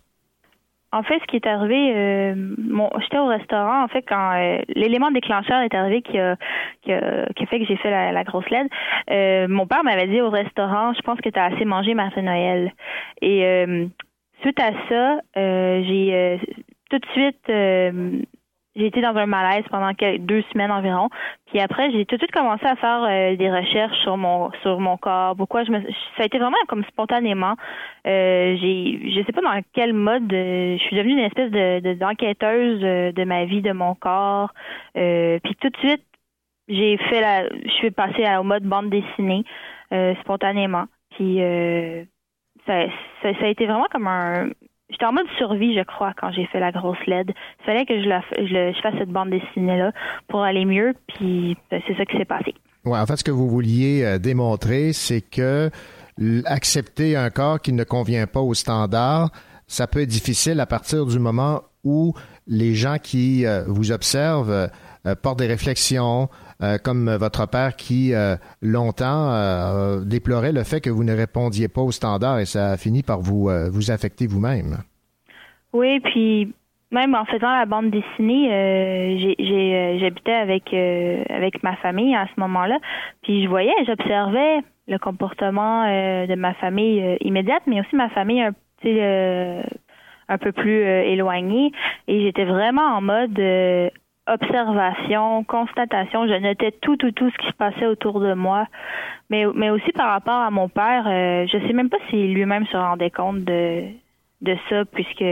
[0.93, 2.35] En fait, ce qui est arrivé, euh,
[3.01, 6.37] j'étais au restaurant, en fait, quand euh, l'élément déclencheur est arrivé qui a,
[6.83, 8.69] qui a, qui a fait que j'ai fait la, la grosse LED,
[9.09, 12.71] euh, mon père m'avait dit au restaurant, je pense que tu as assez mangé Martin-Noël.
[13.23, 13.87] Et euh,
[14.43, 16.37] suite à ça, euh, j'ai euh,
[16.89, 17.49] tout de suite...
[17.49, 18.21] euh,
[18.75, 21.09] j'ai été dans un malaise pendant quelques, deux semaines environ.
[21.45, 24.97] Puis après, j'ai tout de suite commencé à faire des recherches sur mon sur mon
[24.97, 25.35] corps.
[25.35, 25.79] Pourquoi je me
[26.17, 27.53] ça a été vraiment comme spontanément.
[28.07, 31.93] Euh, j'ai je sais pas dans quel mode je suis devenue une espèce de de-
[31.93, 34.51] d'enquêteuse de ma vie, de mon corps.
[34.95, 36.03] Puis tout de suite,
[36.67, 39.43] j'ai fait la je suis passée au mode bande dessinée
[40.21, 40.85] spontanément.
[41.11, 41.37] Puis
[42.65, 42.85] ça,
[43.21, 44.49] ça, a été vraiment comme un
[44.89, 47.31] J'étais en mode survie, je crois, quand j'ai fait la grosse LED.
[47.31, 49.91] Il fallait que je, la, je, fasse cette bande dessinée-là
[50.27, 52.53] pour aller mieux, puis ben, c'est ça qui s'est passé.
[52.85, 55.71] Ouais, en fait, ce que vous vouliez euh, démontrer, c'est que
[56.45, 59.31] accepter un corps qui ne convient pas aux standards,
[59.65, 62.13] ça peut être difficile à partir du moment où
[62.45, 64.69] les gens qui euh, vous observent
[65.05, 66.29] euh, portent des réflexions,
[66.61, 71.67] euh, comme votre père qui euh, longtemps euh, déplorait le fait que vous ne répondiez
[71.67, 74.77] pas aux standards et ça a fini par vous vous affecter vous-même.
[75.73, 76.53] Oui, puis
[76.91, 79.17] même en faisant la bande dessinée,
[79.99, 82.77] j'habitais avec avec ma famille à ce moment-là,
[83.23, 88.51] puis je voyais, j'observais le comportement de ma famille immédiate, mais aussi ma famille un
[88.51, 88.99] petit
[90.29, 91.71] un peu plus éloignée,
[92.07, 93.39] et j'étais vraiment en mode
[94.27, 96.27] observation, constatation.
[96.27, 98.67] Je notais tout, tout, tout ce qui se passait autour de moi,
[99.29, 102.65] mais mais aussi par rapport à mon père, euh, je sais même pas si lui-même
[102.67, 103.83] se rendait compte de
[104.41, 105.23] de ça, puisque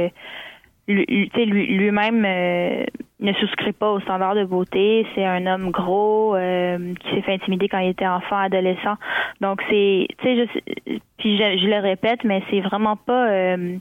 [0.88, 2.86] lui-même euh,
[3.20, 5.06] ne souscrit pas aux standards de beauté.
[5.16, 8.96] C'est un homme gros euh, qui s'est fait intimider quand il était enfant, adolescent.
[9.42, 13.30] Donc c'est, tu sais, je, puis je, je le répète, mais c'est vraiment pas.
[13.30, 13.78] euh,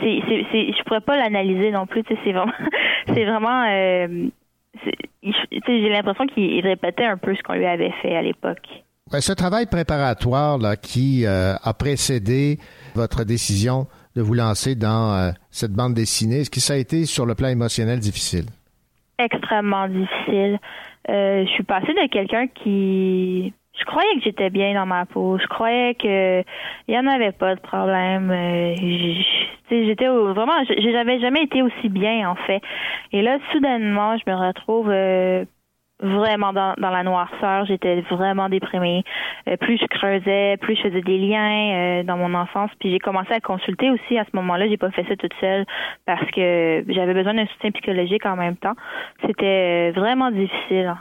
[0.00, 2.04] c'est, c'est, c'est, je pourrais pas l'analyser non plus.
[2.04, 2.52] Tu sais, c'est vraiment,
[3.06, 3.64] c'est vraiment.
[3.68, 4.28] euh,
[5.66, 8.66] j'ai l'impression qu'il répétait un peu ce qu'on lui avait fait à l'époque.
[9.12, 12.58] Ouais, ce travail préparatoire là, qui euh, a précédé
[12.94, 17.04] votre décision de vous lancer dans euh, cette bande dessinée, est-ce que ça a été
[17.06, 18.46] sur le plan émotionnel difficile?
[19.24, 20.58] extrêmement difficile.
[21.08, 25.38] Euh, je suis passée de quelqu'un qui je croyais que j'étais bien dans ma peau.
[25.38, 26.42] Je croyais que
[26.86, 28.30] il y en avait pas de problème.
[28.30, 28.74] Euh,
[29.70, 32.60] j'étais vraiment j'avais jamais été aussi bien en fait.
[33.12, 35.46] Et là soudainement, je me retrouve euh,
[35.98, 37.64] vraiment dans, dans la noirceur.
[37.64, 39.02] J'étais vraiment déprimée.
[39.48, 42.70] Euh, plus je creusais, plus je faisais des liens dans mon enfance.
[42.80, 44.68] Puis j'ai commencé à consulter aussi à ce moment-là.
[44.68, 45.64] J'ai pas fait ça toute seule
[46.04, 48.74] parce que j'avais besoin d'un soutien psychologique en même temps.
[49.26, 50.94] C'était vraiment difficile.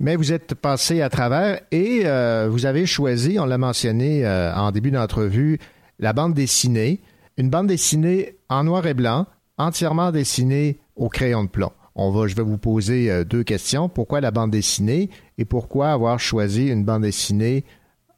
[0.00, 4.54] Mais vous êtes passé à travers et euh, vous avez choisi, on l'a mentionné euh,
[4.54, 5.58] en début d'entrevue,
[5.98, 7.00] la bande dessinée.
[7.36, 9.26] Une bande dessinée en noir et blanc,
[9.58, 11.72] entièrement dessinée au crayon de plomb.
[11.96, 13.88] On va, je vais vous poser euh, deux questions.
[13.88, 17.64] Pourquoi la bande dessinée et pourquoi avoir choisi une bande dessinée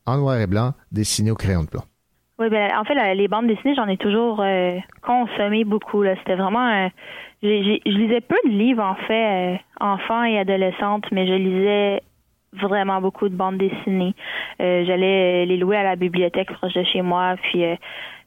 [0.04, 1.82] en noir et blanc dessinée au crayon de plomb?
[2.38, 4.42] Oui, ben en fait, les bandes dessinées, j'en ai toujours
[5.02, 6.02] consommé beaucoup.
[6.04, 6.88] C'était vraiment.
[7.42, 11.26] Un- j'ai- j'ai- je lisais peu de livres en fait, euh, enfants et adolescentes, mais
[11.26, 12.02] je lisais
[12.52, 14.14] vraiment beaucoup de bandes dessinées.
[14.60, 17.76] Euh, J'allais les louer à la bibliothèque proche de chez moi, puis euh,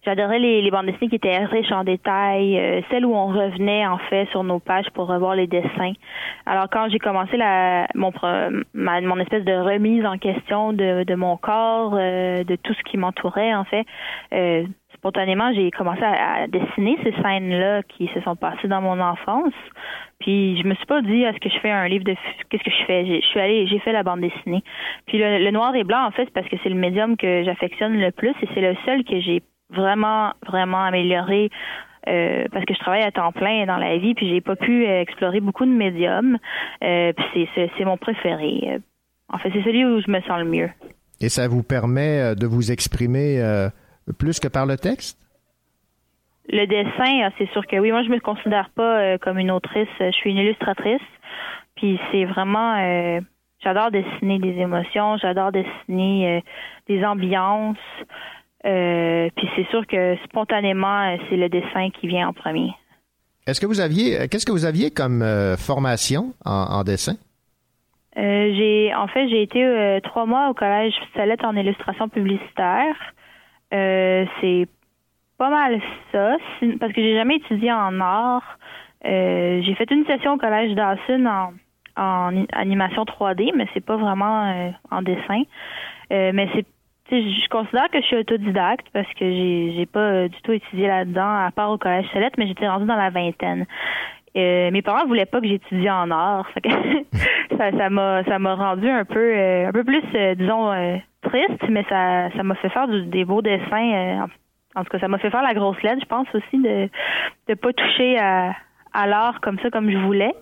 [0.05, 3.85] j'adorais les, les bandes dessinées qui étaient riches en détails, euh, celles où on revenait
[3.85, 5.93] en fait sur nos pages pour revoir les dessins.
[6.45, 8.11] Alors quand j'ai commencé la mon
[8.73, 12.83] ma, mon espèce de remise en question de, de mon corps, euh, de tout ce
[12.83, 13.85] qui m'entourait en fait,
[14.33, 14.63] euh,
[15.03, 19.53] spontanément j'ai commencé à, dessiner ces scènes là qui se sont passées dans mon enfance.
[20.19, 22.15] Puis je me suis pas dit est-ce que je fais un livre de
[22.49, 23.05] qu'est-ce que je fais?
[23.05, 24.63] Je suis allée j'ai fait la bande dessinée.
[25.07, 28.11] Puis le, noir et blanc en fait parce que c'est le médium que j'affectionne le
[28.11, 31.49] plus et c'est le seul que j'ai vraiment vraiment amélioré
[32.07, 34.85] euh, parce que je travaille à temps plein dans la vie, puis j'ai pas pu
[34.85, 36.37] euh, explorer beaucoup de médiums.
[36.83, 38.81] Euh, puis c'est- mon préféré.
[39.29, 40.69] En fait, c'est celui où je me sens le mieux.
[41.21, 43.41] Et ça vous permet de vous exprimer
[44.11, 45.17] plus que par le texte?
[46.49, 47.91] Le dessin, euh, c'est sûr que oui.
[47.91, 49.87] Moi, je me considère pas euh, comme une autrice.
[49.99, 51.01] Je suis une illustratrice.
[51.75, 53.21] Puis c'est vraiment, euh,
[53.63, 55.17] j'adore dessiner des émotions.
[55.17, 56.41] J'adore dessiner euh,
[56.87, 57.77] des ambiances.
[58.65, 62.71] Euh, puis c'est sûr que spontanément, c'est le dessin qui vient en premier.
[63.47, 65.21] Est-ce que vous aviez, qu'est-ce que vous aviez comme
[65.57, 67.15] formation en, en dessin?
[68.15, 72.95] J'ai en fait j'ai été trois mois au collège Salette en illustration publicitaire.
[73.73, 74.67] Euh, c'est
[75.37, 76.37] pas mal ça,
[76.79, 78.57] parce que j'ai jamais étudié en art.
[79.05, 81.53] Euh, j'ai fait une session au collège Dawson en,
[81.97, 85.43] en animation 3D, mais c'est pas vraiment euh, en dessin.
[86.09, 86.65] Mais c'est
[87.11, 91.45] je considère que je suis autodidacte parce que j'ai j'ai pas du tout étudié là-dedans
[91.45, 93.65] à part au collège Salette, mais j'étais rendue dans la vingtaine.
[94.35, 96.49] Mes parents voulaient pas que j'étudie en art.
[97.57, 100.71] Ça m'a ça m'a rendu un peu un peu plus euh, disons
[101.69, 103.93] mais ça ça m'a fait faire du- des beaux dessins.
[103.93, 104.25] euh,
[104.75, 106.89] en, tout cas, ça m'a fait faire la grosse lettre, je pense aussi de
[107.47, 110.33] de pas toucher à l'art comme ça comme je voulais.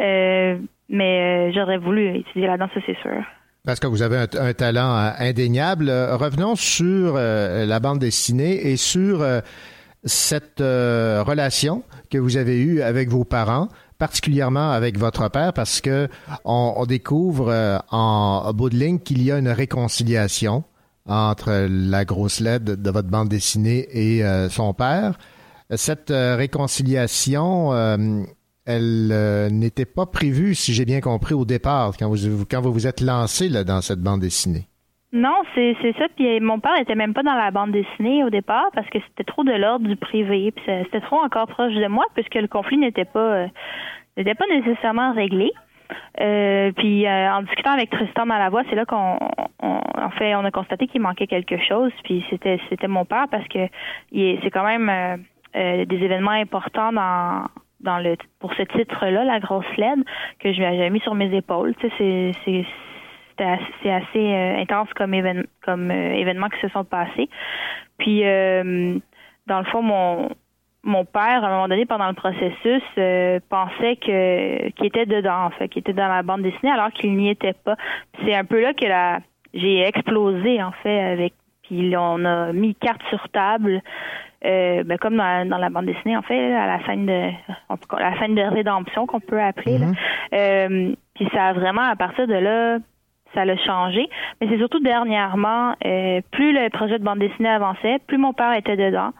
[0.00, 0.58] Euh,
[0.88, 3.22] mais euh, j'aurais voulu étudier là-dedans, ça c'est sûr.
[3.64, 5.88] Parce que vous avez un, talent indéniable.
[5.88, 9.24] Revenons sur la bande dessinée et sur
[10.02, 13.68] cette relation que vous avez eue avec vos parents,
[14.02, 16.08] particulièrement avec votre père, parce que
[16.44, 20.64] on, découvre euh, en bout de ligne qu'il y a une réconciliation
[21.06, 25.20] entre la grosse LED de votre bande dessinée et euh, son père.
[25.70, 28.24] Cette euh, réconciliation, euh,
[28.64, 32.88] elle n'était pas prévue, si j'ai bien compris, au départ, quand vous quand vous, vous
[32.88, 34.66] êtes lancé là, dans cette bande dessinée.
[35.12, 36.06] Non, c'est c'est ça.
[36.16, 39.24] Puis mon père était même pas dans la bande dessinée au départ parce que c'était
[39.24, 40.52] trop de l'ordre du privé.
[40.52, 43.46] Puis c'était trop encore proche de moi puisque le conflit n'était pas euh,
[44.16, 45.52] n'était pas nécessairement réglé.
[46.20, 49.18] Euh, puis euh, en discutant avec Tristan Malavoie, c'est là qu'on
[49.62, 51.92] on- en fait on a constaté qu'il manquait quelque chose.
[52.04, 53.66] Puis c'était c'était mon père parce que
[54.02, 55.22] c'est quand même
[55.52, 57.44] des événements importants dans
[57.80, 60.04] dans le pour ce titre-là, la grosse LED,
[60.38, 61.74] que je lui avais mis sur mes épaules.
[61.80, 62.64] Tu sais, c'est
[63.82, 67.28] c'est assez euh, intense comme, évén- comme euh, événements qui se sont passés.
[67.98, 68.98] Puis, euh,
[69.46, 70.30] dans le fond, mon,
[70.84, 75.44] mon père, à un moment donné, pendant le processus, euh, pensait que qu'il était dedans,
[75.46, 77.76] en fait, qu'il était dans la bande dessinée, alors qu'il n'y était pas.
[78.24, 79.20] C'est un peu là que la,
[79.54, 81.34] j'ai explosé, en fait, avec.
[81.62, 83.80] Puis on a mis carte sur table.
[84.44, 87.30] Euh, ben, comme dans, dans la bande dessinée, en fait, à la scène de
[87.68, 89.78] en tout cas, la scène de rédemption qu'on peut appeler.
[89.78, 89.86] là.
[90.34, 92.78] Euh, puis ça a vraiment, à partir de là,
[93.34, 94.08] ça l'a changé.
[94.40, 98.52] Mais c'est surtout dernièrement, euh, plus le projet de bande dessinée avançait, plus mon père
[98.54, 99.12] était dedans,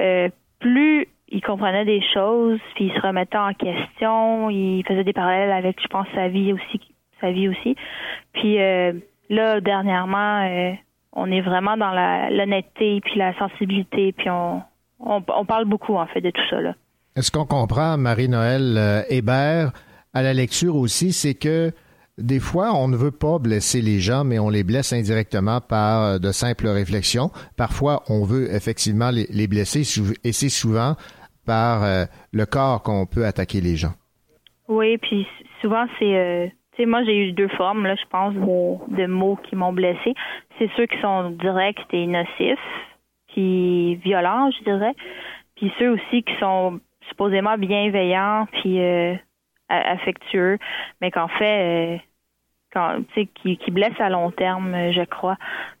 [0.00, 0.28] euh,
[0.60, 5.52] plus il comprenait des choses, puis il se remettait en question, il faisait des parallèles
[5.52, 6.80] avec, je pense, sa vie aussi,
[7.20, 7.76] sa vie aussi.
[8.32, 8.92] Puis euh,
[9.28, 10.48] là, dernièrement,
[11.12, 11.92] on est vraiment dans
[12.30, 14.62] l'honnêteté, puis la sensibilité, puis on,
[15.00, 16.56] on, parle beaucoup en fait de tout ça.
[17.14, 19.72] Est-ce qu'on comprend, Marie-Noël Hébert,
[20.14, 21.72] à la lecture aussi, c'est que
[22.18, 26.02] des fois, on ne veut pas blesser les gens, mais on les blesse indirectement par
[26.02, 27.30] euh, de simples réflexions.
[27.56, 29.82] Parfois, on veut effectivement les, les blesser,
[30.24, 30.94] et c'est souvent
[31.46, 33.94] par euh, le corps qu'on peut attaquer les gens.
[34.68, 35.26] Oui, puis
[35.62, 36.46] souvent c'est euh,
[36.76, 40.14] tu sais moi j'ai eu deux formes là, je pense de, mots qui m'ont blessé.
[40.58, 42.58] C'est ceux qui sont directs et nocifs,
[43.28, 44.94] puis violents, je dirais.
[45.56, 49.14] Puis ceux aussi qui sont supposément bienveillants puis euh,
[49.70, 50.58] affectueux,
[51.00, 51.98] mais qu'en fait euh,
[52.72, 55.36] quand qui, qui blessent à long terme, euh, je crois.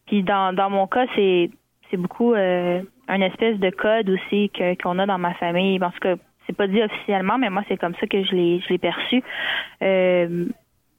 [0.06, 1.50] Puis dans dans mon cas, c'est
[1.90, 5.82] c'est beaucoup euh, un espèce de code aussi que qu'on a dans ma famille.
[5.82, 6.14] En tout cas,
[6.46, 9.22] c'est pas dit officiellement, mais moi c'est comme ça que je l'ai je l'ai perçu.
[9.82, 10.46] Euh,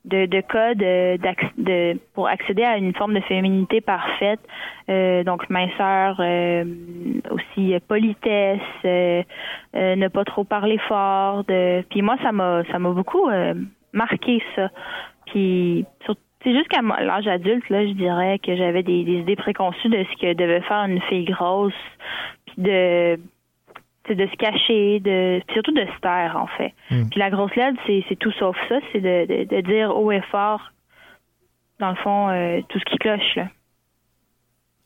[0.05, 1.17] de, de code euh,
[1.57, 4.39] de, pour accéder à une forme de féminité parfaite,
[4.89, 6.63] euh, donc minceur, euh,
[7.31, 9.23] aussi euh, politesse, euh,
[9.73, 11.43] ne pas trop parler fort.
[11.45, 13.29] De, puis moi ça m'a ça m'a beaucoup
[13.93, 14.69] marqué ça.
[15.31, 15.85] Puis
[16.43, 20.21] c'est jusqu'à l'âge adulte là, je dirais que j'avais des, des idées préconçues de ce
[20.21, 21.73] que devait faire une fille grosse,
[22.45, 23.19] puis de
[24.07, 26.73] c'est de se cacher, de puis surtout de se taire en fait.
[26.89, 30.11] Puis la grosse lettre, c'est c'est tout sauf ça, c'est de, de, de dire haut
[30.11, 30.71] et fort,
[31.79, 33.47] dans le fond, euh, tout ce qui cloche là.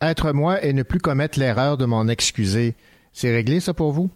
[0.02, 2.76] Être moi et ne plus commettre l'erreur de m'en excuser,
[3.14, 4.10] c'est réglé ça pour vous?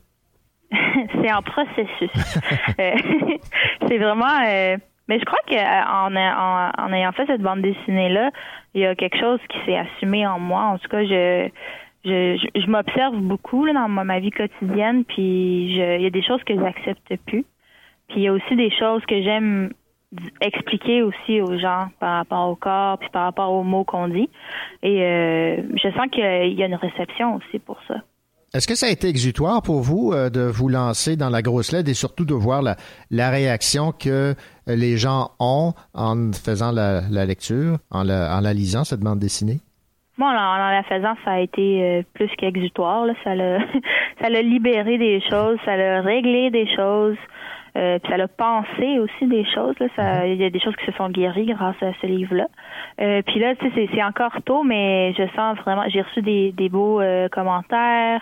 [0.72, 2.12] c'est en processus.
[2.80, 2.91] Euh,
[3.88, 4.40] c'est vraiment.
[4.45, 4.78] euh,
[5.08, 8.32] mais je crois que euh, en, en, en ayant fait cette bande dessinée là,
[8.74, 10.64] il y a quelque chose qui s'est assumé en moi.
[10.64, 11.50] En tout cas, je
[12.06, 16.22] je, je, m'observe beaucoup là, dans ma, vie quotidienne, puis je- il y a des
[16.22, 17.44] choses que j'accepte plus.
[18.08, 19.72] Puis il y a aussi des choses que j'aime
[20.40, 24.30] expliquer aussi aux gens par rapport au corps, puis par rapport aux mots qu'on dit.
[24.84, 27.96] Et euh, je sens qu'il y a une réception aussi pour ça.
[28.53, 31.72] Est-ce que ça a été exutoire pour vous euh, de vous lancer dans la grosse
[31.72, 32.78] LED et surtout de voir la,
[33.11, 34.36] la réaction que
[34.68, 39.19] les gens ont en faisant la, la lecture, en la, en la lisant, cette bande
[39.19, 39.60] dessinée?
[40.18, 43.06] Bon, en, la faisant, ça a été euh, plus qu'exutoire.
[43.24, 43.60] Ça l'a,
[44.22, 47.18] ça l'a libéré des choses, ça l'a réglé des choses,
[47.78, 49.76] euh, puis ça l'a pensé aussi des choses.
[49.80, 49.88] Là.
[49.95, 52.48] Ça, il y a des choses qui se sont guéries grâce à ce livre-là.
[52.99, 55.84] Euh, puis là, tu sais, c'est, encore tôt, mais je sens vraiment.
[55.90, 58.22] J'ai reçu des, des beaux euh, commentaires.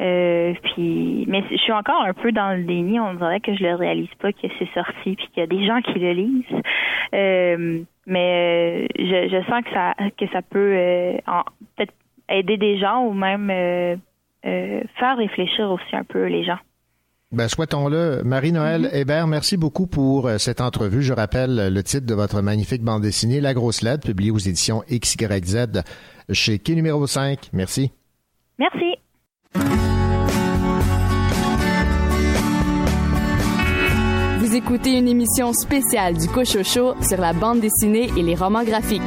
[0.00, 2.98] Euh, puis, mais je suis encore un peu dans le déni.
[2.98, 5.66] On dirait que je le réalise pas que c'est sorti, puis qu'il y a des
[5.66, 6.62] gens qui le lisent.
[7.14, 11.18] Euh, mais euh, je, je sens que ça que ça peut euh,
[11.76, 11.94] peut-être
[12.28, 13.96] aider des gens ou même euh,
[14.46, 16.58] euh, faire réfléchir aussi un peu les gens.
[17.34, 18.22] Ben, souhaitons-le.
[18.24, 21.02] Marie-Noël Hébert, merci beaucoup pour euh, cette entrevue.
[21.02, 24.38] Je rappelle euh, le titre de votre magnifique bande dessinée, La Grosse LED, publiée aux
[24.38, 25.82] éditions XYZ
[26.30, 27.50] chez Quai numéro 5.
[27.52, 27.90] Merci.
[28.58, 28.94] Merci.
[34.38, 39.02] Vous écoutez une émission spéciale du Cochocho sur la bande dessinée et les romans graphiques.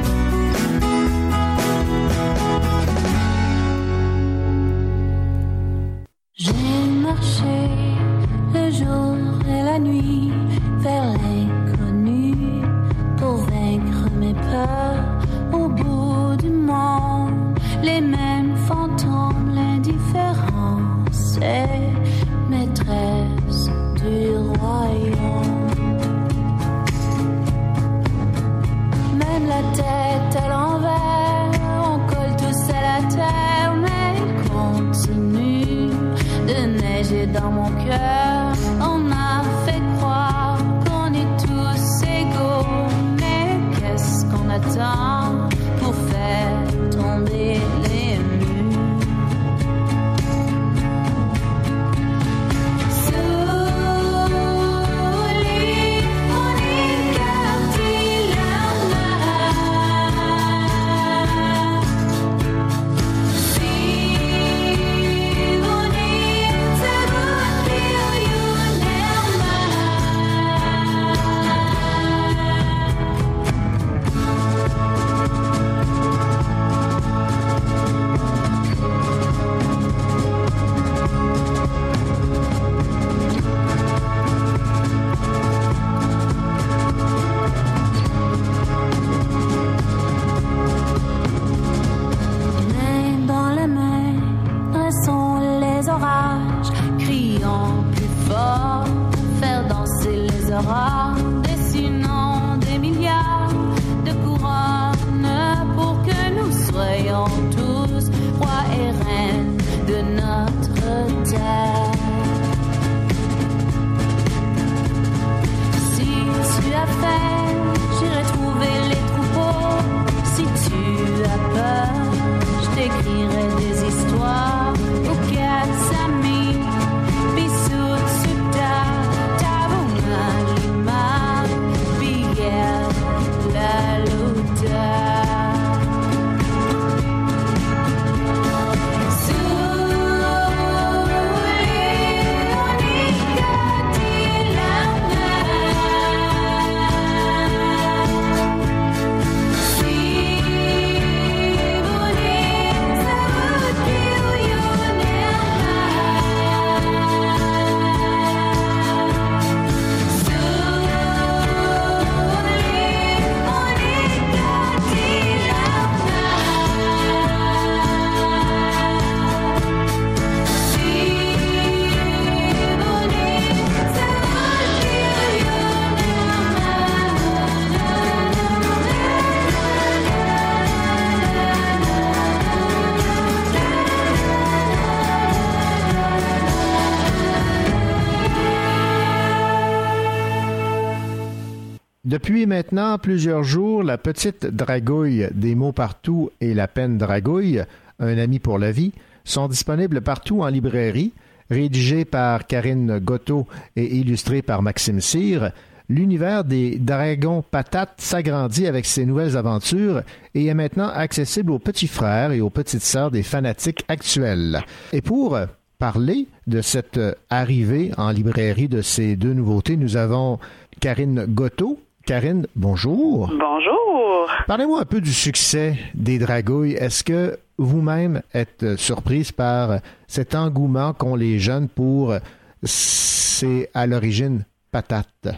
[192.28, 197.62] Depuis maintenant plusieurs jours, la petite dragouille des mots partout et la peine dragouille,
[198.00, 198.92] un ami pour la vie,
[199.24, 201.14] sont disponibles partout en librairie,
[201.48, 203.46] rédigés par Karine Gotto
[203.76, 205.52] et illustrés par Maxime Cyr.
[205.88, 210.02] l'univers des dragons patates s'agrandit avec ses nouvelles aventures
[210.34, 214.60] et est maintenant accessible aux petits frères et aux petites sœurs des fanatiques actuels.
[214.92, 215.38] Et pour
[215.78, 217.00] parler de cette
[217.30, 220.38] arrivée en librairie de ces deux nouveautés, nous avons
[220.78, 221.78] Karine Gotto.
[222.08, 223.30] Karine, bonjour.
[223.38, 224.30] Bonjour.
[224.46, 226.72] Parlez-moi un peu du succès des Dragouilles.
[226.72, 232.14] Est-ce que vous-même êtes surprise par cet engouement qu'ont les jeunes pour
[232.62, 235.34] c'est à l'origine patate?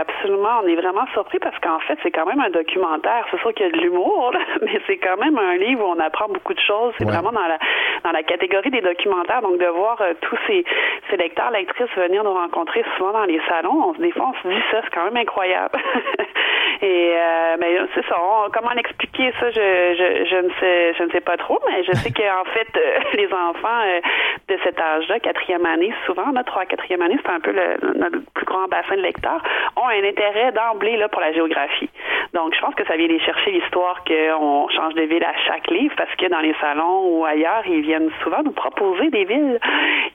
[0.00, 0.60] Absolument.
[0.62, 3.26] On est vraiment surpris parce qu'en fait, c'est quand même un documentaire.
[3.30, 5.98] C'est sûr qu'il y a de l'humour, mais c'est quand même un livre où on
[6.00, 6.92] apprend beaucoup de choses.
[6.98, 7.12] C'est Ouais.
[7.12, 7.58] vraiment dans la
[8.04, 9.42] dans la catégorie des documentaires.
[9.42, 10.64] Donc de voir euh, tous ces,
[11.10, 14.48] ces lecteurs, lectrices venir nous rencontrer souvent dans les salons, on, des fois on se
[14.54, 15.78] dit ça, c'est quand même incroyable.
[16.82, 18.16] Et euh, ben, c'est ça.
[18.20, 19.60] on- comment l'expliquer ça, je,
[19.98, 22.98] je, je ne sais je ne sais pas trop, mais je sais qu'en fait euh,
[23.14, 24.00] les enfants euh,
[24.48, 28.18] de cet âge-là, quatrième année, souvent, là, trois, quatrième année, c'est un peu le, notre
[28.34, 29.42] plus grand bassin de lecteurs,
[29.76, 31.90] ont un intérêt d'emblée là pour la géographie.
[32.34, 35.66] Donc, je pense que ça vient les chercher l'histoire qu'on change de ville à chaque
[35.70, 39.58] livre, parce que dans les salons ou ailleurs, ils viennent souvent nous proposer des villes.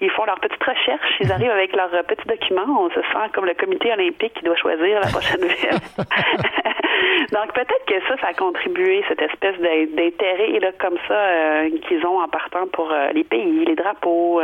[0.01, 2.65] Ils font leurs petites recherches, ils arrivent avec leurs euh, petits documents.
[2.85, 5.79] On se sent comme le comité olympique qui doit choisir la prochaine ville.
[7.31, 12.05] Donc, peut-être que ça, ça a contribué, cette espèce d'in- d'intérêt comme ça euh, qu'ils
[12.05, 14.41] ont en partant pour euh, les pays, les drapeaux.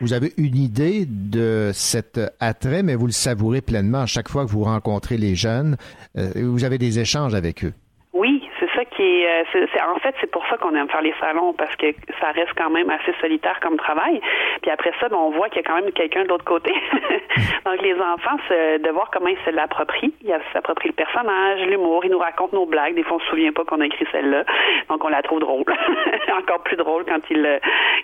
[0.00, 4.44] Vous avez une idée de cet attrait, mais vous le savourez pleinement à chaque fois
[4.44, 5.76] que vous rencontrez les jeunes.
[6.16, 7.72] Euh, vous avez des échanges avec eux.
[8.12, 11.14] Oui, c'est ça qui est, euh, en fait, c'est pour ça qu'on aime faire les
[11.20, 11.86] salons parce que
[12.20, 14.20] ça reste quand même assez solitaire comme travail.
[14.62, 16.72] Puis après ça, ben, on voit qu'il y a quand même quelqu'un de l'autre côté.
[17.64, 20.14] Donc les enfants, c'est de voir comment ils se l'approprient.
[20.22, 22.04] Ils s'approprient le personnage, l'humour.
[22.04, 22.94] Ils nous racontent nos blagues.
[22.94, 24.44] Des fois, on se souvient pas qu'on a écrit celle-là,
[24.88, 25.64] donc on la trouve drôle.
[26.38, 27.60] Encore plus drôle quand ils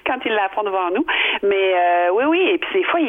[0.06, 1.04] quand la font devant nous.
[1.42, 2.48] Mais euh, oui, oui.
[2.52, 3.00] Et puis des fois,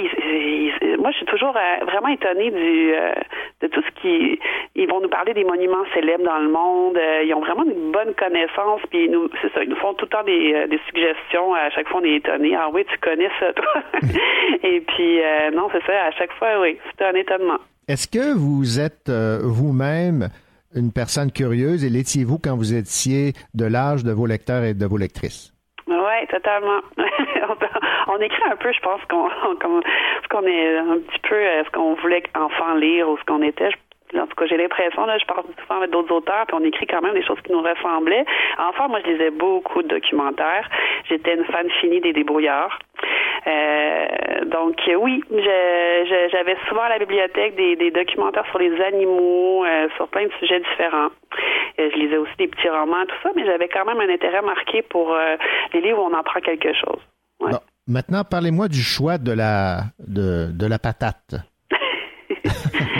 [1.00, 4.40] moi, je suis toujours euh, vraiment étonnée de tout ce qui
[4.76, 7.00] ils vont nous parler des monuments célèbres dans le monde.
[7.24, 8.82] Ils ont vraiment une bonne connaissance.
[8.90, 11.53] Puis ils nous, c'est ça, ils nous font tout le temps des, euh, des suggestions.
[11.53, 12.56] À chaque fois, on est étonné.
[12.56, 13.84] Ah oui, tu connais ça, toi.
[14.64, 16.06] Et puis euh, non, c'est ça.
[16.06, 17.57] À chaque fois, oui, c'est un étonnement.
[17.88, 20.30] Est-ce que vous êtes euh, vous-même
[20.76, 24.86] une personne curieuse et l'étiez-vous quand vous étiez de l'âge de vos lecteurs et de
[24.86, 25.53] vos lectrices?
[25.88, 26.82] Oui, totalement.
[28.07, 29.30] on écrit un peu, je pense, qu'on,
[29.61, 29.82] qu'on-
[30.23, 33.69] ce qu'on est un petit peu ce qu'on voulait enfant lire ou ce qu'on était.
[34.14, 36.86] En tout cas, j'ai l'impression, là, je parle souvent avec d'autres auteurs, puis on écrit
[36.86, 38.26] quand même des choses qui nous ressemblaient.
[38.60, 40.69] Enfant, moi, je lisais beaucoup de documentaires.
[41.10, 42.80] J'étais une fan finie des débrouillards.
[43.48, 45.23] Euh, donc oui,
[46.32, 50.32] j'avais souvent à la bibliothèque des, des documentaires sur les animaux, euh, sur plein de
[50.40, 51.10] sujets différents.
[51.80, 54.41] Euh, je lisais aussi des petits romans, tout ça, mais j'avais quand même un intérêt
[54.41, 55.15] marqué pour
[55.73, 56.99] les livres où on apprend quelque chose.
[57.40, 57.49] Bon,
[57.88, 61.36] maintenant, parlez-moi du choix de la, de, de la patate.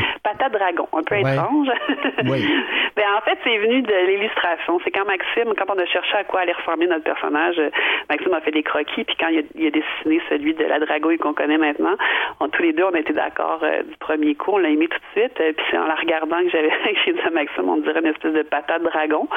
[0.50, 1.34] Dragon, un peu Ouais.
[1.34, 1.68] étrange.
[2.26, 2.48] Oui.
[2.96, 4.80] ben, en fait, c'est venu de l'illustration.
[4.84, 7.70] C'est quand Maxime, quand on a cherché à quoi allait ressembler notre personnage, euh,
[8.10, 10.80] Maxime a fait des croquis, puis quand il a, il a dessiné celui de la
[10.80, 11.96] dragouille qu'on connaît maintenant,
[12.40, 14.98] on, tous les deux, on été d'accord euh, du premier coup, on l'a aimé tout
[14.98, 16.72] de suite, euh, puis c'est en la regardant que j'avais
[17.06, 19.28] j'ai dit à Maxime, on dirait une espèce de patate dragon.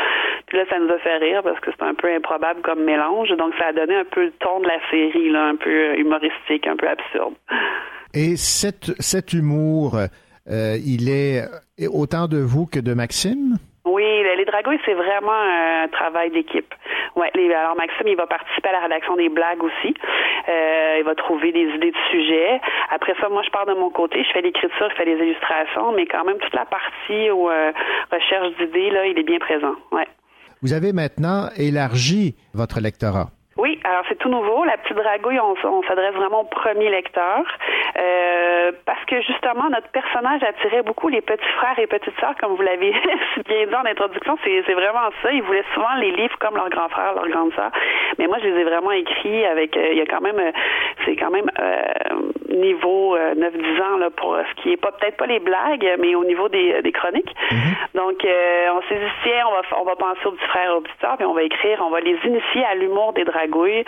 [0.47, 3.31] Puis là, ça nous a fait rire parce que c'est un peu improbable comme mélange,
[3.37, 6.67] donc ça a donné un peu le ton de la série, là, un peu humoristique,
[6.67, 7.35] un peu absurde.
[8.15, 9.97] Et cet, cet humour,
[10.51, 11.43] euh, il est
[11.93, 13.57] autant de vous que de Maxime?
[13.85, 16.73] Oui, le- les dragouilles, c'est vraiment un travail d'équipe.
[17.17, 19.95] Ouais, les- alors Maxime, il va participer à la rédaction des blagues aussi.
[20.49, 22.61] Euh, il va trouver des idées de sujets.
[22.91, 25.93] Après ça, moi, je pars de mon côté, je fais l'écriture, je fais les illustrations,
[25.93, 27.73] mais quand même toute la partie où euh,
[28.13, 29.75] recherche d'idées, là, il est bien présent.
[29.93, 30.07] Ouais.
[30.63, 33.29] Vous avez maintenant élargi votre lectorat.
[33.89, 34.65] Alors c'est tout nouveau.
[34.65, 37.43] La petite dragouille, on, s'adresse vraiment au premier lecteur
[37.97, 42.55] euh, parce que justement notre personnage attirait beaucoup les petits frères et petites sœurs, comme
[42.55, 42.91] vous l'avez
[43.49, 44.37] bien dit en introduction.
[44.45, 45.33] C'est, c'est vraiment ça.
[45.33, 47.73] Ils voulaient souvent les livres comme leurs grands frères, leurs grandes sœurs.
[48.19, 49.75] Mais moi, je les ai vraiment écrits avec.
[49.77, 50.53] euh, il y a quand même, euh,
[51.07, 51.83] c'est quand même euh,
[52.59, 55.89] niveau euh, 9-10 ans là pour euh, ce qui est pas peut-être pas les blagues,
[55.99, 57.35] mais au niveau des, des chroniques.
[57.95, 61.17] Donc, euh, on s'est dit, tiens, on va, on va penser aux petits frères sœurs,
[61.17, 63.85] puis on va écrire, on va les initier à l'humour des dragouilles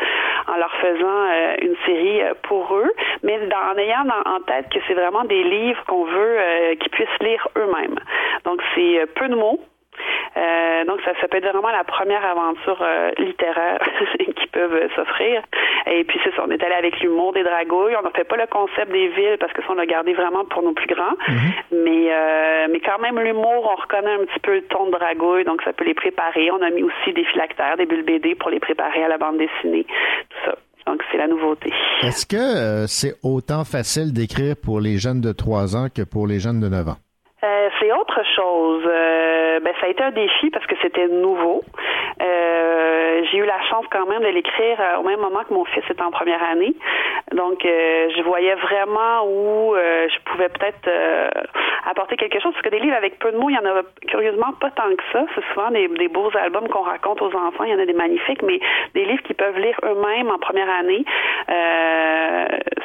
[0.46, 2.90] en leur faisant euh, une série euh, pour eux,
[3.22, 7.20] mais en ayant en, tête que c'est vraiment des livres qu'on veut euh, qu'ils puissent
[7.20, 7.98] lire eux-mêmes.
[8.44, 9.60] Donc, c'est euh, peu de mots.
[10.36, 13.80] Euh, donc, ça, ça peut être vraiment la première aventure euh, littéraire
[14.18, 15.42] qui peuvent euh, s'offrir.
[15.86, 17.96] Et puis, c'est ça, on est allé avec l'humour des dragouilles.
[17.96, 20.44] On n'a fait pas le concept des villes parce que ça, on l'a gardé vraiment
[20.44, 21.16] pour nos plus grands.
[21.72, 25.44] Mais, euh, mais quand même, l'humour, on reconnaît un petit peu le ton de dragouille,
[25.44, 26.50] donc ça peut les préparer.
[26.50, 29.38] On a mis aussi des phylactères, des bulles BD pour les préparer à la bande
[29.38, 29.84] dessinée,
[30.30, 30.54] tout ça.
[30.86, 31.70] Donc, c'est la nouveauté.
[32.02, 36.26] Est-ce que euh, c'est autant facile d'écrire pour les jeunes de 3 ans que pour
[36.26, 36.96] les jeunes de 9 ans?
[37.42, 38.84] Euh, c'est autre chose.
[38.86, 41.62] Euh, ben, ça a été un défi parce que c'était nouveau.
[42.20, 45.64] Euh, j'ai eu la chance quand même de l'écrire euh, au même moment que mon
[45.64, 46.74] fils était en première année.
[47.32, 50.90] Donc, euh, je voyais vraiment où euh, je pouvais peut-être
[51.88, 52.52] apporter quelque chose.
[52.52, 54.94] Parce que des livres avec peu de mots, il y en a curieusement pas tant
[54.94, 55.24] que ça.
[55.34, 57.64] C'est souvent des, des beaux albums qu'on raconte aux enfants.
[57.64, 58.60] Il y en a des magnifiques, mais
[58.94, 61.04] des livres qu'ils peuvent lire eux-mêmes en première année.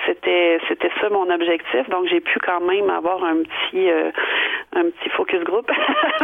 [0.05, 1.89] C'était c'était ça mon objectif.
[1.89, 3.89] Donc, j'ai pu quand même avoir un petit
[4.75, 5.69] un petit focus group.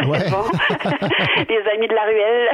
[0.07, 0.19] Ouais.
[0.31, 0.43] bon.
[1.49, 2.49] les amis de la ruelle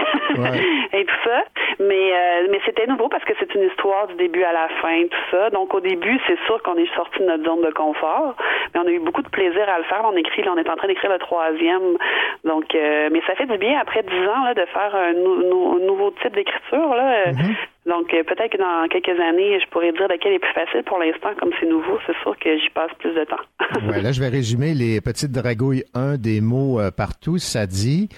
[0.93, 1.43] et tout ça.
[1.79, 5.03] Mais euh, mais c'était nouveau parce que c'est une histoire du début à la fin,
[5.09, 5.49] tout ça.
[5.51, 8.35] Donc au début, c'est sûr qu'on est sorti de notre zone de confort,
[8.73, 10.01] mais on a eu beaucoup de plaisir à le faire.
[10.03, 11.97] On écrit, là, on est en train d'écrire le troisième.
[12.43, 15.43] Donc, euh, mais ça fait du bien après dix ans là, de faire un, nou-
[15.49, 17.27] nou- un nouveau type d'écriture là.
[17.27, 17.31] Euh,
[17.87, 20.83] Donc euh, peut-être que dans quelques années, je pourrais dire lequel est plus facile.
[20.83, 23.37] Pour l'instant, comme c'est nouveau, c'est sûr que j'y passe plus de temps.
[23.89, 25.83] Ouais, là, je vais résumer les petites dragouilles.
[25.93, 28.09] Un des mots euh, partout, ça dit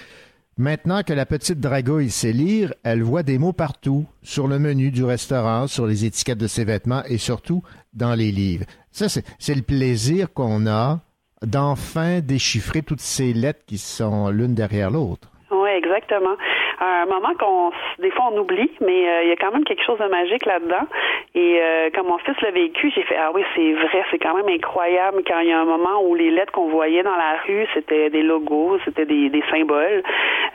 [0.57, 4.91] Maintenant que la petite dragouille sait lire, elle voit des mots partout, sur le menu
[4.91, 7.61] du restaurant, sur les étiquettes de ses vêtements et surtout
[7.93, 8.65] dans les livres.
[8.91, 10.99] Ça, c'est le plaisir qu'on a
[11.41, 15.29] d'enfin déchiffrer toutes ces lettres qui sont l'une derrière l'autre.
[15.51, 16.35] Oui, exactement.
[16.81, 19.84] Un moment qu'on, des fois, on oublie, mais euh, il y a quand même quelque
[19.84, 20.88] chose de magique là-dedans.
[21.35, 24.34] Et euh, quand mon fils l'a vécu, j'ai fait ah oui, c'est vrai, c'est quand
[24.34, 25.22] même incroyable.
[25.27, 28.10] Quand il y a un moment où les lettres qu'on voyait dans la rue, c'était
[28.10, 30.03] des logos, c'était des, symboles.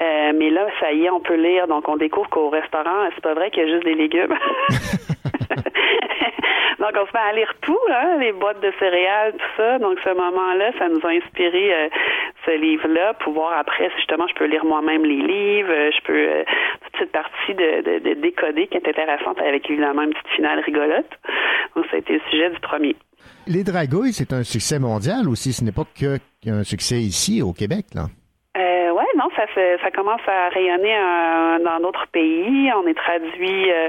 [0.01, 1.67] Euh, mais là, ça y est, on peut lire.
[1.69, 4.35] Donc, on découvre qu'au restaurant, c'est pas vrai qu'il y a juste des légumes.
[6.85, 9.79] Donc, on se met à lire tout, hein, les boîtes de céréales, tout ça.
[9.79, 11.89] Donc, ce moment-là, ça nous a inspiré euh,
[12.45, 13.15] ce livre-là.
[13.15, 15.73] Pouvoir après, justement, je peux lire moi-même les livres.
[15.73, 16.45] Je peux euh,
[16.83, 20.61] toute cette partie de, de, de décoder qui est intéressante avec évidemment une petite finale
[20.61, 21.11] rigolote.
[21.77, 22.97] Donc, ça a été le sujet du premier.
[23.47, 25.53] Les dragouilles, c'est un succès mondial aussi.
[25.53, 28.07] Ce n'est pas qu'un succès ici au Québec, là.
[28.57, 29.47] Euh, ouais, non, ça
[29.83, 32.71] ça commence à rayonner euh, dans d'autres pays.
[32.73, 33.89] On est traduit, euh,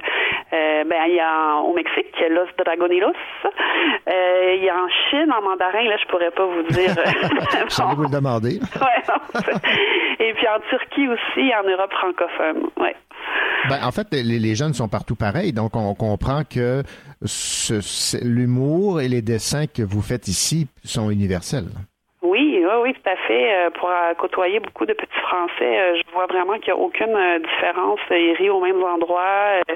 [0.53, 3.13] euh, ben il y a au Mexique, Los Dragonilos.
[3.45, 6.95] Euh, il y a en Chine, en mandarin, là, je pourrais pas vous dire.
[7.69, 8.59] J'allais vous le demander.
[8.81, 9.41] ouais, non,
[10.19, 12.69] Et puis en Turquie aussi, en Europe francophone.
[12.77, 12.95] Ouais.
[13.69, 16.81] Ben, en fait, les, les jeunes sont partout pareils, donc on comprend que
[18.23, 21.69] l'humour et les dessins que vous faites ici sont universels.
[22.65, 23.53] Oui, oui, tout à fait.
[23.53, 27.39] Euh, pour euh, côtoyer beaucoup de petits Français, vois vraiment qu'il n'y a aucune euh,
[27.39, 27.99] différence.
[28.09, 29.61] Ils rient aux mêmes endroits.
[29.69, 29.75] Euh,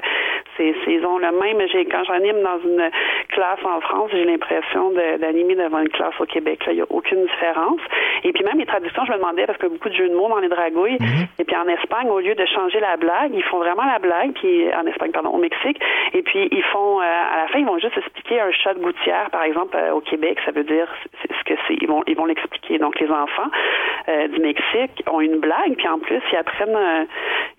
[0.56, 1.66] c'est, ils ont le même.
[1.68, 2.90] J'ai, quand j'anime dans une
[3.28, 6.66] classe en France, j'ai l'impression de- d'animer devant une classe au Québec.
[6.66, 7.80] Là, il n'y a aucune différence.
[8.24, 10.28] Et puis même les traductions, je me demandais parce que beaucoup de jeux de mots
[10.28, 10.98] dans les dragouilles.
[11.38, 14.32] Et puis en Espagne, au lieu de changer la blague, ils font vraiment la blague.
[14.32, 15.80] Puis en Espagne, pardon, au Mexique.
[16.14, 18.80] Et puis ils font euh, à la fin, ils vont juste expliquer un chat de
[18.80, 20.38] gouttière, par exemple, euh, au Québec.
[20.44, 20.88] Ça veut dire
[21.22, 21.74] ce que c'est.
[21.80, 22.78] Ils vont, ils vont l'expliquer.
[22.78, 23.50] Donc les enfants
[24.08, 27.04] euh, du Mexique ont une blague, puis en plus ils apprennent euh,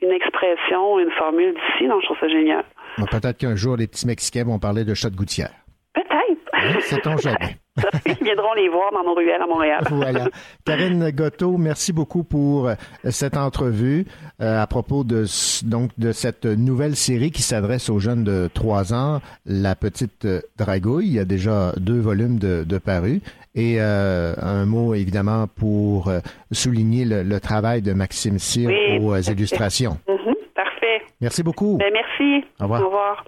[0.01, 1.87] une expression, une formule d'ici.
[1.87, 2.63] Donc je trouve ça génial.
[3.09, 5.51] Peut-être qu'un jour, les petits Mexicains vont parler de chat de gouttière.
[5.93, 6.11] Peut-être.
[6.53, 7.57] Hein, Sait-on jamais.
[8.05, 9.83] Ils viendront les voir dans nos ruelles à Montréal.
[9.91, 10.27] Voilà.
[10.65, 12.75] Karine Gotto, merci beaucoup pour euh,
[13.09, 14.05] cette entrevue
[14.41, 15.25] euh, à propos de
[15.65, 20.27] donc de cette nouvelle série qui s'adresse aux jeunes de 3 ans, La Petite
[20.57, 21.07] Dragouille.
[21.07, 23.21] Il y a déjà deux volumes de, de parus.
[23.53, 26.19] Et euh, un mot, évidemment, pour euh,
[26.51, 29.97] souligner le, le travail de Maxime Cyr Oui, aux euh, illustrations.
[30.07, 31.01] Mhm, parfait.
[31.19, 31.77] Merci beaucoup.
[31.77, 32.45] Ben, merci.
[32.59, 32.81] Au revoir.
[32.81, 33.25] Au revoir.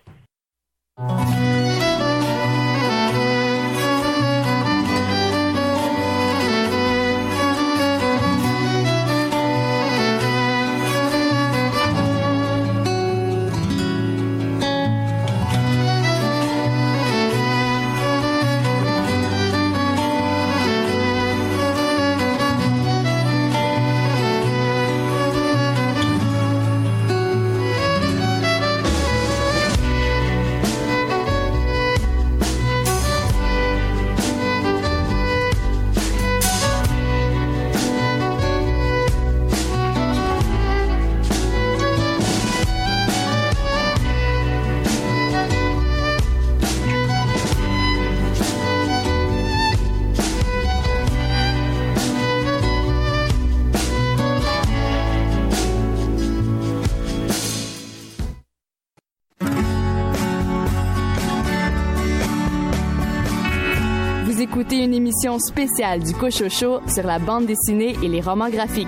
[65.14, 68.88] Émission spéciale du Cochocho sur la bande dessinée et les romans graphiques.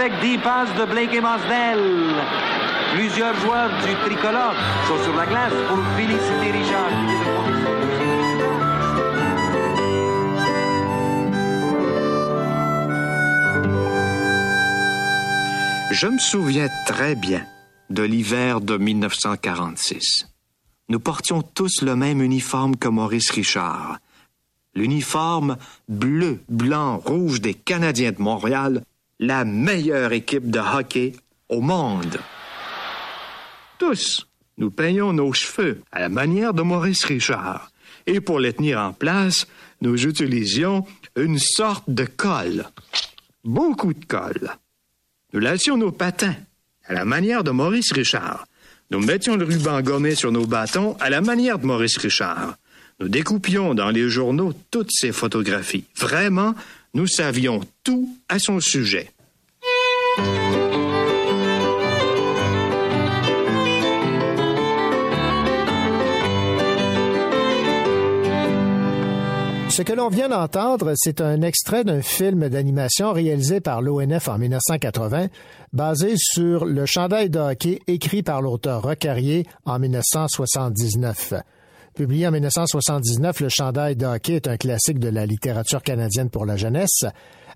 [0.00, 2.14] Avec des passes de Blake et Masdell.
[2.94, 4.54] Plusieurs joueurs du tricolore
[4.88, 6.90] sont sur la glace pour féliciter Richard.
[15.90, 17.44] Je me souviens très bien
[17.90, 20.28] de l'hiver de 1946.
[20.88, 23.98] Nous portions tous le même uniforme que Maurice Richard.
[24.74, 25.58] L'uniforme
[25.88, 28.82] bleu, blanc, rouge des Canadiens de Montréal,
[29.20, 31.12] la meilleure équipe de hockey
[31.50, 32.18] au monde.
[33.78, 34.26] Tous,
[34.56, 37.70] nous peignons nos cheveux à la manière de Maurice Richard.
[38.06, 39.46] Et pour les tenir en place,
[39.82, 40.86] nous utilisions
[41.16, 42.64] une sorte de colle.
[43.44, 44.56] Beaucoup de colle.
[45.34, 46.34] Nous laissions nos patins
[46.86, 48.46] à la manière de Maurice Richard.
[48.90, 52.56] Nous mettions le ruban gommé sur nos bâtons à la manière de Maurice Richard.
[53.00, 55.84] Nous découpions dans les journaux toutes ces photographies.
[55.96, 56.54] Vraiment,
[56.94, 59.10] nous savions tout à son sujet.
[69.70, 74.36] Ce que l'on vient d'entendre, c'est un extrait d'un film d'animation réalisé par l'ONF en
[74.36, 75.28] 1980,
[75.72, 81.34] basé sur le chandail de hockey écrit par l'auteur Recarrier en 1979.
[82.00, 86.46] Publié en 1979, le chandail de hockey est un classique de la littérature canadienne pour
[86.46, 87.04] la jeunesse.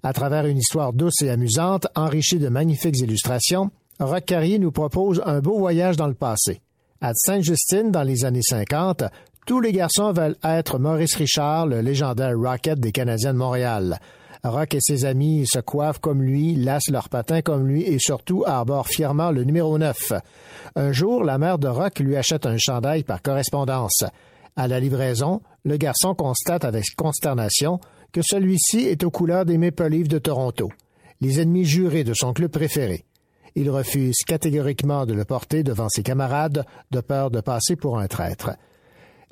[0.02, 5.22] À travers une histoire douce et amusante, enrichie de magnifiques illustrations, Rock Carrier nous propose
[5.24, 6.60] un beau voyage dans le passé.
[7.00, 9.04] À Sainte-Justine, dans les années 50,
[9.46, 13.98] tous les garçons veulent être Maurice Richard, le légendaire Rocket des Canadiens de Montréal.
[14.42, 18.44] Rock et ses amis se coiffent comme lui, lassent leurs patins comme lui et surtout
[18.46, 20.12] arborent fièrement le numéro 9.
[20.76, 24.04] Un jour, la mère de Rock lui achète un chandail par correspondance.
[24.56, 27.80] À la livraison, le garçon constate avec consternation
[28.12, 30.70] que celui-ci est aux couleurs des Maple Leafs de Toronto,
[31.20, 33.04] les ennemis jurés de son club préféré.
[33.56, 38.06] Il refuse catégoriquement de le porter devant ses camarades de peur de passer pour un
[38.06, 38.50] traître.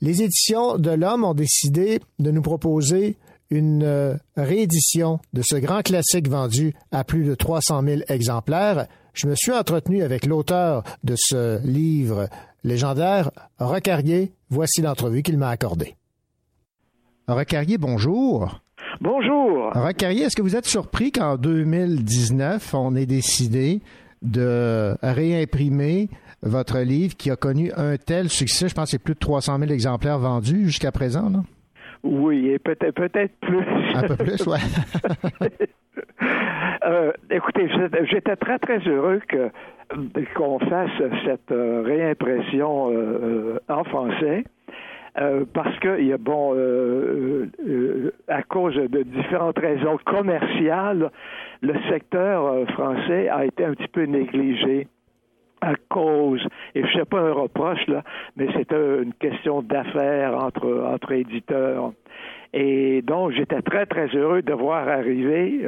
[0.01, 3.17] Les éditions de l'Homme ont décidé de nous proposer
[3.51, 8.89] une euh, réédition de ce grand classique vendu à plus de 300 000 exemplaires.
[9.13, 12.29] Je me suis entretenu avec l'auteur de ce livre
[12.65, 14.33] légendaire, Recarrier.
[14.51, 15.95] Voici l'entrevue qu'il m'a accordée.
[17.29, 18.61] Recarrier, bonjour.
[19.01, 19.71] Bonjour.
[19.75, 23.81] Recarrier, est-ce que vous êtes surpris qu'en 2019, on ait décidé
[24.23, 26.09] de réimprimer
[26.43, 28.69] votre livre qui a connu un tel succès?
[28.69, 31.31] Je pense que c'est plus de 300 000 exemplaires vendus jusqu'à présent.
[31.31, 31.39] Là?
[32.03, 33.65] Oui, et peut-être peut-être plus.
[33.95, 34.59] Un peu plus, ouais.
[36.85, 39.51] Euh, écoutez, j'étais- j'étais très très heureux que
[40.35, 40.91] qu'on fasse
[41.25, 44.45] cette euh, réimpression euh, euh, en français.
[45.19, 51.11] euh, parce que il y a bon euh, euh, à cause de différentes raisons commerciales,
[51.61, 54.89] le secteur français a été un petit peu négligé
[55.61, 56.45] à cause,
[56.75, 58.03] et je sais pas un reproche là,
[58.37, 61.93] mais c'était une question d'affaires entre entre éditeurs.
[62.53, 65.65] Et donc j'étais très très heureux de voir arriver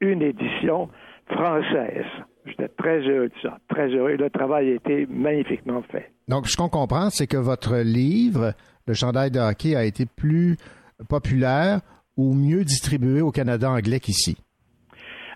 [0.00, 0.88] une édition
[1.30, 2.04] française.
[2.46, 4.16] J'étais très heureux de ça, très heureux.
[4.16, 6.10] Le travail a été magnifiquement fait.
[6.28, 8.52] Donc, ce qu'on comprend, c'est que votre livre,
[8.86, 10.56] Le chandail de hockey, a été plus
[11.08, 11.80] populaire
[12.16, 14.36] ou mieux distribué au Canada anglais qu'ici?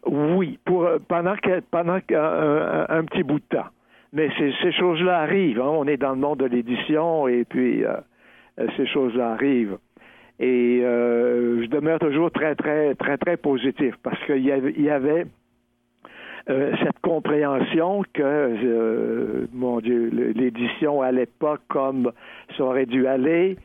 [0.07, 1.35] Oui, pour euh, pendant
[1.71, 3.69] pendant un, un petit bout de temps.
[4.13, 5.61] Mais ces, choses-là arrivent.
[5.61, 5.71] hein.
[5.71, 7.95] On est dans le monde de l'édition et puis euh,
[8.61, 9.79] euh, ces choses-là arrivent.
[10.39, 14.85] Et euh, je demeure toujours très, très, très, très positif parce qu'il y avait, il
[14.85, 15.27] y avait
[16.51, 22.13] euh, cette compréhension que, euh, mon Dieu, l'édition allait pas comme
[22.57, 23.57] ça aurait dû aller.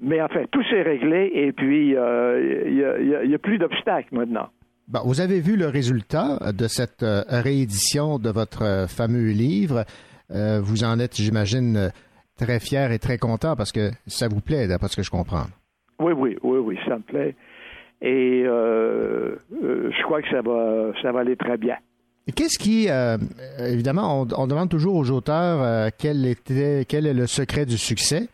[0.00, 4.48] Mais enfin, tout s'est réglé et puis euh, il y a- plus d'obstacles maintenant.
[4.88, 9.84] Bon, vous avez vu le résultat de cette réédition de votre fameux livre.
[10.30, 11.90] Vous en êtes, j'imagine,
[12.38, 15.46] très fier et très content parce que ça vous plaît, d'après ce que je comprends.
[16.00, 17.34] Oui, oui, oui, oui, ça me plaît.
[18.00, 21.76] Et euh, euh, je crois que ça va, ça va aller très bien.
[22.36, 23.18] Qu'est-ce qui, euh,
[23.58, 27.76] évidemment, on, on demande toujours aux auteurs euh, quel était, quel est le secret du
[27.78, 28.28] succès.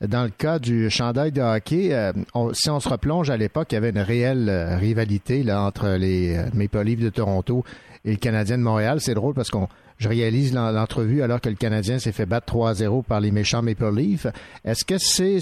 [0.00, 2.12] Dans le cas du chandail de hockey, euh,
[2.52, 5.88] si on se replonge à l'époque, il y avait une réelle euh, rivalité là, entre
[5.90, 7.64] les euh, Maple Leafs de Toronto
[8.04, 9.00] et le Canadien de Montréal.
[9.00, 9.68] C'est drôle parce qu'on
[9.98, 13.62] je réalise l'en- l'entrevue alors que le Canadien s'est fait battre 3-0 par les méchants
[13.62, 14.26] Maple Leafs.
[14.64, 15.38] Est-ce que c'est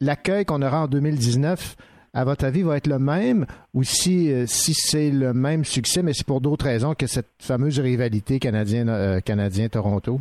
[0.00, 1.76] l'accueil qu'on aura en 2019
[2.14, 6.02] à votre avis, va être le même ou si, euh, si c'est le même succès,
[6.02, 10.20] mais c'est pour d'autres raisons que cette fameuse rivalité euh, canadien-Toronto?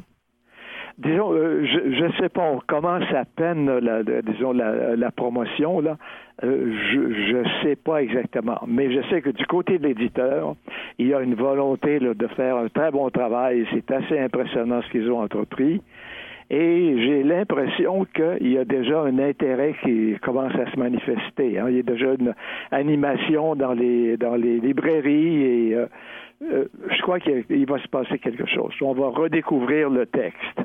[0.97, 5.97] Disons, euh, je ne sais pas, on commence à peine, la, disons, la, promotion, là.
[6.43, 8.59] Je ne sais pas exactement.
[8.67, 10.55] Mais je sais que du côté de l'éditeur,
[10.97, 13.65] il y a une volonté de faire un très bon travail.
[13.71, 15.81] C'est assez impressionnant ce qu'ils ont entrepris.
[16.53, 21.57] Et j'ai l'impression qu'il y a déjà un intérêt qui commence à se manifester.
[21.57, 21.67] hein.
[21.69, 22.33] Il y a déjà une
[22.71, 25.85] animation dans les dans les librairies et euh,
[26.43, 28.73] euh, je crois qu'il il va se passer quelque chose.
[28.81, 30.57] On va redécouvrir le texte.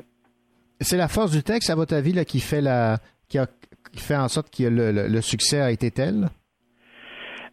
[0.81, 2.97] C'est la force du texte, à votre avis, là, qui fait la
[3.29, 3.45] qui, a,
[3.93, 6.25] qui fait en sorte que le, le- le succès a été tel?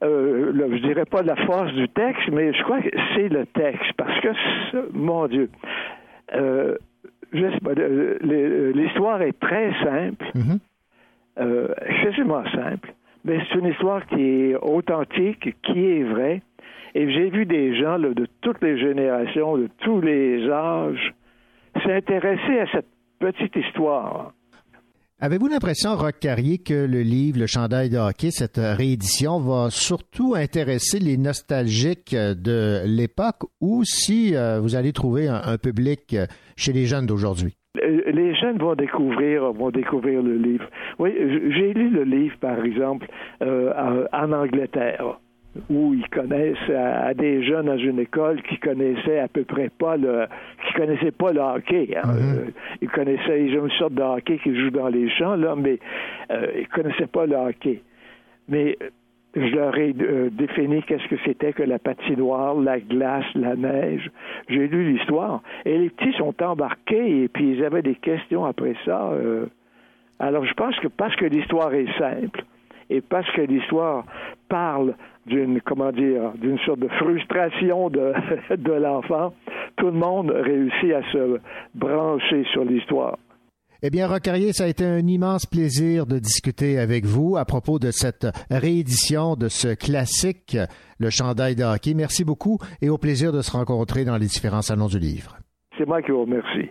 [0.02, 3.46] euh, le- je dirais pas la force du texte, mais je crois que c'est le
[3.46, 3.92] texte.
[3.96, 4.28] Parce que,
[4.92, 5.48] mon Dieu,
[6.34, 6.74] euh,
[7.34, 10.24] je sais pas, le- le- l'histoire est très simple,
[11.40, 12.94] euh, excessivement simple,
[13.24, 16.42] mais c'est une histoire qui est authentique, qui est vraie.
[16.94, 21.12] Et j'ai vu des gens là, de toutes les générations, de tous les âges,
[21.84, 22.86] s'intéresser à cette
[23.18, 24.32] petite histoire.
[25.20, 30.34] Avez-vous l'impression, Rock Carrier, que le livre Le chandail de hockey, cette réédition, va surtout
[30.34, 36.26] intéresser les nostalgiques de l'époque ou si euh, vous allez trouver un, public euh,
[36.56, 37.54] chez les jeunes d'aujourd'hui?
[37.80, 40.68] Euh, les jeunes vont découvrir vont découvrir le livre.
[40.98, 43.06] Oui, j'ai lu le livre, par exemple,
[43.40, 45.20] en Angleterre,
[45.70, 49.68] où ils connaissent à, à des jeunes dans une école qui connaissaient à peu près
[49.68, 50.26] pas le
[50.66, 51.96] qui connaissaient pas le hockey.
[51.96, 52.08] hein.
[52.16, 52.44] Euh,
[52.82, 55.78] ils connaissaient ils ont une sorte de hockey qui joue dans les champs, là, mais
[56.30, 57.82] euh, ils connaissaient pas le hockey.
[58.48, 58.76] Mais
[59.36, 64.10] je leur ai euh, défini qu'est-ce que c'était que la patinoire, la glace, la neige.
[64.48, 65.42] J'ai lu l'histoire.
[65.64, 69.10] Et les petits sont embarqués et puis ils avaient des questions après ça.
[69.12, 69.46] euh.
[70.20, 72.44] Alors je pense que parce que l'histoire est simple
[72.94, 74.04] et parce que l'histoire
[74.48, 74.94] parle
[75.26, 78.12] d'une comment dire d'une sorte de frustration de,
[78.56, 79.32] de l'enfant,
[79.76, 81.40] tout le monde réussit à se
[81.74, 83.18] brancher sur l'histoire.
[83.82, 87.78] Eh bien, Rocarrier, ça a été un immense plaisir de discuter avec vous à propos
[87.78, 90.56] de cette réédition de ce classique,
[90.98, 91.92] Le chandail de hockey.
[91.92, 95.36] Merci beaucoup et au plaisir de se rencontrer dans les différents salons du livre.
[95.76, 96.70] C'est moi qui vous remercie.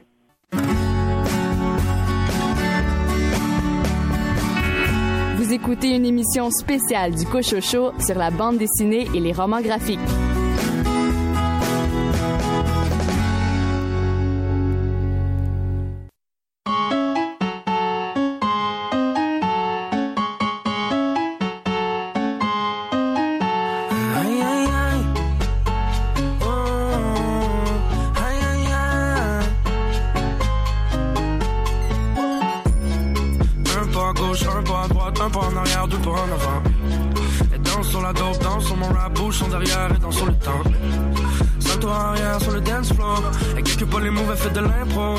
[5.54, 10.00] Écoutez une émission spéciale du Cochocho sur la bande dessinée et les romans graphiques.
[39.34, 40.64] Son derrière et sur le temps.
[41.60, 43.22] Salto arrière sur le dance floor.
[43.58, 45.16] Et quelque part les mauvais fait de l'impro.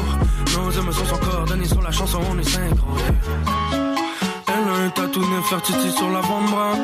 [0.56, 2.88] Nos émotions sont coordonnées sur la chanson, on est synchro.
[4.48, 6.74] Elle a un tatou Nefertiti sur l'avant-bras.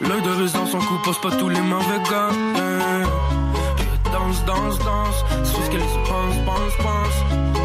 [0.00, 2.30] L'œil de russe dans son cou pose pas tous les mauvais gars.
[2.56, 5.24] elle danse, danse, danse.
[5.44, 7.61] C'est ce qu'elle se pense, pense, pense.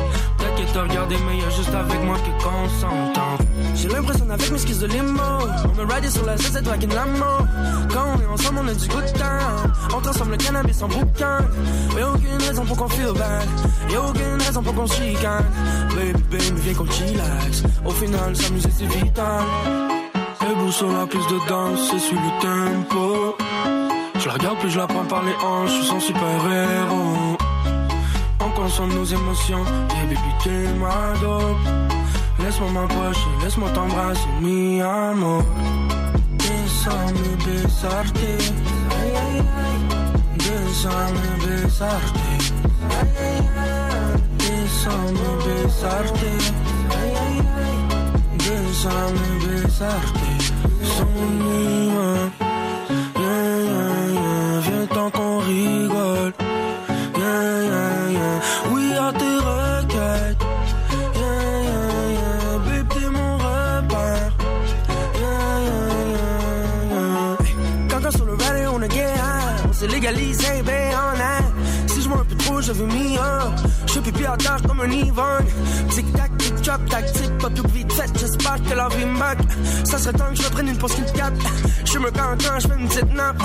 [0.57, 3.37] Qu'elle te regardait, mais y'a juste avec moi que qu'on s'entend.
[3.75, 5.21] J'ai l'impression avec mes skis de limo.
[5.65, 7.45] On me ride sur la toi qui l'amour.
[7.93, 9.71] Quand on est ensemble, on a du good time.
[9.95, 11.45] On transforme le cannabis en boucan.
[11.95, 13.47] Y'a aucune raison pour qu'on feel bad.
[13.91, 15.45] Y'a aucune raison pour qu'on se chicane.
[15.95, 17.63] Baby, baby, viens qu'on chillax.
[17.85, 19.43] Au final, s'amuser c'est vital.
[20.41, 23.35] Debout sur la piste de danse, c'est sur le tempo.
[24.19, 27.36] Je la regarde, puis je la prends par les hanches, je suis son super héros.
[28.57, 29.63] On consomme nos émotions,
[29.93, 31.57] yeah baby t'es ma dope.
[32.39, 35.43] Laisse-moi m'approcher, laisse-moi t'embrasser, mi amor.
[36.39, 38.17] Déjame besarte.
[40.39, 42.19] Déjame besarte.
[44.39, 46.25] Déjame besarte.
[48.39, 50.26] Déjame besarte,
[72.81, 75.45] un peu trop, je pipi à terre comme un Yvonne.
[75.89, 78.09] Tic tac, tic tac, tactique, pas plus vite fait.
[78.19, 79.37] J'espère que la vie me back.
[79.83, 81.41] Ça serait temps que je reprenne une pause qui me capte.
[81.85, 83.41] Je me quand je fais une petite nappe.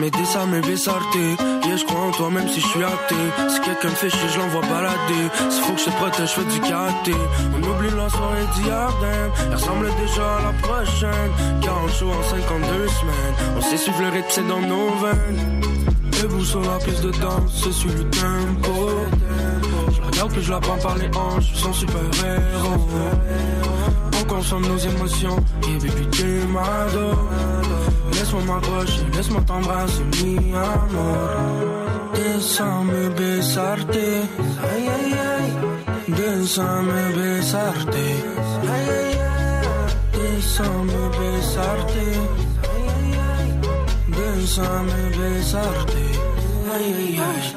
[0.00, 1.36] Mais dis ça, mais besarté.
[1.64, 3.28] Yeah, je crois en toi, même si je suis athée.
[3.48, 5.24] Si quelqu'un me fait chier, je l'envoie balader.
[5.50, 7.14] S'il faut que je protège, je fais du karaté.
[7.54, 8.88] On oublie la soirée d'hier,
[9.48, 11.30] Elle ressemble déjà à la prochaine.
[11.62, 13.56] 40 jours en 52 semaines.
[13.56, 15.89] On sait suivre le rythme, c'est dans nos veines.
[16.20, 18.90] Debout sur la piste de danse, c'est sur le tempo.
[19.90, 22.88] Je la regarde, puis je la prends par les hanches, je suis son super héros.
[24.20, 26.86] On consomme nos émotions, et baby, t'es ma.
[28.12, 31.30] Laisse-moi m'approcher, laisse-moi t'embrasser, mi amor.
[32.14, 35.52] Déjame besarte, ay, ay, ay.
[36.06, 39.56] Déjame besarte, ay, ay, ay.
[40.12, 41.96] Déjame besarte,
[42.62, 43.48] ay, ay, ay.
[44.08, 46.09] Déjame besarte.
[46.70, 47.56] Salut les moches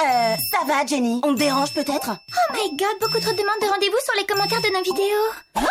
[0.00, 3.60] Euh, ça va Jenny On te dérange peut-être Oh my god, beaucoup trop de demandes
[3.60, 5.30] de rendez-vous sur les commentaires de nos vidéos.
[5.56, 5.66] Hein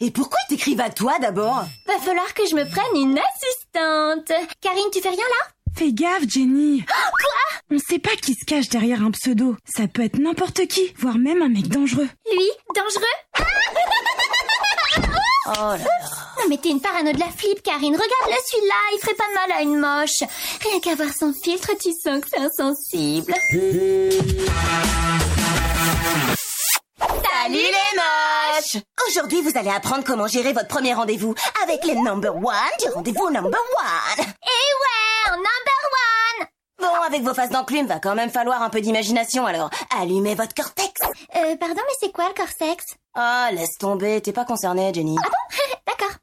[0.00, 1.64] Et pourquoi ils t'écrivent à toi d'abord?
[1.86, 4.32] Va falloir que je me prenne une assistante.
[4.62, 5.53] Karine, tu fais rien là?
[5.76, 6.84] Fais gaffe, Jenny.
[6.86, 6.96] Quoi
[7.70, 9.56] On sait pas qui se cache derrière un pseudo.
[9.64, 12.08] Ça peut être n'importe qui, voire même un mec dangereux.
[12.30, 13.04] Lui Dangereux?
[15.46, 15.84] Oh là là
[16.38, 17.92] Non mais t'es une parano de la flip, Karine.
[17.94, 20.22] Regarde-le celui-là, il ferait pas de mal à une moche.
[20.62, 23.34] Rien qu'à voir son filtre, tu sens que c'est insensible.
[27.30, 32.34] Salut les moches Aujourd'hui, vous allez apprendre comment gérer votre premier rendez-vous avec les number
[32.36, 32.44] one
[32.82, 34.18] du rendez-vous number one.
[34.18, 35.80] Eh ouais, number
[36.40, 36.46] one
[36.80, 40.54] Bon, avec vos faces d'enclume, va quand même falloir un peu d'imagination, alors allumez votre
[40.54, 41.00] cortex.
[41.36, 45.16] Euh, pardon, mais c'est quoi le corsex Ah, laisse tomber, t'es pas concernée, Jenny.
[45.18, 45.56] Ah bon?
[45.86, 46.16] D'accord.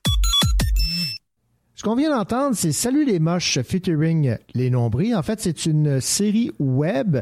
[1.76, 5.16] Ce qu'on vient d'entendre, c'est Salut les moches featuring les nombris.
[5.16, 7.18] En fait, c'est une série web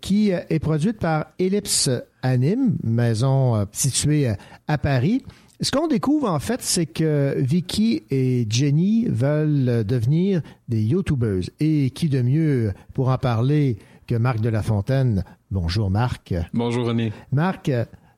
[0.00, 1.90] qui est produite par Ellipse
[2.26, 4.34] Anime, maison euh, située euh,
[4.68, 5.24] à Paris.
[5.60, 11.50] Ce qu'on découvre en fait, c'est que Vicky et Jenny veulent devenir des YouTubeuses.
[11.60, 15.24] Et qui de mieux pour en parler que Marc de la Fontaine?
[15.50, 16.34] Bonjour Marc.
[16.52, 17.12] Bonjour René.
[17.32, 17.70] Marc,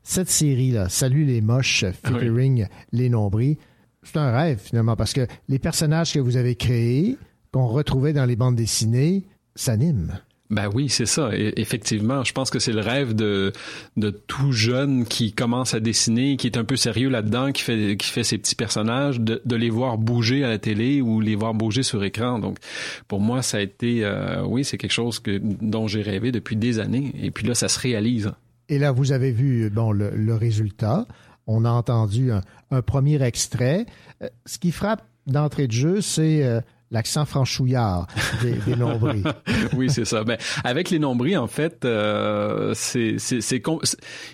[0.02, 3.58] cette série-là, Salut les moches, featuring les nombris,
[4.02, 7.18] c'est un rêve finalement parce que les personnages que vous avez créés,
[7.52, 10.20] qu'on retrouvait dans les bandes dessinées, s'animent.
[10.50, 11.28] Ben oui, c'est ça.
[11.34, 13.52] Effectivement, je pense que c'est le rêve de
[13.98, 17.96] de tout jeune qui commence à dessiner, qui est un peu sérieux là-dedans, qui fait
[17.98, 21.52] qui fait ses petits personnages, de, les voir bouger à la télé ou les voir
[21.52, 22.38] bouger sur écran.
[22.38, 22.56] Donc,
[23.08, 26.56] pour moi, ça a été, euh, oui, c'est quelque chose que dont j'ai rêvé depuis
[26.56, 27.12] des années.
[27.20, 28.32] Et puis là, ça se réalise.
[28.70, 31.06] Et là, vous avez vu bon le, résultat.
[31.46, 33.84] On a entendu un, un premier extrait.
[34.22, 38.06] Euh, Ce qui frappe d'entrée de jeu, c'est euh, l'accent franchouillard
[38.42, 39.22] des, des nombris.
[39.76, 40.24] oui, c'est ça.
[40.24, 43.62] Ben, avec les nombris, en fait, euh, c'est, c'est, c'est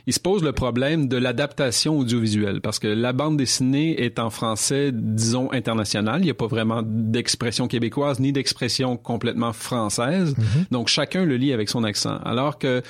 [0.07, 4.31] il se pose le problème de l'adaptation audiovisuelle parce que la bande dessinée est en
[4.31, 6.21] français, disons, international.
[6.21, 10.35] Il n'y a pas vraiment d'expression québécoise ni d'expression complètement française.
[10.71, 12.19] Donc, chacun le lit avec son accent.
[12.25, 12.83] Alors que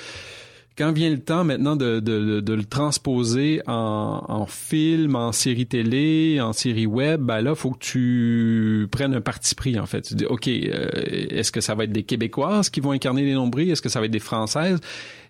[0.77, 5.67] quand vient le temps maintenant de, de, de le transposer en, en film, en série
[5.67, 10.01] télé, en série web, ben là, faut que tu prennes un parti pris, en fait.
[10.01, 10.89] Tu dis, OK, euh,
[11.29, 13.69] est-ce que ça va être des Québécoises qui vont incarner les nombris?
[13.69, 14.79] Est-ce que ça va être des Françaises?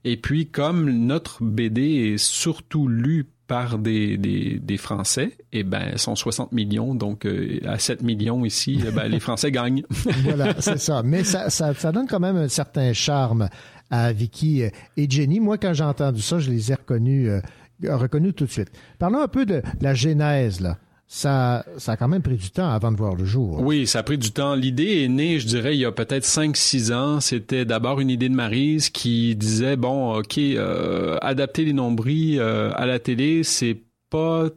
[0.03, 5.97] Et puis, comme notre BD est surtout lu par des, des, des Français, eh ben,
[5.97, 9.83] sont 60 millions, donc euh, à 7 millions ici, eh ben, les Français gagnent.
[10.23, 11.03] voilà, c'est ça.
[11.03, 13.49] Mais ça, ça, ça donne quand même un certain charme
[13.89, 14.63] à Vicky
[14.97, 15.39] et Jenny.
[15.39, 18.71] Moi, quand j'ai entendu ça, je les ai reconnus, euh, reconnus tout de suite.
[18.99, 20.77] Parlons un peu de la genèse, là.
[21.07, 23.61] Ça, ça a quand même pris du temps avant de voir le jour.
[23.61, 24.55] Oui, ça a pris du temps.
[24.55, 27.19] L'idée est née, je dirais, il y a peut-être 5-6 ans.
[27.19, 32.71] C'était d'abord une idée de Marise qui disait, bon, OK, euh, adapter les nombris euh,
[32.73, 33.77] à la télé, c'est
[34.09, 34.49] pas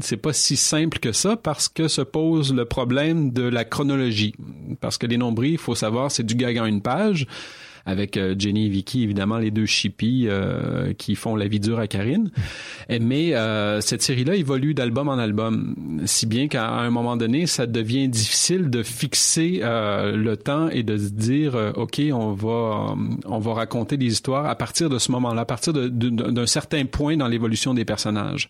[0.00, 4.34] c'est pas si simple que ça parce que se pose le problème de la chronologie.
[4.80, 7.26] Parce que les nombris, il faut savoir, c'est du gag en une page
[7.86, 11.78] avec euh, Jenny et Vicky, évidemment, les deux chippies euh, qui font la vie dure
[11.78, 12.30] à Karine.
[12.88, 15.74] Mais euh, cette série-là évolue d'album en album,
[16.06, 20.82] si bien qu'à un moment donné, ça devient difficile de fixer euh, le temps et
[20.82, 22.50] de se dire, euh, OK, on va,
[22.92, 26.84] euh, on va raconter des histoires à partir de ce moment-là, à partir d'un certain
[26.86, 28.48] point dans l'évolution des personnages.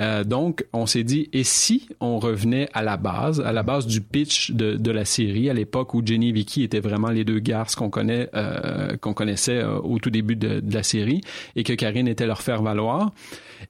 [0.00, 3.86] Euh, donc, on s'est dit, et si on revenait à la base, à la base
[3.86, 7.24] du pitch de, de la série, à l'époque où Jenny et Vicky étaient vraiment les
[7.24, 11.20] deux garces qu'on connaît, euh, connaissait euh, au tout début de, de la série,
[11.56, 13.12] et que Karine était leur faire valoir,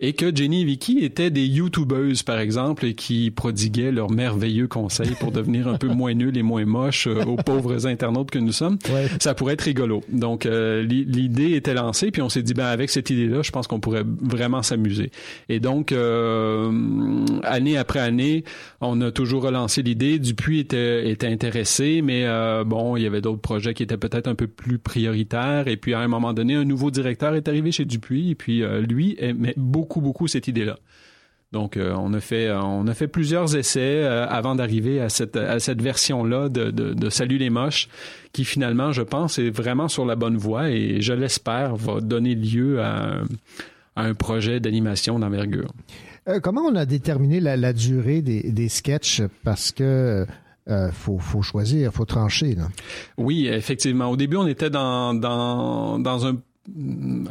[0.00, 4.68] et que Jenny et Vicky étaient des YouTubeuses, par exemple, et qui prodiguaient leurs merveilleux
[4.68, 8.38] conseils pour devenir un peu moins nuls et moins moches euh, aux pauvres internautes que
[8.38, 8.78] nous sommes.
[9.20, 10.02] Ça pourrait être rigolo.
[10.10, 13.50] Donc, euh, l'i- l'idée était lancée, puis on s'est dit, ben avec cette idée-là, je
[13.50, 15.10] pense qu'on pourrait vraiment s'amuser.
[15.48, 16.70] Et donc, euh,
[17.42, 18.44] année après année,
[18.80, 20.18] on a toujours relancé l'idée.
[20.18, 24.28] Dupuis était, était intéressé, mais euh, bon, il y avait d'autres projets qui étaient peut-être
[24.28, 25.68] un peu plus prioritaires.
[25.68, 28.62] Et puis, à un moment donné, un nouveau directeur est arrivé chez Dupuis, et puis
[28.62, 30.78] euh, lui aimait beaucoup, beaucoup cette idée-là.
[31.50, 35.08] Donc, euh, on a fait, euh, on a fait plusieurs essais euh, avant d'arriver à
[35.08, 37.88] cette, à cette version-là de, de, de Salut les moches,
[38.32, 42.34] qui finalement, je pense, est vraiment sur la bonne voie et je l'espère va donner
[42.34, 43.22] lieu à un,
[43.96, 45.72] à un projet d'animation d'envergure.
[46.42, 49.22] Comment on a déterminé la, la durée des, des sketchs?
[49.44, 50.26] Parce que
[50.68, 52.54] euh, faut, faut choisir, faut trancher.
[52.54, 52.68] Là.
[53.16, 54.10] Oui, effectivement.
[54.10, 56.36] Au début, on était dans, dans, dans un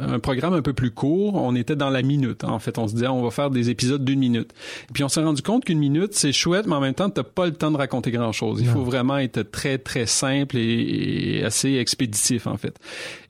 [0.00, 2.44] un programme un peu plus court, on était dans la minute.
[2.44, 4.52] En fait, on se disait, on va faire des épisodes d'une minute.
[4.88, 7.22] Et puis, on s'est rendu compte qu'une minute, c'est chouette, mais en même temps, t'as
[7.22, 8.60] pas le temps de raconter grand-chose.
[8.60, 8.72] Il Non.
[8.74, 12.78] faut vraiment être très, très simple et, et assez expéditif, en fait.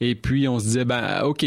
[0.00, 1.44] Et puis, on se disait, ben, OK,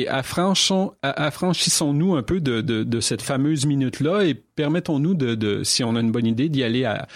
[1.01, 5.95] affranchissons-nous un peu de, de, de cette fameuse minute-là et permettons-nous de, de, si on
[5.95, 7.07] a une bonne idée, d'y aller à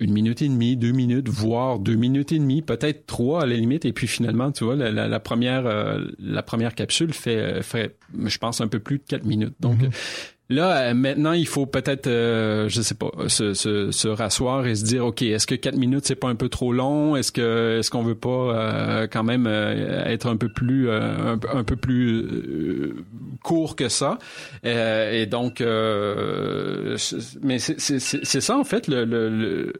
[0.00, 3.56] une minute et demie, deux minutes, voire deux minutes et demie, peut-être trois à la
[3.56, 3.84] limite.
[3.84, 8.38] Et puis finalement, tu vois, la, première, euh, la première capsule fait, euh, fait, je
[8.38, 9.54] pense, un peu plus de quatre minutes.
[9.60, 9.78] Donc
[10.48, 14.74] là, euh, maintenant, il faut peut-être, euh, je sais pas, se, se, se rasseoir et
[14.74, 17.16] se dire, ok, est-ce que quatre minutes c'est pas un peu trop long?
[17.16, 21.34] Est-ce que, est-ce qu'on veut pas euh, quand même euh, être un peu plus, euh,
[21.34, 22.94] un, un peu plus euh,
[23.42, 24.18] court que ça?
[24.64, 25.60] Et donc,
[27.42, 29.72] mais c'est- ça en fait le, le- le-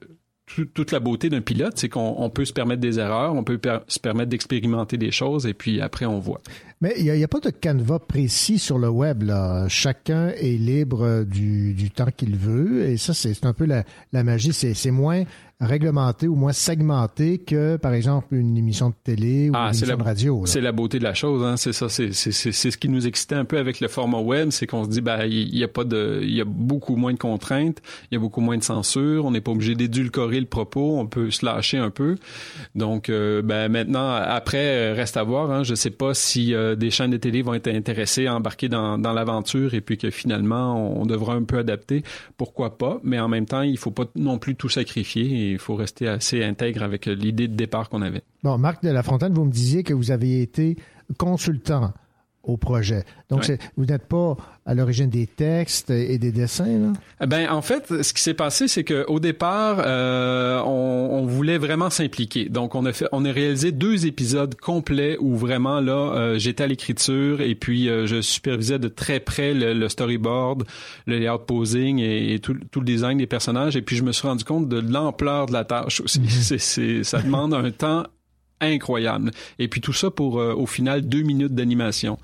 [0.47, 3.59] toute la beauté d'un pilote, c'est qu'on on peut se permettre des erreurs, on peut
[3.89, 6.41] se permettre d'expérimenter des choses et puis après on voit.
[6.83, 9.23] Mais il n'y a, pas de canevas précis sur le web.
[9.23, 9.67] Là.
[9.67, 12.85] Chacun est libre du, temps qu'il veut.
[12.85, 14.53] Et ça, c'est un peu la, la magie.
[14.53, 15.25] C'est moins
[15.61, 19.87] réglementé ou moins segmenté que, par exemple, une émission de télé ou Ah, une émission
[19.87, 20.43] la, de radio.
[20.45, 21.57] c'est la beauté de la chose, hein.
[21.57, 24.19] C'est ça, c'est, c'est, c'est, c'est ce qui nous excitait un peu avec le format
[24.21, 26.97] web, c'est qu'on se dit, ben, il y a pas de, il y a beaucoup
[26.97, 27.79] moins de contraintes,
[28.11, 31.07] il y a beaucoup moins de censure, on n'est pas obligé d'édulcorer le propos, on
[31.07, 32.17] peut se lâcher un peu.
[32.75, 35.63] Donc, euh, ben, maintenant, après, euh, reste à voir, hein.
[35.63, 38.99] Je sais pas si euh, des chaînes de télé vont être intéressées à embarquer dans,
[38.99, 42.03] dans l'aventure et puis que finalement, on devra un peu adapter.
[42.37, 43.01] Pourquoi pas?
[43.03, 46.09] Mais en même temps, il faut pas non plus tout sacrifier et il faut rester
[46.09, 48.23] assez intègre avec l'idée de départ qu'on avait.
[48.43, 50.77] Bon, Marc de la Fontaine, vous me disiez que vous aviez été
[51.19, 51.93] consultant
[52.47, 53.05] au projet.
[53.29, 56.93] Donc, vous n'êtes pas à l'origine des textes et des dessins, là?
[57.21, 61.27] Eh Ben en fait, ce qui s'est passé, c'est que au départ, euh, on, on
[61.27, 62.49] voulait vraiment s'impliquer.
[62.49, 66.65] Donc on a fait, on a réalisé deux épisodes complets où vraiment là, euh, j'étais
[66.65, 70.65] à l'écriture et puis euh, je supervisais de très près le, le storyboard,
[71.07, 73.77] le layout posing et, et tout, tout le design des personnages.
[73.77, 76.21] Et puis je me suis rendu compte de l'ampleur de la tâche aussi.
[76.29, 78.05] C'est, c'est, ça demande un temps
[78.61, 79.31] incroyable.
[79.59, 82.19] Et puis tout ça pour euh, au final deux minutes d'animation.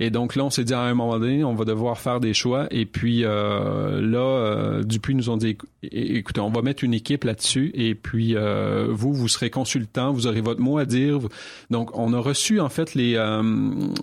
[0.00, 2.34] Et donc là, on s'est dit à un moment donné, on va devoir faire des
[2.34, 2.66] choix.
[2.70, 7.24] Et puis euh, là, euh, Dupuis nous ont dit, écoutez, on va mettre une équipe
[7.24, 7.70] là-dessus.
[7.74, 11.18] Et puis euh, vous, vous serez consultant, vous aurez votre mot à dire.
[11.70, 13.42] Donc on a reçu en fait les euh,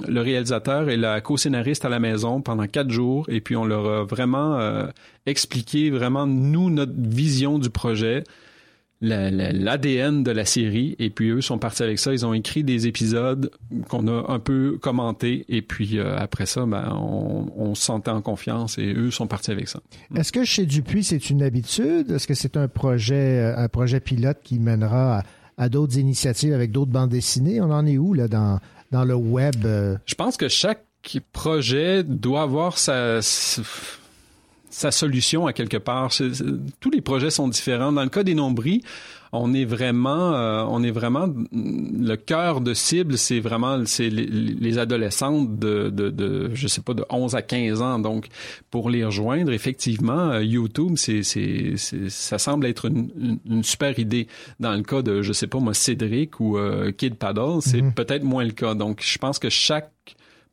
[0.07, 3.25] le réalisateur et la co-scénariste à la maison pendant quatre jours.
[3.29, 4.87] Et puis on leur a vraiment euh,
[5.25, 8.23] expliqué vraiment nous notre vision du projet
[9.01, 12.87] l'ADN de la série et puis eux sont partis avec ça ils ont écrit des
[12.87, 13.51] épisodes
[13.89, 18.09] qu'on a un peu commentés et puis euh, après ça ben, on, on se sentait
[18.11, 19.79] en confiance et eux sont partis avec ça
[20.15, 22.09] Est-ce que chez Dupuis, c'est une habitude?
[22.11, 25.23] Est-ce que c'est un projet, euh, un projet pilote qui mènera à,
[25.57, 27.61] à d'autres initiatives avec d'autres bandes dessinées?
[27.61, 28.59] On en est où, là, dans,
[28.91, 29.55] dans le web?
[29.65, 29.97] euh?
[30.05, 30.83] je pense que chaque
[31.31, 33.19] projet doit avoir sa
[34.77, 36.11] sa solution à quelque part.
[36.79, 37.91] Tous les projets sont différents.
[37.91, 38.83] Dans le cas des nombris,
[39.33, 44.25] on est vraiment, euh, on est vraiment le cœur de cible, c'est vraiment c'est les,
[44.27, 47.97] les adolescentes de, de, de, je sais pas, de 11 à 15 ans.
[47.99, 48.27] Donc,
[48.69, 53.63] pour les rejoindre, effectivement, euh, YouTube, c'est, c'est, c'est- ça semble être une, une, une
[53.63, 54.27] super idée.
[54.59, 57.93] Dans le cas de, je sais pas moi, Cédric ou euh, Kid Paddle, c'est Mhm.
[57.93, 58.75] peut-être moins le cas.
[58.75, 59.91] Donc, je pense que chaque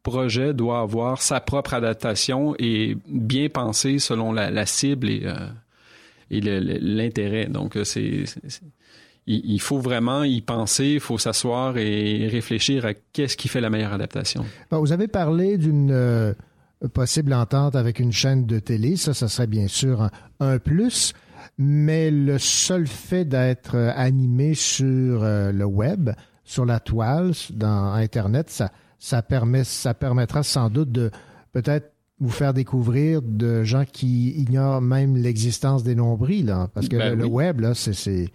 [0.05, 5.35] projet doit avoir sa propre adaptation et bien pensé selon la, cible et, euh,
[6.31, 7.47] et l'intérêt.
[7.47, 8.25] Donc, euh, c'est,
[9.27, 13.71] il, faut vraiment y penser, il faut s'asseoir et réfléchir à qu'est-ce qui fait la
[13.71, 14.45] meilleure adaptation.
[14.71, 16.35] Bon, vous avez parlé d'une euh,
[16.93, 18.97] possible entente avec une chaîne de télé.
[18.97, 21.15] Ça, ça serait bien sûr un, plus.
[21.57, 26.11] Mais le seul fait d'être animé sur le web,
[26.43, 28.73] sur la toile, dans Internet, ça,
[29.05, 31.11] ça, permet, ça permettra sans doute de
[31.53, 36.43] peut-être vous faire découvrir de gens qui ignorent même l'existence des nombrils.
[36.43, 38.33] Là, parce que Ben le, le web, là, c'est,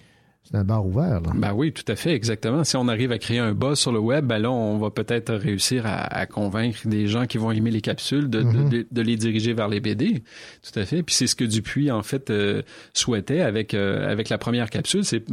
[0.52, 1.22] c'est, un bar ouvert.
[1.22, 1.32] Là.
[1.36, 2.64] Ben oui, tout à fait, exactement.
[2.64, 5.34] Si on arrive à créer un buzz sur le web, ben là, on va peut-être
[5.34, 8.70] réussir à, à convaincre des gens qui vont aimer les capsules de, de- Mhm.
[8.70, 10.24] de, de les diriger vers les BD.
[10.64, 11.04] Tout à fait.
[11.04, 12.62] Puis c'est ce que Dupuis, en fait, euh,
[12.94, 15.04] souhaitait avec, euh, avec la première capsule.
[15.06, 15.24] C'est,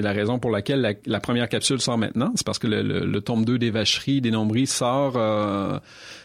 [0.00, 2.32] la raison pour laquelle la, la première capsule sort maintenant.
[2.34, 5.14] C'est parce que le, le, le tome 2 des vacheries, des nombris sort...
[5.16, 5.78] euh,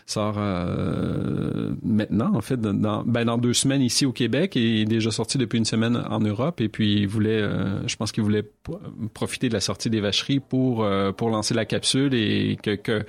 [0.09, 4.85] sort euh, maintenant, en fait, dans, ben, dans deux semaines ici au Québec et est
[4.85, 6.61] déjà sorti depuis une semaine en Europe.
[6.61, 8.79] Et puis, il voulait, euh, je pense qu'il voulait pro-
[9.13, 13.05] profiter de la sortie des vacheries pour, euh, pour lancer la capsule et que, que,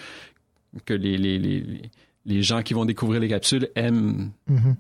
[0.85, 1.83] que les, les, les,
[2.27, 4.77] les gens qui vont découvrir les capsules aiment, Mhm.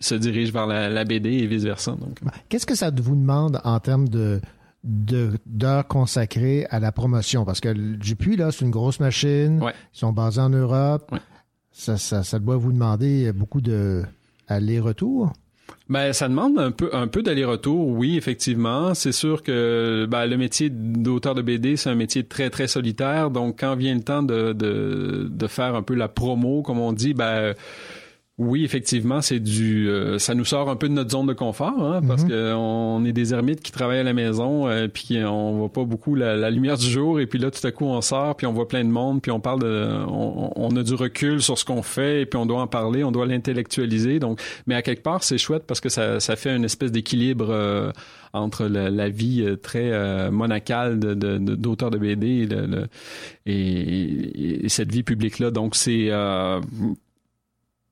[0.00, 1.92] se dirigent vers la, la BD et vice-versa.
[1.92, 4.40] Donc, Qu'est-ce que ça vous demande en termes de
[4.84, 7.44] de- d'heures consacrées à la promotion?
[7.44, 9.60] Parce que Dupuis, là, c'est une grosse machine.
[9.62, 11.14] Ils sont basés en Europe.
[11.70, 14.02] Ça, ça, ça doit vous demander beaucoup de
[14.48, 15.32] aller-retour?
[15.88, 18.94] Ben, ça demande un peu, un peu d'aller-retour, oui, effectivement.
[18.94, 23.30] C'est sûr que ben, le métier d'auteur de BD, c'est un métier très, très solitaire.
[23.30, 26.92] Donc, quand vient le temps de, de, de faire un peu la promo, comme on
[26.92, 27.54] dit, ben
[28.42, 31.82] oui, effectivement, c'est du, euh, ça nous sort un peu de notre zone de confort,
[31.82, 35.52] hein, parce que on est des ermites qui travaillent à la maison, euh, puis on
[35.58, 38.00] voit pas beaucoup la, la lumière du jour, et puis là, tout à coup, on
[38.00, 40.94] sort, puis on voit plein de monde, puis on parle de, on, on a du
[40.94, 44.18] recul sur ce qu'on fait, et puis on doit en parler, on doit l'intellectualiser.
[44.18, 47.48] Donc, mais à quelque part, c'est chouette parce que ça, ça fait une espèce d'équilibre.
[47.50, 47.90] euh,
[48.34, 52.46] entre la, la vie euh, très euh, monacale de, de, de- d'auteur de BD et,
[52.46, 52.86] le- le-
[53.44, 55.50] et- et cette vie publique-là.
[55.50, 56.06] Donc, c'est...
[56.10, 56.60] euh,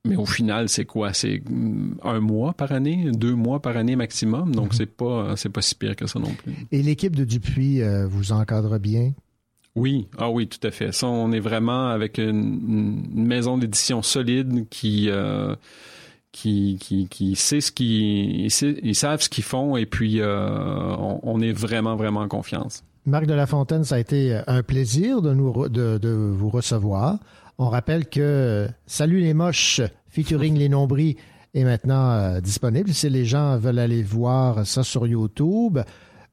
[0.07, 1.13] mais au final, c'est quoi?
[1.13, 4.55] C'est mm, un mois par année, deux mois par année maximum?
[4.55, 6.53] Donc, c'est pas, c'est pas si pire que ça non plus.
[6.71, 9.13] Et l'équipe de Dupuis euh, vous encadre bien?
[9.75, 10.91] Oui, ah oui, tout à fait.
[10.91, 15.55] Ça, on est vraiment avec une, une maison d'édition solide qui, euh,
[16.33, 21.21] qui, qui, qui sait ce qu'ils ils savent ce qu'ils font et puis euh, on,
[21.23, 22.83] on est vraiment, vraiment en confiance.
[23.05, 26.49] Marc de la Fontaine, ça a été un plaisir de, nous, re- de, de vous
[26.49, 27.17] recevoir.
[27.63, 31.15] On rappelle que Salut les moches featuring les nombris
[31.53, 32.91] est maintenant euh, disponible.
[32.91, 35.77] Si les gens veulent aller voir ça sur YouTube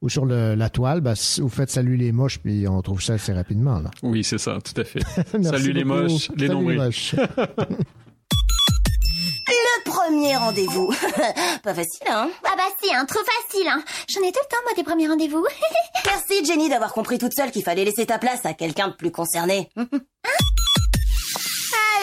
[0.01, 2.99] ou sur le- la toile, ben, si vous faites Salut les moches, puis on trouve
[3.03, 3.77] ça assez rapidement.
[3.79, 3.91] Là.
[4.01, 5.01] Oui, c'est ça, tout à fait.
[5.33, 5.99] Merci Salut les beaucoup.
[6.01, 6.77] moches, les Salut nombrils.
[6.77, 7.15] moches.
[9.51, 10.87] Le premier rendez-vous.
[11.63, 12.29] Pas facile, hein?
[12.43, 13.83] Ah bah si, hein, trop facile, hein.
[14.09, 15.45] J'en ai tout le temps, moi, des premiers rendez-vous.
[16.05, 19.11] Merci Jenny d'avoir compris toute seule qu'il fallait laisser ta place à quelqu'un de plus
[19.11, 19.69] concerné.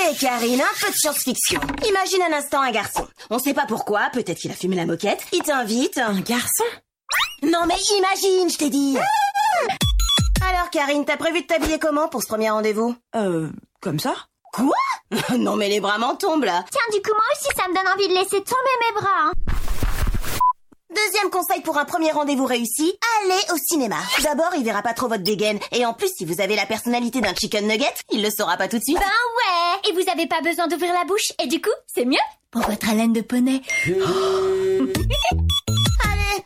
[0.04, 1.60] Allez Karine, un peu de science-fiction.
[1.88, 3.06] Imagine un instant un garçon.
[3.30, 5.24] On sait pas pourquoi, peut-être qu'il a fumé la moquette.
[5.32, 5.98] Il t'invite.
[5.98, 6.64] Un garçon?
[7.42, 8.96] Non mais imagine, je t'ai dit.
[10.48, 12.94] Alors Karine, t'as prévu de t'habiller comment pour ce premier rendez-vous?
[13.14, 13.48] Euh,
[13.80, 14.14] comme ça
[14.52, 14.74] Quoi?
[15.38, 16.64] Non mais les bras m'en tombent là.
[16.70, 19.32] Tiens, du coup, moi aussi, ça me donne envie de laisser tomber mes bras, hein.
[21.04, 23.96] Deuxième conseil pour un premier rendez-vous réussi, allez au cinéma.
[24.22, 25.58] D'abord, il verra pas trop votre dégaine.
[25.72, 28.66] Et en plus, si vous avez la personnalité d'un chicken nugget, il le saura pas
[28.66, 28.96] tout de suite.
[28.98, 32.16] Ben ouais Et vous avez pas besoin d'ouvrir la bouche, et du coup, c'est mieux
[32.50, 33.60] pour votre haleine de poney.
[33.86, 34.94] Allez,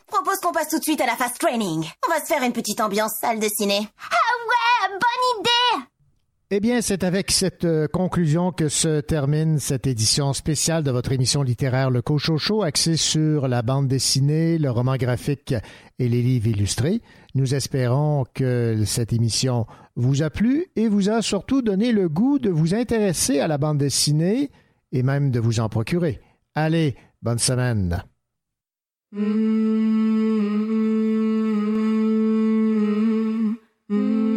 [0.07, 1.89] propose qu'on passe tout de suite à la fast training.
[2.05, 3.87] On va se faire une petite ambiance salle de ciné.
[4.11, 4.17] Ah
[4.47, 5.85] ouais, bonne idée
[6.53, 11.13] Eh bien, c'est avec cette euh, conclusion que se termine cette édition spéciale de votre
[11.13, 15.55] émission littéraire Le Cochocho, axée sur la bande dessinée, le roman graphique
[15.97, 17.01] et les livres illustrés.
[17.35, 19.65] Nous espérons que cette émission
[19.95, 23.57] vous a plu et vous a surtout donné le goût de vous intéresser à la
[23.57, 24.51] bande dessinée
[24.91, 26.19] et même de vous en procurer.
[26.53, 28.03] Allez, bonne semaine.
[33.91, 34.30] suspendu